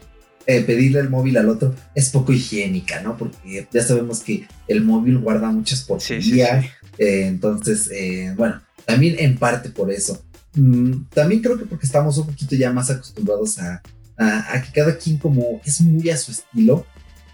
eh, 0.46 0.62
pedirle 0.62 1.00
el 1.00 1.10
móvil 1.10 1.36
al 1.36 1.48
otro 1.48 1.74
es 1.94 2.10
poco 2.10 2.32
higiénica, 2.32 3.00
¿no? 3.02 3.16
Porque 3.16 3.68
ya 3.70 3.82
sabemos 3.82 4.20
que 4.20 4.48
el 4.68 4.82
móvil 4.82 5.18
guarda 5.18 5.50
muchas 5.50 5.82
porquerías. 5.82 6.64
Eh, 6.98 7.26
entonces, 7.26 7.88
eh, 7.92 8.34
bueno, 8.36 8.60
también 8.84 9.16
en 9.18 9.36
parte 9.36 9.68
por 9.68 9.92
eso. 9.92 10.24
Mm, 10.54 11.04
también 11.14 11.40
creo 11.40 11.58
que 11.58 11.66
porque 11.66 11.86
estamos 11.86 12.18
un 12.18 12.26
poquito 12.26 12.56
ya 12.56 12.72
más 12.72 12.90
acostumbrados 12.90 13.58
a, 13.58 13.82
a, 14.16 14.62
que 14.62 14.72
cada 14.72 14.96
quien 14.96 15.18
como 15.18 15.60
es 15.64 15.80
muy 15.80 16.10
a 16.10 16.16
su 16.16 16.32
estilo, 16.32 16.84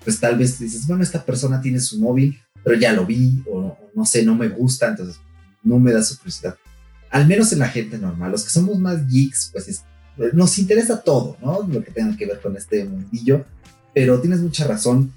pues 0.05 0.21
tal 0.21 0.37
vez 0.37 0.59
dices, 0.59 0.87
bueno, 0.87 1.03
esta 1.03 1.25
persona 1.25 1.61
tiene 1.61 1.81
su 1.81 1.99
móvil, 1.99 2.39
pero 2.63 2.79
ya 2.79 2.93
lo 2.93 3.07
vi, 3.07 3.43
o, 3.51 3.77
no 3.95 4.05
sé, 4.05 4.25
no 4.25 4.35
me 4.35 4.49
gusta, 4.49 4.89
entonces 4.89 5.21
no 5.63 5.79
me 5.79 5.93
da 5.93 6.03
su 6.03 6.19
curiosidad. 6.19 6.57
Al 7.11 7.27
menos 7.27 7.53
en 7.53 7.61
la 7.61 7.69
gente 7.69 7.99
normal, 7.99 8.33
los 8.33 8.45
que 8.45 8.51
somos 8.51 8.79
más 8.79 9.07
geeks, 9.09 9.51
pues 9.53 9.83
nos 10.33 10.59
interesa 10.59 11.03
todo, 11.03 11.37
¿no? 11.43 11.67
Lo 11.69 11.83
que 11.83 11.91
tenga 11.91 12.17
que 12.17 12.27
ver 12.27 12.41
con 12.41 12.57
este 12.57 12.85
mundillo, 12.85 13.45
pero 13.95 14.21
tienes 14.21 14.41
mucha 14.41 14.67
razón. 14.67 15.13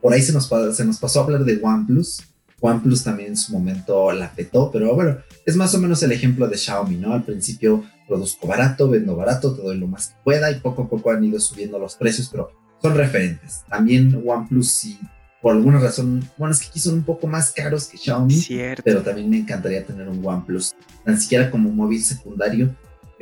Por 0.00 0.12
ahí 0.12 0.22
se 0.22 0.32
nos, 0.32 0.50
se 0.76 0.84
nos 0.84 0.98
pasó 0.98 1.20
a 1.20 1.24
hablar 1.24 1.44
de 1.44 1.60
OnePlus. 1.62 2.22
OnePlus 2.60 3.02
también 3.04 3.30
en 3.30 3.36
su 3.36 3.52
momento 3.52 4.12
la 4.12 4.32
petó, 4.32 4.70
pero 4.70 4.94
bueno, 4.94 5.18
es 5.44 5.56
más 5.56 5.74
o 5.74 5.78
menos 5.78 6.02
el 6.02 6.12
ejemplo 6.12 6.46
de 6.48 6.56
Xiaomi, 6.56 6.96
¿no? 6.96 7.12
Al 7.12 7.24
principio 7.24 7.84
produzco 8.06 8.46
barato, 8.46 8.88
vendo 8.88 9.16
barato, 9.16 9.54
te 9.54 9.62
doy 9.62 9.78
lo 9.78 9.86
más 9.88 10.08
que 10.08 10.14
pueda 10.22 10.50
y 10.50 10.60
poco 10.60 10.82
a 10.82 10.88
poco 10.88 11.10
han 11.10 11.24
ido 11.24 11.40
subiendo 11.40 11.78
los 11.78 11.96
precios, 11.96 12.28
pero 12.30 12.50
son 12.80 12.94
referentes. 12.96 13.62
También 13.68 14.22
OnePlus, 14.24 14.70
si 14.70 14.98
por 15.40 15.56
alguna 15.56 15.80
razón, 15.80 16.28
bueno, 16.38 16.54
es 16.54 16.60
que 16.60 16.68
aquí 16.68 16.78
son 16.78 16.94
un 16.94 17.02
poco 17.02 17.26
más 17.26 17.50
caros 17.50 17.86
que 17.88 17.98
Xiaomi, 17.98 18.34
Cierto. 18.34 18.82
pero 18.84 19.02
también 19.02 19.28
me 19.28 19.38
encantaría 19.38 19.84
tener 19.84 20.08
un 20.08 20.24
OnePlus, 20.24 20.72
tan 21.04 21.20
siquiera 21.20 21.50
como 21.50 21.70
móvil 21.70 22.02
secundario, 22.02 22.72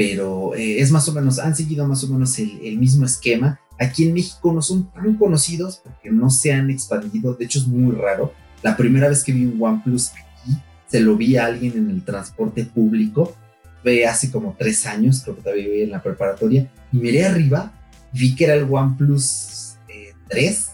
pero 0.01 0.55
eh, 0.55 0.81
es 0.81 0.91
más 0.91 1.07
o 1.09 1.13
menos, 1.13 1.39
han 1.39 1.55
seguido 1.55 1.87
más 1.87 2.03
o 2.05 2.09
menos 2.09 2.39
el, 2.39 2.79
mismo 2.79 3.05
esquema. 3.05 3.61
Aquí 3.79 4.05
en 4.05 4.15
México 4.15 4.51
no 4.51 4.63
son 4.63 4.91
tan 4.91 5.15
conocidos 5.19 5.83
porque 5.85 6.11
no 6.11 6.31
se 6.31 6.55
han 6.55 6.71
expandido, 6.71 7.35
de 7.35 7.45
hecho 7.45 7.59
es 7.59 7.67
muy 7.67 7.95
raro. 7.95 8.33
La 8.63 8.79
primera 8.79 9.11
vez 9.11 9.23
que 9.23 9.33
vi 9.33 9.45
un 9.45 9.63
OnePlus 9.63 10.13
aquí, 10.13 10.57
se 10.87 11.01
lo 11.01 11.19
vi 11.19 11.37
a 11.37 11.45
alguien 11.45 11.75
en 11.77 11.91
el 11.91 12.03
transporte 12.03 12.65
público, 12.65 13.37
fue 13.83 14.07
hace 14.07 14.31
como 14.31 14.57
tres 14.59 14.87
años, 14.87 15.21
creo 15.23 15.37
que 15.37 15.43
todavía 15.43 15.67
vivía 15.67 15.85
en 15.85 15.91
la 15.91 16.03
preparatoria, 16.03 16.73
y 16.91 16.97
miré 16.97 17.27
arriba, 17.27 17.71
vi 18.11 18.35
que 18.35 18.45
era 18.45 18.55
el 18.55 18.67
OnePlus 18.71 19.77
3, 20.31 20.71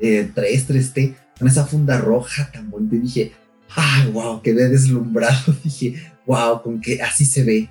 eh, 0.00 0.30
3, 0.34 0.68
3T, 0.68 0.98
eh, 0.98 1.16
con 1.38 1.48
esa 1.48 1.64
funda 1.64 1.96
roja 1.96 2.50
tan 2.52 2.68
bonita, 2.68 2.96
y 2.96 2.98
dije, 2.98 3.32
ah, 3.74 4.06
wow, 4.12 4.42
quedé 4.42 4.68
deslumbrado, 4.68 5.56
dije, 5.64 5.94
wow, 6.26 6.60
con 6.60 6.78
que 6.78 7.00
así 7.00 7.24
se 7.24 7.42
ve 7.42 7.70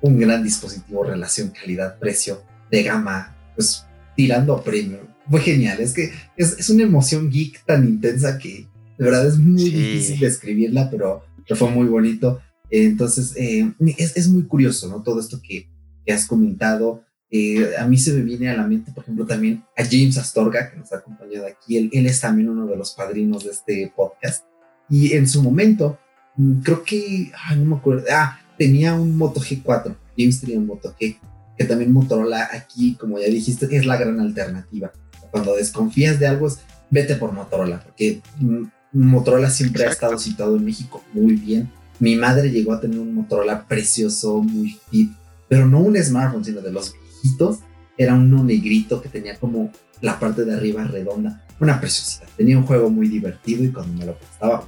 un 0.00 0.18
gran 0.18 0.42
dispositivo, 0.42 1.04
relación 1.04 1.50
calidad-precio, 1.50 2.42
de 2.70 2.82
gama, 2.82 3.36
pues 3.54 3.84
tirando 4.16 4.54
a 4.54 4.62
premio. 4.62 5.00
Fue 5.30 5.40
genial, 5.40 5.80
es 5.80 5.92
que 5.92 6.12
es, 6.36 6.68
una 6.68 6.82
emoción 6.82 7.30
geek 7.30 7.64
tan 7.64 7.84
intensa 7.86 8.38
que 8.38 8.68
de 8.98 9.04
verdad 9.04 9.26
es 9.26 9.38
muy 9.38 9.70
difícil 9.70 10.20
describirla, 10.20 10.90
pero, 10.90 11.24
pero 11.46 11.56
fue 11.56 11.70
muy 11.70 11.86
bonito. 11.86 12.40
Entonces, 12.70 13.34
eh, 13.36 13.72
es, 13.98 14.28
muy 14.28 14.44
curioso, 14.44 14.88
¿no? 14.88 15.02
Todo 15.02 15.20
esto 15.20 15.40
que, 15.42 15.68
has 16.12 16.26
comentado. 16.26 17.02
Eh, 17.30 17.72
a 17.78 17.86
mí 17.86 17.96
se 17.96 18.12
me 18.12 18.22
viene 18.22 18.50
a 18.50 18.56
la 18.56 18.66
mente, 18.66 18.92
por 18.92 19.04
ejemplo, 19.04 19.26
también 19.26 19.64
a 19.76 19.84
James 19.84 20.18
Astorga, 20.18 20.70
que 20.70 20.76
nos 20.76 20.92
ha 20.92 20.98
acompañado 20.98 21.46
aquí. 21.46 21.78
Él, 21.78 21.90
él 21.92 22.06
es 22.06 22.20
también 22.20 22.50
uno 22.50 22.66
de 22.66 22.76
los 22.76 22.92
padrinos 22.92 23.44
de 23.44 23.50
este 23.50 23.92
podcast. 23.96 24.44
Y 24.88 25.14
en 25.14 25.26
su 25.26 25.42
momento, 25.42 25.98
mm, 26.36 26.60
creo 26.60 26.84
que, 26.84 27.32
no 27.56 27.64
me 27.64 27.76
acuerdo, 27.76 28.04
ah, 28.12 28.38
tenía 28.58 28.94
un 28.94 29.16
Moto 29.16 29.40
G4. 29.40 29.94
James 30.16 30.40
tenía 30.40 30.58
un 30.58 30.66
Moto 30.66 30.94
G, 30.98 31.18
que 31.56 31.64
también 31.64 31.92
Motorola 31.92 32.48
aquí, 32.52 32.94
como 32.94 33.18
ya 33.18 33.26
dijiste, 33.26 33.68
es 33.76 33.86
la 33.86 33.96
gran 33.96 34.20
alternativa. 34.20 34.92
Cuando 35.30 35.56
desconfías 35.56 36.20
de 36.20 36.26
algo, 36.26 36.48
vete 36.90 37.16
por 37.16 37.32
Motorola, 37.32 37.82
porque 37.82 38.22
mm, 38.38 38.62
Motorola 38.92 39.50
siempre 39.50 39.84
ha 39.84 39.90
estado 39.90 40.18
citado 40.18 40.56
en 40.56 40.64
México 40.64 41.02
muy 41.12 41.34
bien 41.34 41.70
mi 42.00 42.16
madre 42.16 42.50
llegó 42.50 42.72
a 42.72 42.80
tener 42.80 42.98
un 42.98 43.14
Motorola 43.14 43.66
precioso, 43.66 44.42
muy 44.42 44.78
fit, 44.90 45.12
pero 45.48 45.66
no 45.66 45.80
un 45.80 45.96
smartphone, 45.96 46.44
sino 46.44 46.60
de 46.60 46.72
los 46.72 46.92
viejitos. 46.92 47.60
Era 47.96 48.14
uno 48.14 48.42
negrito 48.42 49.00
que 49.00 49.08
tenía 49.08 49.38
como 49.38 49.70
la 50.00 50.18
parte 50.18 50.44
de 50.44 50.54
arriba 50.54 50.84
redonda. 50.84 51.46
Una 51.60 51.80
preciosidad. 51.80 52.26
Tenía 52.36 52.58
un 52.58 52.66
juego 52.66 52.90
muy 52.90 53.08
divertido 53.08 53.62
y 53.62 53.70
cuando 53.70 53.92
me 53.94 54.06
lo 54.06 54.18
prestaba, 54.18 54.66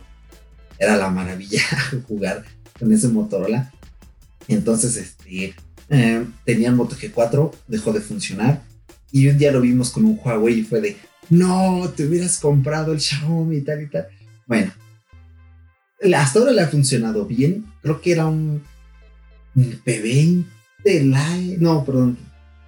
era 0.78 0.96
la 0.96 1.10
maravilla 1.10 1.60
jugar 2.08 2.44
con 2.78 2.92
ese 2.92 3.08
Motorola. 3.08 3.72
Entonces, 4.48 4.96
este, 4.96 5.54
eh, 5.88 6.24
tenía 6.44 6.68
el 6.68 6.76
Moto 6.76 6.96
G4, 6.96 7.52
dejó 7.68 7.92
de 7.92 8.00
funcionar. 8.00 8.62
Y 9.12 9.28
un 9.28 9.38
día 9.38 9.52
lo 9.52 9.60
vimos 9.60 9.90
con 9.90 10.04
un 10.04 10.18
Huawei 10.22 10.60
y 10.60 10.64
fue 10.64 10.80
de, 10.80 10.96
no, 11.30 11.92
te 11.96 12.06
hubieras 12.06 12.38
comprado 12.38 12.92
el 12.92 13.00
Xiaomi 13.00 13.56
y 13.58 13.62
tal 13.62 13.82
y 13.82 13.88
tal. 13.88 14.08
Bueno, 14.46 14.72
hasta 16.16 16.38
ahora 16.38 16.52
le 16.52 16.62
ha 16.62 16.68
funcionado 16.68 17.24
bien. 17.24 17.66
Creo 17.82 18.00
que 18.00 18.12
era 18.12 18.26
un, 18.26 18.62
P20 19.54 20.44
no, 21.58 21.84
perdón, 21.84 22.16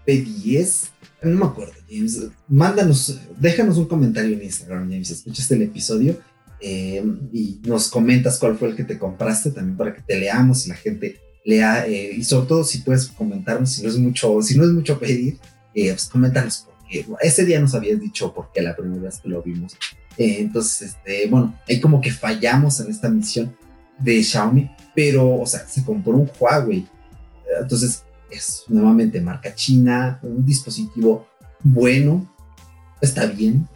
P10. 0.07 0.89
No 1.23 1.39
me 1.39 1.47
acuerdo, 1.47 1.75
James. 1.89 2.27
Mándanos, 2.49 3.21
déjanos 3.39 3.77
un 3.77 3.87
comentario 3.87 4.37
en 4.37 4.43
Instagram, 4.43 4.91
James. 4.91 5.11
Escuchaste 5.11 5.55
el 5.55 5.63
episodio 5.63 6.19
eh, 6.61 7.05
y 7.33 7.61
nos 7.65 7.89
comentas 7.89 8.39
cuál 8.39 8.57
fue 8.57 8.69
el 8.69 8.77
que 8.77 8.85
te 8.85 8.99
compraste 8.99 9.51
también 9.51 9.77
para 9.77 9.95
que 9.95 10.03
te 10.03 10.19
leamos 10.19 10.67
y 10.67 10.71
la 10.71 10.77
gente 10.77 11.21
lea. 11.49 11.87
Eh, 11.87 12.17
y 12.17 12.25
sobre 12.25 12.47
todo, 12.47 12.65
si 12.65 12.79
puedes 12.79 13.07
comentarnos, 13.07 13.73
si 13.73 13.83
no 13.83 13.89
es 13.89 13.97
mucho, 13.97 14.43
si 14.43 14.57
no 14.57 14.65
es 14.65 14.71
mucho 14.71 14.99
pedir, 14.99 15.39
eh, 15.75 15.89
pues 15.91 16.07
coméntanos 16.07 16.67
porque 16.67 17.07
ese 17.21 17.45
día 17.45 17.61
nos 17.61 17.75
habías 17.75 18.01
dicho 18.01 18.33
por 18.33 18.51
qué 18.53 18.63
la 18.63 18.77
primera 18.77 19.03
vez 19.03 19.19
que 19.19 19.29
lo 19.29 19.43
vimos 19.43 19.77
eh, 20.17 20.39
entonces, 20.41 20.83
este, 20.91 21.29
bueno, 21.29 21.55
ahí 21.69 21.81
como 21.81 22.01
que 22.01 22.11
fallamos 22.11 22.81
en 22.81 22.91
esta 22.91 23.09
misión 23.09 23.57
de 23.99 24.21
Xiaomi, 24.21 24.69
pero, 24.93 25.41
o 25.41 25.47
sea, 25.47 25.61
se 25.61 25.85
compró 25.85 26.17
un 26.17 26.29
Huawei. 26.41 26.89
Entonces, 27.61 28.03
es 28.29 28.65
nuevamente 28.67 29.21
marca 29.21 29.55
china, 29.55 30.19
un 30.23 30.45
dispositivo 30.45 31.29
bueno, 31.63 32.29
está 33.01 33.27
bien. 33.27 33.69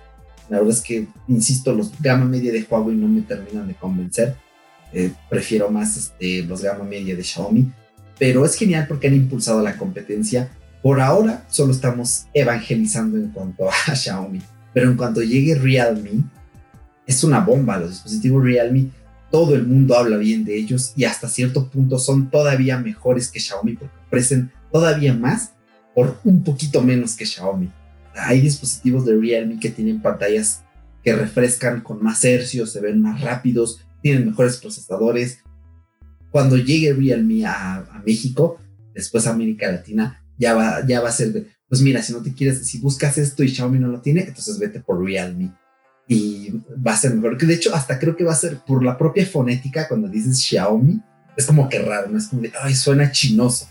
La 0.49 0.59
verdad 0.59 0.75
es 0.75 0.81
que, 0.81 1.07
insisto, 1.29 1.73
los 1.73 1.93
gama 2.01 2.25
media 2.25 2.51
de 2.51 2.67
Huawei 2.69 2.97
no 2.97 3.07
me 3.07 3.23
terminan 3.23 3.69
de 3.69 3.75
convencer. 3.77 4.37
Eh, 4.93 5.13
prefiero 5.31 5.71
más 5.71 5.97
este, 5.97 6.43
los 6.43 6.63
gama 6.63 6.85
media 6.85 7.17
de 7.17 7.23
Xiaomi. 7.23 7.73
Pero 8.19 8.45
es 8.45 8.55
genial 8.55 8.87
porque 8.87 9.09
han 9.09 9.15
impulsado 9.15 9.63
la 9.63 9.77
competencia. 9.77 10.51
Por 10.83 11.01
ahora 11.01 11.45
solo 11.49 11.73
estamos 11.73 12.27
evangelizando 12.35 13.17
en 13.17 13.31
cuanto 13.31 13.69
a 13.87 13.95
Xiaomi. 13.95 14.41
Pero 14.75 14.91
en 14.91 14.97
cuanto 14.97 15.23
llegue 15.23 15.55
Realme, 15.55 16.11
es 17.07 17.25
una 17.25 17.41
bomba. 17.41 17.79
Los 17.79 17.91
dispositivos 17.91 18.45
Realme, 18.45 18.91
todo 19.31 19.55
el 19.55 19.67
mundo 19.67 19.97
habla 19.97 20.17
bien 20.17 20.45
de 20.45 20.57
ellos 20.57 20.93
y 20.95 21.05
hasta 21.05 21.29
cierto 21.29 21.69
punto 21.69 21.99
son 21.99 22.31
todavía 22.31 22.79
mejores 22.79 23.31
que 23.31 23.41
Xiaomi 23.41 23.75
porque 23.75 23.95
ofrecen 24.07 24.53
todavía 24.71 25.15
más 25.15 25.53
por 25.95 26.19
un 26.25 26.43
poquito 26.43 26.83
menos 26.83 27.17
que 27.17 27.27
Xiaomi. 27.27 27.71
Hay 28.15 28.41
dispositivos 28.41 29.07
de 29.07 29.17
Realme 29.17 29.59
que 29.59 29.71
tienen 29.71 30.03
pantallas 30.03 30.63
que 31.03 31.15
refrescan 31.15 31.81
con 31.81 32.03
más 32.03 32.25
hercios, 32.25 32.73
se 32.73 32.81
ven 32.81 33.01
más 33.01 33.21
rápidos, 33.21 33.81
tienen 34.03 34.27
mejores 34.27 34.59
procesadores. 34.59 35.39
Cuando 36.31 36.57
llegue 36.57 36.93
Realme 36.93 37.47
a, 37.47 37.77
a 37.77 38.03
México, 38.05 38.59
después 38.95 39.27
a 39.27 39.31
América 39.31 39.71
Latina, 39.71 40.23
ya 40.39 40.55
va, 40.55 40.87
ya 40.87 41.01
va 41.01 41.09
a 41.09 41.13
ser 41.13 41.33
de, 41.33 41.47
pues 41.69 41.81
mira, 41.81 42.03
si 42.03 42.13
no 42.13 42.23
te 42.23 42.35
quieres, 42.35 42.67
si 42.67 42.79
buscas 42.79 43.17
esto 43.19 43.43
y 43.43 43.49
Xiaomi 43.49 43.79
no 43.79 43.89
lo 43.89 44.01
tiene, 44.01 44.23
entonces 44.23 44.59
vete 44.59 44.81
por 44.81 45.03
Realme 45.03 45.53
y 46.09 46.51
va 46.87 46.93
a 46.93 46.97
ser 46.97 47.15
mejor. 47.15 47.39
Que 47.39 47.47
de 47.47 47.55
hecho, 47.55 47.75
hasta 47.75 47.99
creo 47.99 48.17
que 48.17 48.25
va 48.25 48.33
a 48.33 48.37
ser 48.37 48.59
por 48.59 48.85
la 48.85 48.99
propia 48.99 49.25
fonética 49.27 49.89
cuando 49.89 50.09
dices 50.09 50.43
Xiaomi, 50.43 51.01
es 51.37 51.47
como 51.47 51.69
que 51.69 51.79
raro, 51.79 52.11
no 52.11 52.19
es 52.19 52.27
como 52.27 52.43
de, 52.43 52.53
ay, 52.61 52.75
suena 52.75 53.11
chinoso. 53.11 53.69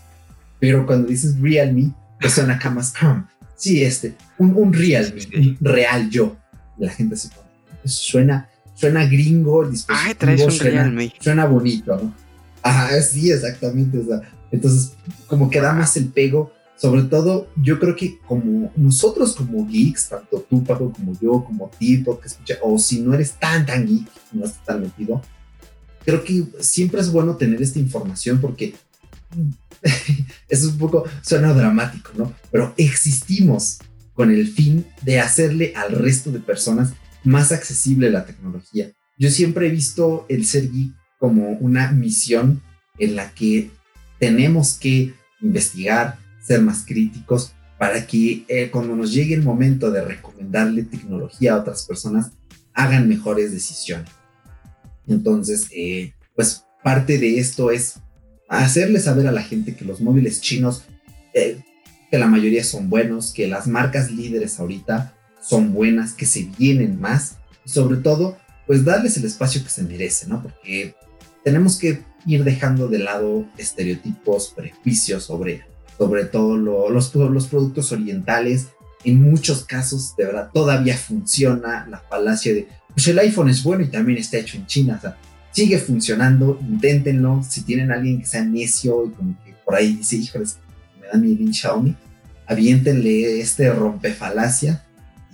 Pero 0.58 0.86
cuando 0.86 1.08
dices 1.08 1.38
Realme, 1.40 1.92
pues 2.20 2.34
suena 2.34 2.54
acá 2.54 2.70
más, 2.70 2.92
sí, 3.56 3.84
este, 3.84 4.16
un, 4.38 4.54
un 4.56 4.72
Realme, 4.72 5.20
un 5.36 5.58
real 5.60 6.10
yo. 6.10 6.36
la 6.78 6.90
gente 6.90 7.16
se 7.16 7.28
pone, 7.28 7.48
suena, 7.84 8.48
suena 8.74 9.04
gringo, 9.06 9.62
el 9.62 9.70
Ay, 9.88 10.14
traes 10.14 10.42
un 10.42 10.50
suena. 10.50 10.92
Suena 11.20 11.46
bonito, 11.46 11.96
¿no? 11.96 12.14
Ajá, 12.62 13.00
sí, 13.02 13.30
exactamente. 13.30 13.98
O 13.98 14.04
sea, 14.04 14.20
entonces, 14.50 14.92
como 15.26 15.50
que 15.50 15.60
da 15.60 15.72
más 15.72 15.96
el 15.96 16.06
pego 16.06 16.52
sobre 16.82 17.02
todo, 17.02 17.46
yo 17.54 17.78
creo 17.78 17.94
que 17.94 18.18
como 18.26 18.72
nosotros 18.74 19.36
como 19.36 19.68
geeks, 19.68 20.08
tanto 20.08 20.44
tú, 20.50 20.64
Paco, 20.64 20.92
como 20.92 21.12
yo, 21.20 21.44
como 21.44 21.70
tipo 21.78 22.18
que 22.18 22.26
escucha, 22.26 22.56
o 22.60 22.76
si 22.76 23.00
no 23.00 23.14
eres 23.14 23.34
tan, 23.34 23.64
tan 23.64 23.86
geek, 23.86 24.08
no 24.32 24.44
estás 24.44 24.64
tan 24.64 24.80
metido, 24.80 25.22
creo 26.04 26.24
que 26.24 26.44
siempre 26.58 27.00
es 27.00 27.12
bueno 27.12 27.36
tener 27.36 27.62
esta 27.62 27.78
información 27.78 28.40
porque 28.40 28.74
eso 29.30 29.44
es 30.48 30.64
un 30.64 30.78
poco, 30.78 31.04
suena 31.22 31.54
dramático, 31.54 32.10
¿no? 32.16 32.32
Pero 32.50 32.74
existimos 32.76 33.78
con 34.12 34.32
el 34.32 34.48
fin 34.48 34.84
de 35.02 35.20
hacerle 35.20 35.72
al 35.76 35.92
resto 35.92 36.32
de 36.32 36.40
personas 36.40 36.94
más 37.24 37.52
accesible 37.52 38.10
la 38.10 38.24
tecnología. 38.24 38.92
Yo 39.18 39.30
siempre 39.30 39.66
he 39.66 39.70
visto 39.70 40.26
el 40.28 40.44
ser 40.46 40.70
geek 40.70 40.92
como 41.18 41.50
una 41.52 41.92
misión 41.92 42.62
en 42.98 43.16
la 43.16 43.32
que 43.32 43.70
tenemos 44.18 44.74
que 44.74 45.14
investigar, 45.40 46.18
ser 46.42 46.60
más 46.62 46.84
críticos 46.84 47.52
para 47.78 48.06
que 48.06 48.44
eh, 48.48 48.70
cuando 48.70 48.94
nos 48.94 49.12
llegue 49.12 49.34
el 49.34 49.42
momento 49.42 49.90
de 49.90 50.04
recomendarle 50.04 50.84
tecnología 50.84 51.54
a 51.54 51.58
otras 51.58 51.84
personas, 51.84 52.30
hagan 52.74 53.08
mejores 53.08 53.52
decisiones. 53.52 54.08
Entonces, 55.06 55.66
eh, 55.74 56.12
pues 56.34 56.64
parte 56.82 57.18
de 57.18 57.38
esto 57.38 57.70
es 57.70 57.94
hacerle 58.48 59.00
saber 59.00 59.26
a 59.26 59.32
la 59.32 59.42
gente 59.42 59.74
que 59.74 59.84
los 59.84 60.00
móviles 60.00 60.40
chinos, 60.40 60.84
eh, 61.34 61.60
que 62.10 62.18
la 62.18 62.26
mayoría 62.26 62.62
son 62.62 62.88
buenos, 62.90 63.32
que 63.32 63.48
las 63.48 63.66
marcas 63.66 64.10
líderes 64.10 64.60
ahorita 64.60 65.14
son 65.42 65.72
buenas, 65.72 66.14
que 66.14 66.26
se 66.26 66.48
vienen 66.58 67.00
más, 67.00 67.36
y 67.64 67.70
sobre 67.70 67.96
todo, 67.98 68.38
pues 68.66 68.84
darles 68.84 69.16
el 69.16 69.24
espacio 69.24 69.62
que 69.62 69.70
se 69.70 69.82
merece, 69.82 70.26
¿no? 70.26 70.42
Porque 70.42 70.94
tenemos 71.44 71.78
que 71.78 72.02
ir 72.26 72.44
dejando 72.44 72.88
de 72.88 73.00
lado 73.00 73.44
estereotipos, 73.58 74.52
prejuicios 74.56 75.24
sobre 75.24 75.64
sobre 76.02 76.24
todo 76.24 76.56
los, 76.56 77.14
los 77.14 77.46
productos 77.46 77.92
orientales. 77.92 78.68
En 79.04 79.22
muchos 79.22 79.64
casos, 79.64 80.14
de 80.16 80.26
verdad, 80.26 80.50
todavía 80.52 80.96
funciona 80.96 81.86
la 81.88 81.98
falacia 81.98 82.54
de, 82.54 82.68
pues 82.88 83.06
el 83.08 83.18
iPhone 83.18 83.50
es 83.50 83.62
bueno 83.62 83.84
y 83.84 83.88
también 83.88 84.18
está 84.18 84.38
hecho 84.38 84.56
en 84.56 84.66
China. 84.66 84.96
O 84.98 85.00
sea, 85.00 85.16
sigue 85.52 85.78
funcionando, 85.78 86.58
inténtenlo. 86.60 87.42
Si 87.48 87.62
tienen 87.62 87.90
a 87.90 87.94
alguien 87.94 88.20
que 88.20 88.26
sea 88.26 88.44
necio 88.44 89.06
y 89.06 89.10
como 89.10 89.44
que 89.44 89.54
por 89.64 89.74
ahí 89.74 89.94
dice, 89.94 90.16
híjoles, 90.16 90.58
me 91.00 91.06
da 91.06 91.14
en 91.14 91.54
Xiaomi, 91.54 91.96
aviéntenle 92.46 93.40
este 93.40 93.72
rompefalacia 93.72 94.84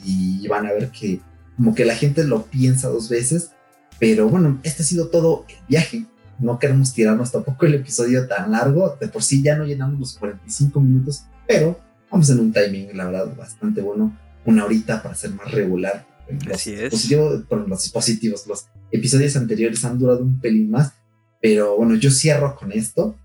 y 0.04 0.46
van 0.48 0.66
a 0.66 0.72
ver 0.72 0.90
que 0.90 1.20
como 1.56 1.74
que 1.74 1.84
la 1.84 1.94
gente 1.94 2.24
lo 2.24 2.44
piensa 2.46 2.88
dos 2.88 3.08
veces. 3.08 3.50
Pero 3.98 4.28
bueno, 4.28 4.60
este 4.62 4.82
ha 4.82 4.86
sido 4.86 5.08
todo 5.08 5.44
el 5.48 5.56
viaje 5.68 6.06
no 6.38 6.58
queremos 6.58 6.92
tirarnos 6.92 7.32
tampoco 7.32 7.66
el 7.66 7.74
episodio 7.74 8.26
tan 8.26 8.52
largo. 8.52 8.96
De 9.00 9.08
por 9.08 9.22
sí 9.22 9.42
ya 9.42 9.56
no 9.56 9.64
llenamos 9.64 9.98
los 9.98 10.18
45 10.18 10.80
minutos, 10.80 11.24
pero 11.46 11.78
vamos 12.10 12.30
en 12.30 12.40
un 12.40 12.52
timing, 12.52 12.96
la 12.96 13.06
verdad, 13.06 13.36
bastante 13.36 13.80
bueno. 13.80 14.16
Una 14.44 14.64
horita 14.64 15.02
para 15.02 15.14
ser 15.14 15.30
más 15.32 15.50
regular. 15.50 16.06
Así 16.52 16.72
es. 16.72 17.10
los 17.10 17.82
dispositivos, 17.82 18.46
los 18.46 18.66
episodios 18.90 19.36
anteriores 19.36 19.84
han 19.84 19.98
durado 19.98 20.22
un 20.22 20.40
pelín 20.40 20.70
más, 20.70 20.92
pero 21.40 21.76
bueno, 21.76 21.96
yo 21.96 22.10
cierro 22.10 22.54
con 22.54 22.72
esto. 22.72 23.16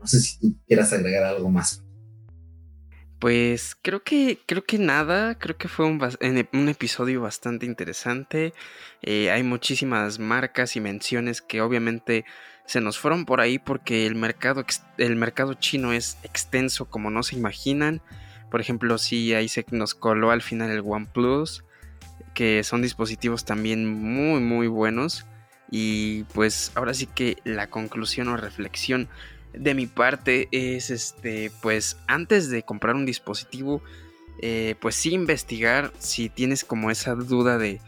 No 0.00 0.06
sé 0.06 0.20
si 0.20 0.38
tú 0.38 0.54
quieras 0.66 0.92
agregar 0.92 1.24
algo 1.24 1.50
más. 1.50 1.82
Pues 3.24 3.74
creo 3.80 4.02
que, 4.02 4.38
creo 4.44 4.66
que 4.66 4.76
nada, 4.76 5.38
creo 5.38 5.56
que 5.56 5.66
fue 5.66 5.86
un, 5.86 6.68
episodio 6.68 7.22
bastante 7.22 7.64
interesante. 7.64 8.52
Eh, 9.00 9.30
hay 9.30 9.42
muchísimas 9.42 10.18
marcas 10.18 10.76
y 10.76 10.80
menciones 10.80 11.40
que 11.40 11.62
obviamente 11.62 12.26
se 12.66 12.82
nos 12.82 12.98
fueron 12.98 13.24
por 13.24 13.40
ahí 13.40 13.58
porque 13.58 14.06
el 14.06 14.14
mercado, 14.14 14.66
el 14.98 15.16
mercado 15.16 15.54
chino 15.54 15.94
es 15.94 16.18
extenso 16.22 16.84
como 16.90 17.08
no 17.08 17.22
se 17.22 17.36
imaginan. 17.36 18.02
Por 18.50 18.60
ejemplo, 18.60 18.98
sí, 18.98 19.32
ahí 19.32 19.48
se 19.48 19.64
nos 19.70 19.94
coló 19.94 20.30
al 20.30 20.42
final 20.42 20.70
el 20.70 20.82
OnePlus, 20.84 21.64
que 22.34 22.62
son 22.62 22.82
dispositivos 22.82 23.46
también 23.46 23.88
muy, 23.88 24.40
muy 24.40 24.66
buenos. 24.66 25.24
Y 25.70 26.24
pues 26.34 26.72
ahora 26.74 26.92
sí 26.92 27.06
que 27.06 27.38
la 27.44 27.70
conclusión 27.70 28.28
o 28.28 28.36
reflexión 28.36 29.08
de 29.56 29.74
mi 29.74 29.86
parte 29.86 30.48
es 30.52 30.90
este, 30.90 31.50
pues 31.62 31.96
antes 32.06 32.50
de 32.50 32.62
comprar 32.62 32.94
un 32.94 33.06
dispositivo, 33.06 33.82
eh, 34.40 34.74
pues 34.80 34.94
sí 34.94 35.12
investigar 35.12 35.92
si 35.98 36.28
tienes 36.28 36.64
como 36.64 36.90
esa 36.90 37.14
duda 37.14 37.58
de, 37.58 37.80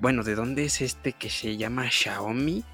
bueno, 0.00 0.24
¿de 0.24 0.34
dónde 0.34 0.64
es 0.64 0.80
este 0.80 1.12
que 1.12 1.30
se 1.30 1.56
llama 1.56 1.90
Xiaomi? 1.90 2.64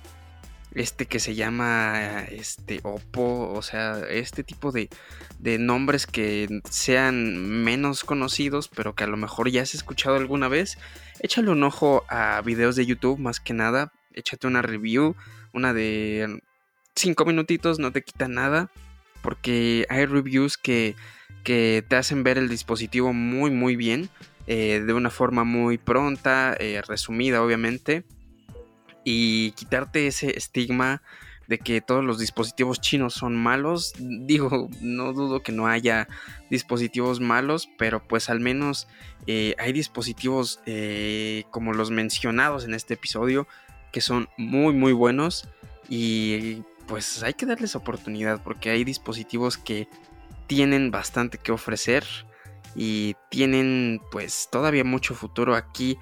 Este 0.75 1.07
que 1.07 1.19
se 1.19 1.35
llama 1.35 2.25
este 2.31 2.81
Oppo, 2.83 3.53
o 3.53 3.63
sea, 3.63 4.01
este 4.09 4.45
tipo 4.45 4.71
de, 4.71 4.91
de 5.39 5.59
nombres 5.59 6.07
que 6.07 6.61
sean 6.71 7.37
menos 7.65 8.05
conocidos, 8.05 8.69
pero 8.69 8.95
que 8.95 9.05
a 9.05 9.09
lo 9.09 9.17
mejor 9.17 9.51
ya 9.51 9.63
has 9.63 9.75
escuchado 9.75 10.17
alguna 10.17 10.49
vez, 10.49 10.79
échale 11.21 11.51
un 11.51 11.63
ojo 11.65 12.05
a 12.09 12.43
videos 12.43 12.77
de 12.77 12.87
YouTube 12.87 13.19
más 13.19 13.41
que 13.41 13.55
nada, 13.55 13.93
échate 14.13 14.47
una 14.47 14.61
review, 14.61 15.17
una 15.53 15.73
de 15.73 16.43
cinco 17.01 17.25
minutitos 17.25 17.79
no 17.79 17.93
te 17.93 18.03
quita 18.03 18.29
nada. 18.29 18.71
Porque 19.23 19.87
hay 19.89 20.07
reviews 20.07 20.57
que, 20.57 20.95
que 21.43 21.85
te 21.89 21.97
hacen 21.97 22.23
ver 22.23 22.39
el 22.39 22.49
dispositivo 22.49 23.13
muy 23.13 23.51
muy 23.51 23.77
bien. 23.77 24.09
Eh, 24.51 24.83
de 24.87 24.95
una 24.95 25.11
forma 25.11 25.45
muy 25.45 25.77
pronta, 25.77 26.57
eh, 26.59 26.81
resumida 26.87 27.43
obviamente. 27.43 28.05
Y 29.05 29.53
quitarte 29.53 30.07
ese 30.07 30.39
estigma 30.39 31.03
de 31.49 31.59
que 31.59 31.83
todos 31.83 32.03
los 32.03 32.19
dispositivos 32.19 32.81
chinos 32.81 33.13
son 33.13 33.37
malos. 33.37 33.93
Digo, 33.99 34.71
no 34.81 35.13
dudo 35.13 35.43
que 35.43 35.53
no 35.53 35.67
haya 35.67 36.09
dispositivos 36.51 37.21
malos, 37.21 37.69
pero 37.77 38.03
pues 38.07 38.31
al 38.31 38.41
menos 38.41 38.89
eh, 39.27 39.55
hay 39.59 39.73
dispositivos 39.73 40.61
como 41.51 41.75
los 41.75 41.91
mencionados 41.91 42.65
en 42.65 42.73
este 42.73 42.95
episodio 42.95 43.47
que 43.93 44.01
son 44.01 44.29
muy 44.37 44.75
muy 44.75 44.93
buenos 44.93 45.49
y 45.89 46.63
pues 46.89 47.23
hay 47.23 47.35
que 47.35 47.47
darles 47.47 47.77
oportunidad 47.77 48.43
porque 48.43 48.71
hay 48.71 48.83
dispositivos 48.83 49.59
que 49.59 49.89
tienen 50.47 50.91
bastante 50.91 51.39
que 51.39 51.53
ofrecer 51.53 52.05
y 52.75 53.15
tienen 53.29 54.01
pues 54.11 54.49
todavía 54.51 54.85
mucho 54.85 55.15
futuro 55.15 55.55
aquí 55.55 55.99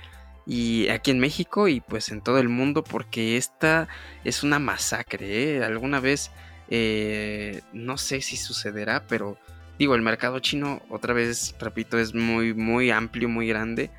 y 0.46 0.88
aquí 0.88 1.10
en 1.10 1.18
México 1.18 1.66
y 1.68 1.80
pues 1.80 2.10
en 2.10 2.20
todo 2.20 2.38
el 2.38 2.48
mundo 2.48 2.84
porque 2.84 3.36
esta 3.36 3.88
es 4.24 4.44
una 4.44 4.60
masacre. 4.60 5.56
¿eh? 5.56 5.64
Alguna 5.64 5.98
vez 5.98 6.30
eh, 6.70 7.62
no 7.72 7.98
sé 7.98 8.20
si 8.20 8.36
sucederá, 8.36 9.06
pero 9.08 9.36
digo 9.78 9.96
el 9.96 10.02
mercado 10.02 10.38
chino 10.38 10.80
otra 10.88 11.12
vez 11.12 11.54
repito 11.58 11.98
es 11.98 12.14
muy 12.14 12.54
muy 12.54 12.90
amplio, 12.90 13.28
muy 13.28 13.48
grande 13.48 13.90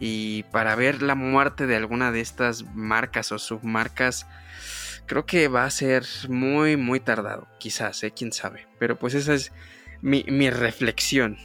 y 0.00 0.42
para 0.44 0.74
ver 0.74 1.02
la 1.02 1.14
muerte 1.14 1.66
de 1.66 1.76
alguna 1.76 2.10
de 2.10 2.20
estas 2.20 2.64
marcas 2.74 3.30
o 3.30 3.38
submarcas 3.38 4.26
creo 5.06 5.26
que 5.26 5.48
va 5.48 5.64
a 5.64 5.70
ser 5.70 6.04
muy, 6.28 6.76
muy 6.76 7.00
tardado. 7.00 7.46
Quizás, 7.58 8.02
¿eh? 8.02 8.12
Quién 8.14 8.32
sabe. 8.32 8.66
Pero 8.78 8.98
pues 8.98 9.14
esa 9.14 9.34
es 9.34 9.52
mi, 10.02 10.22
reflexión. 10.50 11.36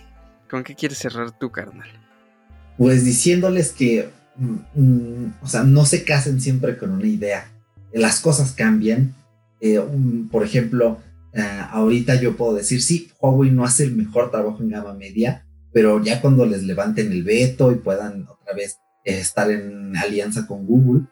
¿Con 0.49 0.63
qué 0.63 0.75
quieres 0.75 0.97
cerrar 0.97 1.37
tú, 1.37 1.51
carnal? 1.51 1.89
Pues 2.77 3.05
diciéndoles 3.05 3.71
que, 3.71 4.09
mm, 4.35 4.57
mm, 4.75 5.33
o 5.41 5.47
sea, 5.47 5.63
no 5.63 5.85
se 5.85 6.03
casen 6.03 6.41
siempre 6.41 6.77
con 6.77 6.91
una 6.91 7.07
idea. 7.07 7.51
Las 7.93 8.19
cosas 8.19 8.53
cambian. 8.53 9.15
Eh, 9.61 9.79
por 10.31 10.43
ejemplo, 10.43 10.99
eh, 11.33 11.61
ahorita 11.71 12.15
yo 12.15 12.35
puedo 12.35 12.55
decir, 12.55 12.81
sí, 12.81 13.11
Huawei 13.19 13.51
no 13.51 13.63
hace 13.63 13.83
el 13.83 13.95
mejor 13.95 14.31
trabajo 14.31 14.61
en 14.61 14.69
gama 14.69 14.93
media, 14.93 15.45
pero 15.71 16.03
ya 16.03 16.21
cuando 16.21 16.45
les 16.45 16.63
levanten 16.63 17.11
el 17.11 17.23
veto 17.23 17.71
y 17.71 17.75
puedan 17.75 18.27
otra 18.27 18.53
vez 18.55 18.79
eh, 19.03 19.19
estar 19.19 19.51
en 19.51 19.95
alianza 19.97 20.47
con 20.47 20.65
Google, 20.65 21.05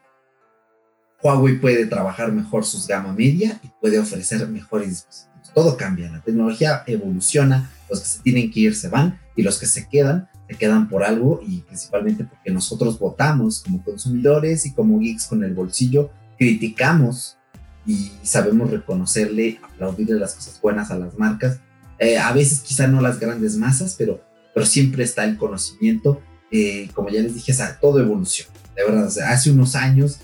Huawei 1.21 1.59
puede 1.59 1.85
trabajar 1.85 2.31
mejor 2.31 2.65
sus 2.65 2.87
gama 2.87 3.13
media 3.13 3.59
y 3.63 3.69
puede 3.81 3.99
ofrecer 3.99 4.47
mejores 4.47 4.89
dispositivos. 4.89 5.53
Todo 5.53 5.77
cambia, 5.77 6.11
la 6.11 6.21
tecnología 6.21 6.83
evoluciona, 6.85 7.71
los 7.89 8.01
que 8.01 8.05
se 8.05 8.19
tienen 8.19 8.51
que 8.51 8.59
ir 8.59 8.75
se 8.75 8.89
van 8.89 9.19
y 9.35 9.41
los 9.41 9.59
que 9.59 9.65
se 9.65 9.87
quedan 9.89 10.29
se 10.47 10.55
quedan 10.55 10.87
por 10.87 11.03
algo 11.03 11.41
y 11.45 11.61
principalmente 11.61 12.23
porque 12.23 12.51
nosotros 12.51 12.97
votamos 12.99 13.61
como 13.61 13.83
consumidores 13.83 14.65
y 14.65 14.73
como 14.73 14.99
geeks 14.99 15.27
con 15.27 15.43
el 15.43 15.53
bolsillo, 15.53 16.09
criticamos 16.37 17.37
y 17.85 18.11
sabemos 18.23 18.71
reconocerle, 18.71 19.59
aplaudirle 19.61 20.15
las 20.19 20.35
cosas 20.35 20.59
buenas 20.61 20.89
a 20.91 20.97
las 20.97 21.17
marcas. 21.17 21.59
Eh, 21.99 22.17
a 22.17 22.31
veces 22.31 22.61
quizá 22.61 22.87
no 22.87 23.01
las 23.01 23.19
grandes 23.19 23.57
masas, 23.57 23.95
pero, 23.97 24.23
pero 24.53 24.65
siempre 24.65 25.03
está 25.03 25.25
el 25.25 25.37
conocimiento. 25.37 26.21
Eh, 26.51 26.89
como 26.93 27.09
ya 27.09 27.21
les 27.21 27.33
dije, 27.33 27.51
o 27.51 27.79
todo 27.81 27.99
evoluciona. 27.99 28.51
De 28.75 28.85
verdad, 28.85 29.11
hace 29.29 29.51
unos 29.51 29.75
años 29.75 30.19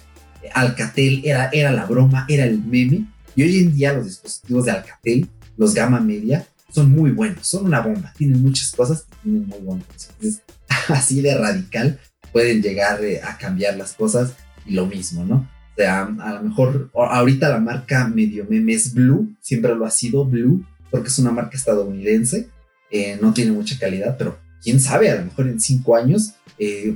Alcatel 0.53 1.22
era, 1.24 1.49
era 1.52 1.72
la 1.72 1.86
broma, 1.86 2.26
era 2.30 2.45
el 2.45 2.64
meme. 2.64 3.06
Y 3.36 3.44
hoy 3.44 3.60
en 3.60 3.74
día 3.76 3.94
los 3.94 4.06
dispositivos 4.06 4.65
de 4.65 4.72
Alcatel, 4.72 5.30
los 5.57 5.74
gama 5.74 5.99
media, 5.99 6.45
son 6.70 6.91
muy 6.91 7.11
buenos, 7.11 7.48
son 7.48 7.65
una 7.65 7.82
bomba, 7.82 8.14
tienen 8.18 8.41
muchas 8.41 8.72
cosas 8.72 9.06
y 9.07 9.24
tienen 9.24 9.48
muy 9.48 9.60
buenos. 9.60 9.86
Entonces, 9.91 10.41
así 10.90 11.22
de 11.22 11.38
radical 11.38 11.99
pueden 12.32 12.61
llegar 12.61 13.03
eh, 13.03 13.22
a 13.24 13.38
cambiar 13.38 13.78
las 13.78 13.94
cosas 13.94 14.34
y 14.65 14.74
lo 14.74 14.86
mismo, 14.86 15.24
¿no? 15.24 15.48
O 15.74 15.76
sea, 15.76 16.03
a 16.03 16.34
lo 16.34 16.44
mejor 16.44 16.91
ahorita 16.94 17.49
la 17.49 17.60
marca 17.60 18.07
medio 18.07 18.45
meme 18.48 18.74
es 18.74 18.94
Blue, 18.94 19.36
siempre 19.41 19.76
lo 19.76 19.86
ha 19.86 19.91
sido 19.91 20.26
Blue, 20.26 20.64
porque 20.91 21.07
es 21.07 21.18
una 21.18 21.32
marca 21.32 21.57
estadounidense, 21.57 22.48
eh, 22.91 23.18
no 23.20 23.34
tiene 23.34 23.52
mucha 23.52 23.78
calidad, 23.80 24.15
pero 24.18 24.38
quién 24.61 24.80
sabe, 24.80 25.10
a 25.10 25.15
lo 25.15 25.26
mejor 25.26 25.48
en 25.48 25.60
cinco 25.60 25.95
años 25.95 26.34
eh, 26.60 26.95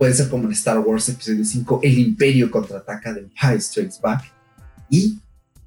Puede 0.00 0.14
ser 0.14 0.30
como 0.30 0.44
en 0.44 0.52
Star 0.52 0.78
Wars 0.78 1.10
Episodio 1.10 1.44
5, 1.44 1.80
el 1.82 1.98
Imperio 1.98 2.50
contraataca 2.50 3.12
de 3.12 3.20
Empire 3.20 3.60
Strikes 3.60 3.96
Back. 4.00 4.32
Y 4.88 5.18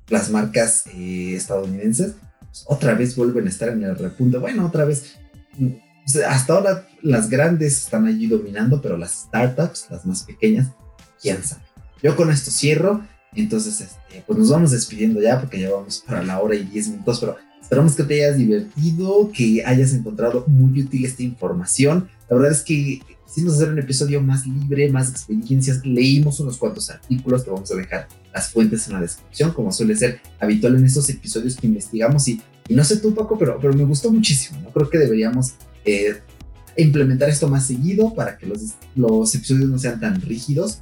las 0.09 0.31
marcas 0.31 0.85
eh, 0.87 1.35
estadounidenses 1.35 2.15
pues, 2.39 2.65
otra 2.65 2.95
vez 2.95 3.15
vuelven 3.15 3.45
a 3.45 3.49
estar 3.51 3.69
en 3.69 3.83
el 3.83 3.95
repunte. 3.95 4.39
Bueno, 4.39 4.65
otra 4.65 4.85
vez. 4.85 5.17
Mm, 5.55 5.73
hasta 6.27 6.53
ahora 6.53 6.87
las 7.03 7.29
grandes 7.29 7.77
están 7.77 8.07
allí 8.07 8.25
dominando, 8.25 8.81
pero 8.81 8.97
las 8.97 9.11
startups, 9.11 9.85
las 9.91 10.03
más 10.03 10.23
pequeñas, 10.23 10.69
quién 11.21 11.43
sabe. 11.43 11.61
Yo 12.01 12.15
con 12.15 12.31
esto 12.31 12.49
cierro. 12.49 13.05
Entonces, 13.35 13.81
este, 13.81 14.23
pues 14.25 14.39
nos 14.39 14.49
vamos 14.49 14.71
despidiendo 14.71 15.21
ya 15.21 15.39
porque 15.39 15.59
ya 15.59 15.69
vamos 15.69 16.03
para 16.07 16.23
la 16.23 16.41
hora 16.41 16.55
y 16.55 16.63
10 16.63 16.87
minutos, 16.87 17.19
pero 17.19 17.37
Esperamos 17.63 17.95
que 17.95 18.03
te 18.03 18.15
hayas 18.15 18.37
divertido, 18.37 19.31
que 19.31 19.63
hayas 19.65 19.93
encontrado 19.93 20.43
muy 20.47 20.81
útil 20.81 21.05
esta 21.05 21.23
información. 21.23 22.09
La 22.29 22.35
verdad 22.35 22.51
es 22.51 22.61
que 22.61 23.01
quisimos 23.33 23.55
hacer 23.55 23.69
un 23.69 23.79
episodio 23.79 24.21
más 24.21 24.45
libre, 24.45 24.91
más 24.91 25.09
experiencias. 25.09 25.83
Leímos 25.83 26.39
unos 26.39 26.57
cuantos 26.57 26.91
artículos, 26.91 27.43
te 27.43 27.49
vamos 27.49 27.71
a 27.71 27.75
dejar 27.75 28.07
las 28.31 28.49
fuentes 28.49 28.85
en 28.87 28.93
la 28.93 29.01
descripción, 29.01 29.51
como 29.53 29.71
suele 29.71 29.95
ser 29.95 30.21
habitual 30.39 30.75
en 30.75 30.85
estos 30.85 31.09
episodios 31.09 31.55
que 31.55 31.65
investigamos. 31.65 32.27
Y, 32.27 32.41
no 32.69 32.83
sé 32.83 32.97
tú, 32.97 33.15
Paco, 33.15 33.37
pero, 33.39 33.57
pero 33.59 33.73
me 33.73 33.85
gustó 33.85 34.11
muchísimo. 34.11 34.61
¿no? 34.61 34.69
Creo 34.69 34.87
que 34.87 34.99
deberíamos 34.99 35.53
eh, 35.83 36.17
implementar 36.77 37.27
esto 37.27 37.47
más 37.47 37.65
seguido 37.65 38.13
para 38.13 38.37
que 38.37 38.45
los, 38.45 38.75
los 38.95 39.33
episodios 39.33 39.67
no 39.67 39.79
sean 39.79 39.99
tan 39.99 40.21
rígidos 40.21 40.81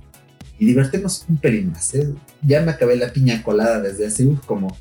y 0.60 0.66
divertirnos 0.66 1.26
un 1.30 1.38
pelín 1.38 1.72
más. 1.72 1.96
¿eh? 1.96 2.14
Ya 2.42 2.62
me 2.62 2.72
acabé 2.72 2.98
la 2.98 3.14
piña 3.14 3.42
colada 3.44 3.80
desde 3.80 4.08
hace 4.08 4.28
como 4.46 4.76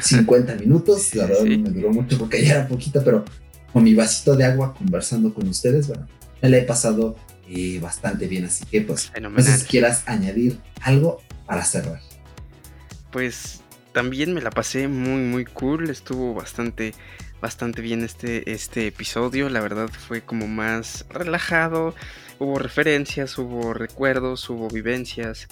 50 0.00 0.54
minutos. 0.54 1.14
La 1.14 1.26
verdad 1.26 1.44
no 1.44 1.58
me 1.58 1.70
duró 1.70 1.92
mucho 1.92 2.16
porque 2.16 2.42
ya 2.42 2.54
era 2.54 2.68
poquita, 2.68 3.04
pero 3.04 3.26
con 3.70 3.84
mi 3.84 3.94
vasito 3.94 4.34
de 4.34 4.44
agua 4.44 4.74
conversando 4.74 5.32
con 5.32 5.46
ustedes, 5.46 5.86
bueno, 5.86 6.06
me 6.42 6.48
la 6.48 6.58
he 6.58 6.62
pasado 6.62 7.16
eh, 7.48 7.78
bastante 7.80 8.26
bien. 8.28 8.44
Así 8.44 8.64
que, 8.66 8.80
pues, 8.82 9.12
no 9.20 9.42
sé 9.42 9.58
si 9.58 9.66
quieras 9.66 10.02
añadir 10.06 10.58
algo 10.80 11.20
para 11.46 11.64
cerrar. 11.64 12.00
Pues 13.10 13.60
también 13.92 14.34
me 14.34 14.40
la 14.40 14.50
pasé 14.50 14.88
muy, 14.88 15.22
muy 15.22 15.44
cool. 15.44 15.90
Estuvo 15.90 16.34
bastante, 16.34 16.94
bastante 17.40 17.82
bien 17.82 18.04
este, 18.04 18.52
este 18.52 18.86
episodio. 18.86 19.48
La 19.48 19.60
verdad 19.60 19.88
fue 19.88 20.22
como 20.22 20.46
más 20.46 21.06
relajado. 21.10 21.94
Hubo 22.38 22.58
referencias, 22.58 23.36
hubo 23.36 23.74
recuerdos, 23.74 24.48
hubo 24.48 24.68
vivencias. 24.68 25.48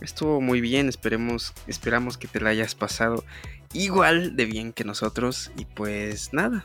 Estuvo 0.00 0.40
muy 0.40 0.60
bien, 0.60 0.88
esperemos, 0.88 1.52
esperamos 1.66 2.18
que 2.18 2.26
te 2.26 2.40
la 2.40 2.50
hayas 2.50 2.74
pasado 2.74 3.24
igual 3.72 4.36
de 4.36 4.46
bien 4.46 4.72
que 4.72 4.84
nosotros. 4.84 5.50
Y 5.56 5.64
pues 5.64 6.32
nada, 6.32 6.62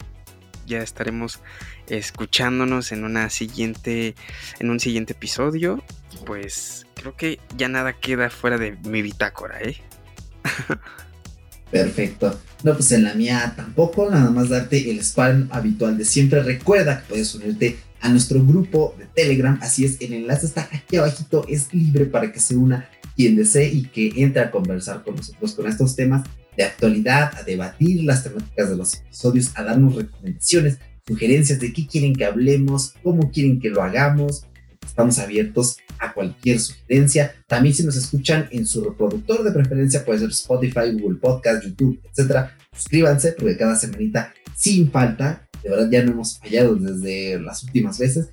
ya 0.68 0.80
estaremos 0.80 1.40
escuchándonos 1.88 2.92
en 2.92 3.04
una 3.04 3.30
siguiente. 3.32 4.14
En 4.60 4.70
un 4.70 4.80
siguiente 4.80 5.14
episodio. 5.14 5.84
Pues 6.26 6.86
creo 6.96 7.16
que 7.16 7.40
ya 7.58 7.68
nada 7.70 7.94
queda 7.94 8.30
fuera 8.30 8.58
de 8.58 8.78
mi 8.84 9.02
bitácora, 9.02 9.60
¿eh? 9.62 9.78
Perfecto. 11.72 12.40
No, 12.64 12.74
pues 12.74 12.92
en 12.92 13.04
la 13.04 13.14
mía 13.14 13.54
tampoco, 13.56 14.10
nada 14.10 14.32
más 14.32 14.50
darte 14.50 14.90
el 14.90 15.00
spam 15.00 15.50
habitual 15.52 15.98
de 15.98 16.06
siempre. 16.06 16.42
Recuerda 16.42 17.02
que 17.02 17.10
puedes 17.10 17.36
unirte 17.36 17.78
a 18.00 18.10
nuestro 18.10 18.44
grupo 18.44 18.96
de 18.98 19.06
Telegram, 19.06 19.60
así 19.62 19.86
es, 19.86 20.00
el 20.02 20.14
enlace 20.14 20.46
está 20.46 20.70
aquí 20.72 20.98
abajito, 20.98 21.46
es 21.50 21.74
libre 21.74 22.06
para 22.06 22.32
que 22.32 22.40
se 22.40 22.56
una 22.56 22.90
quien 23.16 23.36
desee 23.36 23.68
y 23.70 23.84
que 23.86 24.14
entre 24.18 24.44
a 24.44 24.52
conversar 24.52 25.04
con 25.04 25.16
nosotros 25.16 25.56
con 25.56 25.68
estos 25.68 25.96
temas 25.96 26.24
de 26.58 26.64
actualidad, 26.64 27.32
a 27.38 27.44
debatir 27.44 28.04
las 28.04 28.24
temáticas 28.24 28.70
de 28.70 28.76
los 28.76 28.96
episodios, 28.96 29.52
a 29.56 29.64
darnos 29.64 29.96
recomendaciones, 29.96 30.80
sugerencias 31.08 31.60
de 31.60 31.72
qué 31.72 31.88
quieren 31.88 32.16
que 32.16 32.26
hablemos, 32.26 32.96
cómo 33.04 33.32
quieren 33.32 33.62
que 33.62 33.70
lo 33.70 33.84
hagamos. 33.84 34.46
Estamos 34.86 35.20
abiertos 35.20 35.78
a 36.00 36.14
cualquier 36.14 36.60
sugerencia. 36.60 37.36
También 37.48 37.76
si 37.76 37.84
nos 37.84 37.96
escuchan 37.96 38.50
en 38.52 38.66
su 38.66 38.84
reproductor 38.84 39.44
de 39.44 39.52
preferencia, 39.52 40.04
puede 40.04 40.20
ser 40.20 40.30
Spotify, 40.30 40.92
Google 40.94 41.20
Podcast, 41.20 41.64
YouTube, 41.64 42.02
etc. 42.04 42.50
Suscríbanse 42.74 43.34
porque 43.34 43.58
cada 43.58 43.76
semanita, 43.76 44.34
sin 44.56 44.92
falta, 44.92 45.48
de 45.64 45.70
verdad 45.70 45.90
ya 45.92 46.04
no 46.04 46.14
hemos 46.14 46.40
fallado 46.40 46.76
desde 46.76 47.40
las 47.40 47.64
últimas 47.64 48.00
veces. 48.00 48.30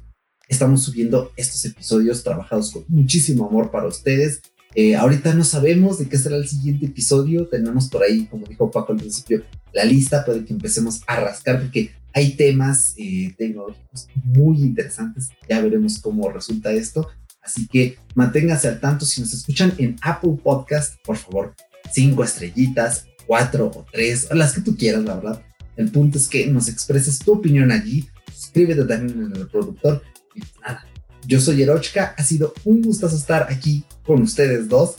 Estamos 0.49 0.83
subiendo 0.83 1.33
estos 1.37 1.65
episodios 1.65 2.23
trabajados 2.23 2.71
con 2.71 2.85
muchísimo 2.89 3.49
amor 3.49 3.71
para 3.71 3.87
ustedes. 3.87 4.43
Eh, 4.75 4.97
ahorita 4.97 5.35
no 5.35 5.45
sabemos 5.45 5.99
de 5.99 6.09
qué 6.09 6.19
será 6.19 6.37
el 6.37 6.49
siguiente 6.49 6.87
episodio. 6.87 7.47
Tenemos 7.47 7.89
por 7.89 8.03
ahí, 8.03 8.27
como 8.27 8.47
dijo 8.47 8.71
Paco 8.71 8.93
al 8.93 8.99
principio, 8.99 9.45
la 9.73 9.85
lista. 9.85 10.25
Puede 10.25 10.45
que 10.45 10.53
empecemos 10.53 11.03
a 11.07 11.21
rascar 11.21 11.61
porque 11.61 11.93
hay 12.13 12.37
temas 12.37 12.95
eh, 12.97 13.35
tecnológicos 13.37 14.09
muy 14.25 14.59
interesantes. 14.59 15.29
Ya 15.49 15.61
veremos 15.61 15.99
cómo 15.99 16.29
resulta 16.31 16.73
esto. 16.73 17.09
Así 17.43 17.69
que 17.69 17.99
manténganse 18.15 18.69
al 18.69 18.81
tanto. 18.81 19.05
Si 19.05 19.21
nos 19.21 19.33
escuchan 19.33 19.75
en 19.79 19.97
Apple 20.03 20.39
Podcast, 20.43 20.97
por 21.05 21.17
favor, 21.17 21.55
cinco 21.93 22.25
estrellitas, 22.25 23.07
cuatro 23.27 23.67
o 23.67 23.87
tres, 23.93 24.29
las 24.33 24.55
que 24.55 24.61
tú 24.61 24.77
quieras, 24.77 25.05
la 25.05 25.17
verdad. 25.17 25.43
El 25.77 25.91
punto 25.91 26.19
es 26.19 26.29
que 26.29 26.47
nos 26.47 26.69
expreses 26.69 27.19
tu 27.19 27.33
opinión 27.33 27.71
allí. 27.71 28.09
Suscríbete 28.33 28.85
también 28.85 29.19
en 29.19 29.33
el 29.33 29.35
reproductor. 29.35 30.03
Y 30.35 30.41
nada, 30.63 30.87
yo 31.27 31.41
soy 31.41 31.63
Erochka, 31.63 32.15
ha 32.17 32.23
sido 32.23 32.55
un 32.65 32.83
gustazo 32.83 33.17
estar 33.17 33.47
aquí 33.51 33.85
con 34.05 34.23
ustedes 34.23 34.69
dos 34.69 34.97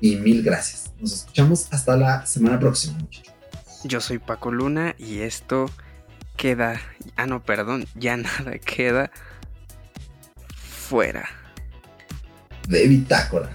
y 0.00 0.16
mil 0.16 0.42
gracias. 0.42 0.92
Nos 1.00 1.12
escuchamos 1.12 1.68
hasta 1.70 1.96
la 1.96 2.26
semana 2.26 2.58
próxima, 2.58 2.98
muchachos. 2.98 3.34
Yo 3.84 4.00
soy 4.00 4.18
Paco 4.18 4.50
Luna 4.50 4.94
y 4.98 5.20
esto 5.20 5.70
queda, 6.36 6.80
ah 7.16 7.26
no, 7.26 7.42
perdón, 7.42 7.86
ya 7.94 8.16
nada 8.16 8.58
queda 8.58 9.10
fuera 10.88 11.28
de 12.68 12.86
Bitácora. 12.86 13.50